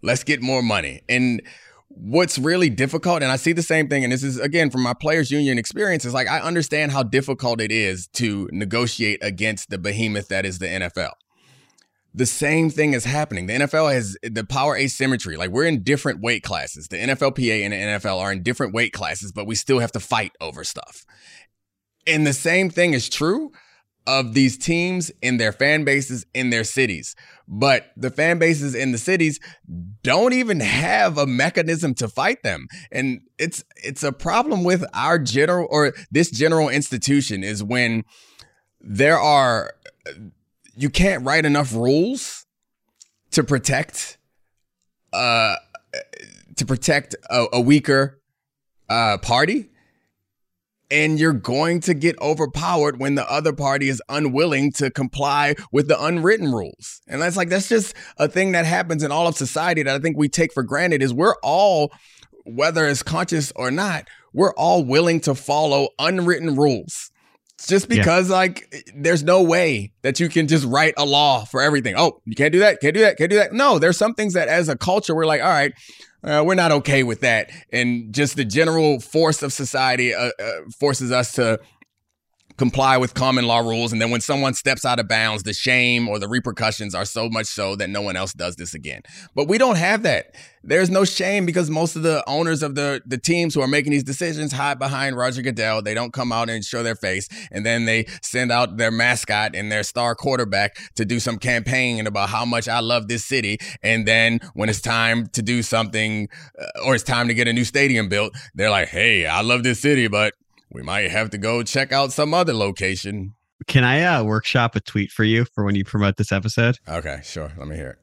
Let's 0.02 0.24
get 0.24 0.42
more 0.42 0.62
money. 0.62 1.02
And 1.10 1.42
what's 1.90 2.38
really 2.38 2.70
difficult, 2.70 3.22
and 3.22 3.32
I 3.32 3.36
see 3.36 3.54
the 3.54 3.62
same 3.62 3.88
thing, 3.88 4.04
and 4.04 4.12
this 4.12 4.24
is 4.24 4.40
again 4.40 4.70
from 4.70 4.82
my 4.82 4.94
players 4.94 5.32
union 5.32 5.58
experience, 5.58 6.06
is 6.06 6.14
like 6.14 6.28
I 6.28 6.40
understand 6.40 6.92
how 6.92 7.04
difficult 7.04 7.62
it 7.62 7.72
is 7.72 8.08
to 8.14 8.50
negotiate 8.52 9.20
against 9.22 9.70
the 9.70 9.78
behemoth 9.78 10.28
that 10.30 10.46
is 10.46 10.60
the 10.60 10.68
NFL. 10.68 11.12
The 12.14 12.26
same 12.26 12.70
thing 12.70 12.94
is 12.94 13.06
happening. 13.06 13.48
The 13.48 13.54
NFL 13.54 13.94
has 13.94 14.18
the 14.22 14.44
power 14.44 14.76
asymmetry. 14.76 15.38
Like 15.38 15.50
we're 15.50 15.66
in 15.66 15.84
different 15.84 16.22
weight 16.22 16.44
classes. 16.44 16.88
The 16.90 16.98
NFLPA 16.98 17.64
and 17.64 17.74
the 17.74 17.78
NFL 17.78 18.20
are 18.20 18.32
in 18.32 18.44
different 18.44 18.74
weight 18.74 18.92
classes, 18.92 19.32
but 19.32 19.48
we 19.48 19.56
still 19.56 19.80
have 19.80 19.94
to 19.94 20.00
fight 20.00 20.34
over 20.42 20.64
stuff. 20.64 21.06
And 22.06 22.28
the 22.28 22.34
same 22.34 22.70
thing 22.70 22.94
is 22.94 23.08
true 23.08 23.52
of 24.08 24.34
these 24.34 24.58
teams 24.58 25.12
in 25.22 25.38
their 25.38 25.52
fan 25.52 25.84
bases 25.84 26.26
in 26.34 26.50
their 26.50 26.64
cities. 26.64 27.16
But 27.48 27.92
the 27.96 28.10
fan 28.10 28.40
bases 28.40 28.74
in 28.74 28.92
the 28.92 28.98
cities 28.98 29.40
don't 30.04 30.34
even 30.34 30.60
have 30.60 31.18
a 31.18 31.28
mechanism 31.28 31.94
to 31.96 32.08
fight 32.08 32.42
them. 32.44 32.68
And 32.92 33.22
it's 33.38 33.64
it's 33.78 34.04
a 34.04 34.12
problem 34.12 34.64
with 34.64 34.84
our 34.94 35.20
general 35.20 35.68
or 35.70 35.94
this 36.10 36.32
general 36.32 36.70
institution 36.70 37.44
is 37.44 37.64
when 37.64 38.04
there 38.80 39.20
are 39.20 39.74
you 40.82 40.90
can't 40.90 41.24
write 41.26 41.46
enough 41.46 41.74
rules 41.74 42.46
to 43.32 43.44
protect 43.44 44.18
uh 45.14 45.56
to 46.56 46.66
protect 46.66 47.16
a, 47.30 47.46
a 47.54 47.62
weaker 47.62 48.20
uh 48.90 49.18
party 49.18 49.70
and 50.92 51.20
you're 51.20 51.34
going 51.34 51.80
to 51.80 51.94
get 51.94 52.20
overpowered 52.22 53.00
when 53.00 53.16
the 53.16 53.32
other 53.32 53.54
party 53.54 53.88
is 53.88 54.02
unwilling 54.10 54.74
to 54.74 54.92
comply 54.92 55.56
with 55.72 55.88
the 55.88 56.04
unwritten 56.04 56.52
rules. 56.52 57.02
And 57.08 57.22
that's 57.22 57.38
like 57.38 57.48
that's 57.48 57.70
just 57.70 57.96
a 58.18 58.28
thing 58.28 58.52
that 58.52 58.66
happens 58.66 59.02
in 59.02 59.12
all 59.12 59.26
of 59.26 59.36
society 59.36 59.84
that 59.84 59.96
I 59.96 60.00
think 60.00 60.18
we 60.18 60.28
take 60.28 60.52
for 60.52 60.64
granted 60.64 61.02
is 61.02 61.14
we're 61.14 61.38
all 61.42 61.94
whether 62.44 62.86
it's 62.88 63.04
conscious 63.04 63.54
or 63.56 63.72
not, 63.72 64.08
we're 64.34 64.54
all 64.56 64.84
willing 64.84 65.22
to 65.22 65.36
follow 65.36 65.90
unwritten 66.00 66.56
rules. 66.56 67.12
Just 67.68 67.90
because 67.90 68.30
yeah. 68.30 68.36
like 68.36 68.86
there's 68.96 69.24
no 69.24 69.42
way 69.44 69.92
that 70.02 70.20
you 70.20 70.30
can 70.30 70.48
just 70.48 70.66
write 70.66 70.94
a 70.98 71.06
law 71.06 71.46
for 71.46 71.62
everything. 71.62 71.96
Oh, 71.98 72.22
you 72.26 72.36
can't 72.36 72.52
do 72.54 72.60
that, 72.60 72.80
can't 72.82 72.94
do 72.94 73.02
that, 73.02 73.18
can't 73.18 73.30
do 73.30 73.38
that. 73.38 73.54
No, 73.54 73.80
there's 73.80 73.98
some 73.98 74.14
things 74.14 74.34
that 74.34 74.48
as 74.48 74.70
a 74.70 74.78
culture 74.78 75.16
we're 75.16 75.26
like, 75.26 75.42
all 75.42 75.50
right, 75.50 75.74
uh, 76.24 76.44
we're 76.46 76.56
not 76.56 76.72
okay 76.72 77.04
with 77.04 77.22
that. 77.22 77.52
And 77.72 78.14
just 78.14 78.36
the 78.36 78.46
general 78.46 79.00
force 79.00 79.42
of 79.42 79.54
society 79.54 80.14
uh, 80.14 80.32
uh, 80.40 80.52
forces 80.80 81.12
us 81.12 81.34
to 81.34 81.60
comply 82.58 82.98
with 82.98 83.14
common 83.14 83.46
law 83.46 83.60
rules. 83.60 83.92
And 83.92 84.02
then 84.02 84.12
when 84.12 84.22
someone 84.22 84.54
steps 84.54 84.86
out 84.86 85.00
of 85.00 85.08
bounds, 85.08 85.44
the 85.44 85.54
shame 85.54 86.08
or 86.08 86.20
the 86.20 86.28
repercussions 86.28 86.96
are 86.96 87.06
so 87.06 87.30
much 87.30 87.48
so 87.48 87.76
that 87.76 87.90
no 87.90 88.02
one 88.02 88.16
else 88.16 88.34
does 88.34 88.56
this 88.56 88.74
again. 88.74 89.02
But 89.36 89.48
we 89.48 89.58
don't 89.58 89.78
have 89.78 90.04
that. 90.04 90.36
There's 90.64 90.92
no 90.92 91.06
shame 91.06 91.48
because 91.48 91.72
most 91.72 91.96
of 91.96 92.04
the 92.04 92.24
owners 92.28 92.62
of 92.62 92.76
the, 92.76 93.02
the 93.06 93.18
teams 93.18 93.56
who 93.56 93.62
are 93.62 93.68
making 93.68 93.92
these 93.92 94.04
decisions 94.04 94.52
hide 94.52 94.78
behind 94.78 95.18
Roger 95.18 95.42
Goodell. 95.42 95.82
They 95.82 95.96
don't 95.96 96.14
come 96.14 96.32
out 96.32 96.50
and 96.50 96.64
show 96.64 96.84
their 96.84 96.96
face. 96.96 97.28
And 97.52 97.66
then 97.66 97.86
they 97.86 98.06
send 98.22 98.52
out 98.52 98.78
their 98.78 98.92
mascot 98.92 99.56
and 99.56 99.72
their 99.72 99.82
star 99.82 100.14
quarterback 100.14 100.78
to 100.96 101.06
do 101.06 101.20
some 101.20 101.40
campaigning 101.40 102.06
about 102.06 102.30
how 102.30 102.46
much 102.46 102.68
I 102.68 102.80
love 102.80 103.08
this 103.08 103.26
city. 103.26 103.58
And 103.82 104.08
then 104.08 104.40
when 104.54 104.70
it's 104.70 104.82
time 104.82 105.28
to 105.28 105.42
do 105.42 105.64
something 105.64 106.30
uh, 106.60 106.86
or 106.86 106.94
it's 106.94 107.04
time 107.04 107.28
to 107.28 107.34
get 107.34 107.48
a 107.48 107.54
new 107.54 107.66
stadium 107.66 108.08
built, 108.08 108.34
they're 108.54 108.70
like, 108.70 108.90
hey, 108.90 109.26
I 109.26 109.42
love 109.42 109.64
this 109.64 109.80
city, 109.80 110.08
but 110.08 110.36
we 110.72 110.82
might 110.82 111.12
have 111.12 111.30
to 111.32 111.38
go 111.38 111.64
check 111.64 111.92
out 111.92 112.12
some 112.12 112.34
other 112.34 112.54
location. 112.54 113.36
Can 113.68 113.84
I 113.84 114.02
uh, 114.04 114.24
workshop 114.24 114.76
a 114.76 114.80
tweet 114.80 115.12
for 115.12 115.24
you 115.24 115.46
for 115.46 115.64
when 115.64 115.76
you 115.76 115.84
promote 115.84 116.18
this 116.18 116.32
episode? 116.32 116.78
Okay, 116.88 117.20
sure. 117.24 117.52
Let 117.58 117.68
me 117.68 117.76
hear 117.76 117.90
it. 117.92 117.98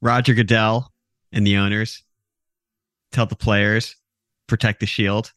Roger 0.00 0.34
Goodell 0.34 0.92
and 1.32 1.46
the 1.46 1.56
owners 1.56 2.02
tell 3.12 3.26
the 3.26 3.36
players 3.36 3.96
protect 4.46 4.80
the 4.80 4.86
shield, 4.86 5.32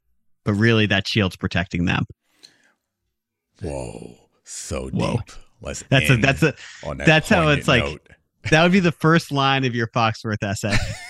but 0.46 0.54
really 0.54 0.86
that 0.86 1.08
shield's 1.08 1.36
protecting 1.36 1.86
them. 1.86 2.06
Whoa, 3.62 4.16
so 4.44 4.90
Whoa. 4.90 5.18
deep. 5.18 5.32
Let's 5.62 5.84
that's 5.90 6.10
a 6.10 6.16
that's 6.16 6.44
a 6.44 6.56
that 6.84 7.06
that's 7.06 7.30
how 7.30 7.50
it's 7.50 7.68
note. 7.68 7.92
like. 7.92 8.02
That 8.52 8.64
would 8.64 8.72
be 8.72 8.80
the 8.80 8.94
first 8.94 9.34
line 9.34 9.66
of 9.66 9.76
your 9.76 9.88
Foxworth 9.88 10.42
essay. 10.42 10.74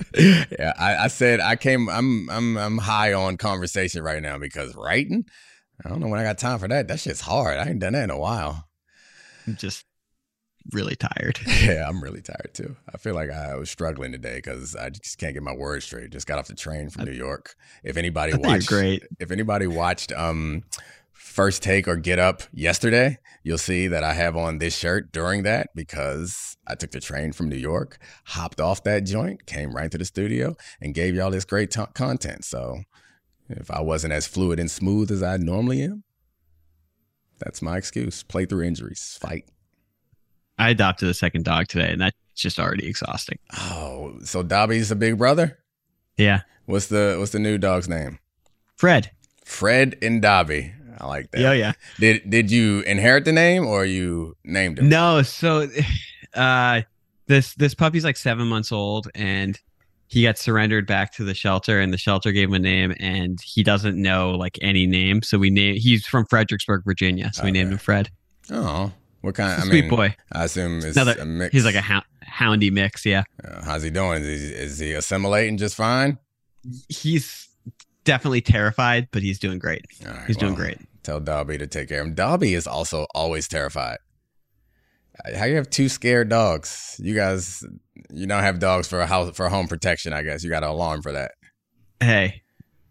yeah, 0.18 0.72
I, 0.78 0.96
I, 1.04 1.08
said 1.08 1.40
I 1.40 1.56
came. 1.56 1.88
I'm 1.88 2.28
I'm 2.30 2.56
I'm 2.56 2.78
high 2.78 3.12
on 3.12 3.36
conversation 3.36 4.02
right 4.02 4.22
now 4.22 4.38
because 4.38 4.74
writing. 4.74 5.24
I 5.84 5.88
don't 5.88 6.00
know 6.00 6.08
when 6.08 6.20
I 6.20 6.24
got 6.24 6.38
time 6.38 6.58
for 6.58 6.68
that. 6.68 6.88
That 6.88 7.00
shit's 7.00 7.20
hard. 7.20 7.58
I 7.58 7.68
ain't 7.68 7.80
done 7.80 7.94
that 7.94 8.04
in 8.04 8.10
a 8.10 8.18
while. 8.18 8.68
I'm 9.46 9.56
just 9.56 9.84
really 10.70 10.96
tired. 10.96 11.40
Yeah, 11.62 11.88
I'm 11.88 12.02
really 12.02 12.22
tired 12.22 12.50
too. 12.54 12.76
I 12.92 12.98
feel 12.98 13.14
like 13.14 13.30
I 13.30 13.54
was 13.54 13.70
struggling 13.70 14.10
today 14.10 14.36
because 14.36 14.74
I 14.74 14.90
just 14.90 15.18
can't 15.18 15.32
get 15.32 15.42
my 15.42 15.54
words 15.54 15.84
straight. 15.84 16.10
Just 16.10 16.26
got 16.26 16.38
off 16.38 16.48
the 16.48 16.54
train 16.54 16.90
from 16.90 17.04
New 17.04 17.12
York. 17.12 17.54
If 17.84 17.96
anybody 17.96 18.34
watched, 18.34 18.68
great. 18.68 19.04
If 19.20 19.30
anybody 19.30 19.66
watched, 19.66 20.12
um, 20.12 20.64
first 21.12 21.62
take 21.62 21.88
or 21.88 21.96
get 21.96 22.18
up 22.18 22.42
yesterday, 22.52 23.18
you'll 23.42 23.58
see 23.58 23.86
that 23.88 24.04
I 24.04 24.12
have 24.12 24.36
on 24.36 24.58
this 24.58 24.76
shirt 24.76 25.12
during 25.12 25.42
that 25.44 25.68
because 25.74 26.56
I 26.66 26.74
took 26.74 26.90
the 26.90 27.00
train 27.00 27.32
from 27.32 27.48
New 27.48 27.56
York, 27.56 27.98
hopped 28.24 28.60
off 28.60 28.84
that 28.84 29.04
joint, 29.04 29.46
came 29.46 29.74
right 29.74 29.90
to 29.90 29.98
the 29.98 30.04
studio, 30.04 30.54
and 30.80 30.94
gave 30.94 31.14
y'all 31.14 31.30
this 31.30 31.44
great 31.44 31.70
t- 31.70 31.82
content. 31.94 32.44
So 32.44 32.82
if 33.48 33.70
I 33.70 33.80
wasn't 33.80 34.12
as 34.12 34.26
fluid 34.26 34.58
and 34.58 34.70
smooth 34.70 35.10
as 35.10 35.22
I 35.22 35.36
normally 35.36 35.82
am, 35.82 36.04
that's 37.38 37.62
my 37.62 37.76
excuse. 37.76 38.22
Play 38.22 38.46
through 38.46 38.64
injuries, 38.64 39.18
fight. 39.20 39.44
I 40.58 40.70
adopted 40.70 41.08
a 41.08 41.14
second 41.14 41.44
dog 41.44 41.66
today, 41.68 41.90
and 41.90 42.00
that's 42.00 42.16
just 42.36 42.58
already 42.58 42.86
exhausting. 42.86 43.38
Oh, 43.58 44.18
so 44.22 44.42
Dobby's 44.42 44.90
a 44.90 44.96
big 44.96 45.18
brother? 45.18 45.58
Yeah. 46.16 46.42
What's 46.66 46.86
the 46.86 47.16
What's 47.18 47.32
the 47.32 47.38
new 47.38 47.58
dog's 47.58 47.88
name? 47.88 48.18
Fred. 48.76 49.10
Fred 49.44 49.96
and 50.00 50.22
Dobby. 50.22 50.72
I 51.02 51.06
like 51.06 51.30
that. 51.32 51.40
Yeah, 51.40 51.52
yeah. 51.52 51.72
Did 51.98 52.30
Did 52.30 52.50
you 52.50 52.80
inherit 52.80 53.24
the 53.24 53.32
name 53.32 53.66
or 53.66 53.84
you 53.84 54.36
named 54.44 54.78
him? 54.78 54.88
No. 54.88 55.22
So, 55.22 55.68
uh, 56.34 56.82
this 57.26 57.54
this 57.54 57.74
puppy's 57.74 58.04
like 58.04 58.16
seven 58.16 58.46
months 58.46 58.70
old, 58.70 59.08
and 59.14 59.58
he 60.06 60.22
got 60.22 60.38
surrendered 60.38 60.86
back 60.86 61.12
to 61.14 61.24
the 61.24 61.34
shelter, 61.34 61.80
and 61.80 61.92
the 61.92 61.98
shelter 61.98 62.30
gave 62.30 62.48
him 62.48 62.54
a 62.54 62.58
name, 62.60 62.94
and 63.00 63.40
he 63.42 63.62
doesn't 63.64 64.00
know 64.00 64.30
like 64.30 64.58
any 64.62 64.86
name, 64.86 65.22
so 65.22 65.38
we 65.38 65.50
name. 65.50 65.74
He's 65.76 66.06
from 66.06 66.24
Fredericksburg, 66.26 66.84
Virginia, 66.84 67.30
so 67.32 67.40
okay. 67.40 67.48
we 67.48 67.52
named 67.52 67.72
him 67.72 67.78
Fred. 67.78 68.10
Oh, 68.50 68.92
what 69.22 69.34
kind? 69.34 69.60
I 69.60 69.64
sweet 69.64 69.82
mean, 69.82 69.90
boy. 69.90 70.14
I 70.30 70.44
assume 70.44 70.78
it's 70.78 70.96
Another, 70.96 71.16
a 71.20 71.24
mix. 71.24 71.52
He's 71.52 71.64
like 71.64 71.74
a 71.74 72.04
houndy 72.24 72.70
mix. 72.70 73.04
Yeah. 73.04 73.24
Uh, 73.42 73.64
how's 73.64 73.82
he 73.82 73.90
doing? 73.90 74.22
Is 74.22 74.40
he, 74.40 74.54
is 74.54 74.78
he 74.78 74.92
assimilating 74.92 75.56
just 75.56 75.74
fine? 75.74 76.18
He's 76.88 77.48
definitely 78.04 78.40
terrified, 78.40 79.08
but 79.10 79.22
he's 79.22 79.38
doing 79.38 79.58
great. 79.58 79.84
Right, 80.04 80.26
he's 80.26 80.36
well, 80.36 80.48
doing 80.48 80.54
great. 80.54 80.78
Tell 81.02 81.20
Dobby 81.20 81.58
to 81.58 81.66
take 81.66 81.88
care 81.88 82.00
of 82.00 82.06
him. 82.06 82.14
Dobby 82.14 82.54
is 82.54 82.66
also 82.66 83.06
always 83.14 83.48
terrified. 83.48 83.98
How 85.36 85.44
you 85.44 85.56
have 85.56 85.68
two 85.68 85.88
scared 85.88 86.28
dogs? 86.28 86.96
You 87.02 87.14
guys, 87.14 87.64
you 88.10 88.26
don't 88.26 88.42
have 88.42 88.58
dogs 88.58 88.88
for 88.88 89.04
house 89.04 89.36
for 89.36 89.48
home 89.48 89.68
protection. 89.68 90.12
I 90.12 90.22
guess 90.22 90.42
you 90.42 90.50
got 90.50 90.62
an 90.62 90.70
alarm 90.70 91.02
for 91.02 91.12
that. 91.12 91.32
Hey, 92.00 92.42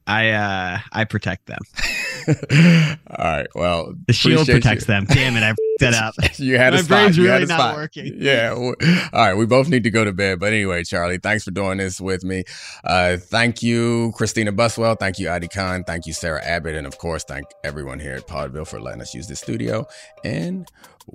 I 0.05 0.29
uh 0.29 0.79
I 0.91 1.05
protect 1.05 1.47
them. 1.47 1.59
All 2.27 3.25
right. 3.25 3.47
Well, 3.55 3.93
the 4.07 4.13
shield 4.13 4.47
protects 4.47 4.83
you. 4.83 4.93
them. 4.93 5.05
Damn 5.05 5.35
it! 5.37 5.43
I 5.43 5.53
that 5.79 5.93
up. 5.95 6.13
you 6.39 6.57
had 6.57 6.73
My 6.73 6.79
a 6.79 6.83
spot. 6.83 6.89
brain's 6.89 7.17
you 7.17 7.25
really 7.25 7.45
not 7.45 7.59
spot. 7.59 7.75
working. 7.75 8.11
Yeah. 8.21 8.53
All 8.53 8.75
right. 9.13 9.33
We 9.33 9.45
both 9.45 9.67
need 9.67 9.83
to 9.83 9.89
go 9.89 10.05
to 10.05 10.13
bed. 10.13 10.39
But 10.39 10.53
anyway, 10.53 10.83
Charlie, 10.83 11.17
thanks 11.17 11.43
for 11.43 11.51
doing 11.51 11.79
this 11.79 11.99
with 11.99 12.23
me. 12.23 12.43
Uh, 12.83 13.17
thank 13.17 13.63
you, 13.63 14.11
Christina 14.15 14.51
Buswell. 14.51 14.95
Thank 14.95 15.17
you, 15.17 15.29
Adi 15.29 15.47
Khan. 15.47 15.83
Thank 15.83 16.05
you, 16.05 16.13
Sarah 16.13 16.43
Abbott. 16.43 16.75
And 16.75 16.85
of 16.85 16.97
course, 16.99 17.23
thank 17.23 17.45
everyone 17.63 17.99
here 17.99 18.13
at 18.13 18.27
Podville 18.27 18.67
for 18.67 18.79
letting 18.79 19.01
us 19.01 19.13
use 19.15 19.27
the 19.27 19.35
studio. 19.35 19.87
And 20.23 20.67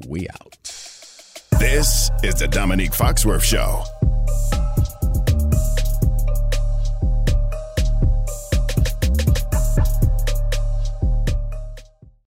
we 0.08 0.28
out. 0.28 0.56
This 1.60 2.10
is 2.24 2.34
the 2.34 2.48
Dominique 2.48 2.90
Foxworth 2.92 3.42
Show. 3.44 3.84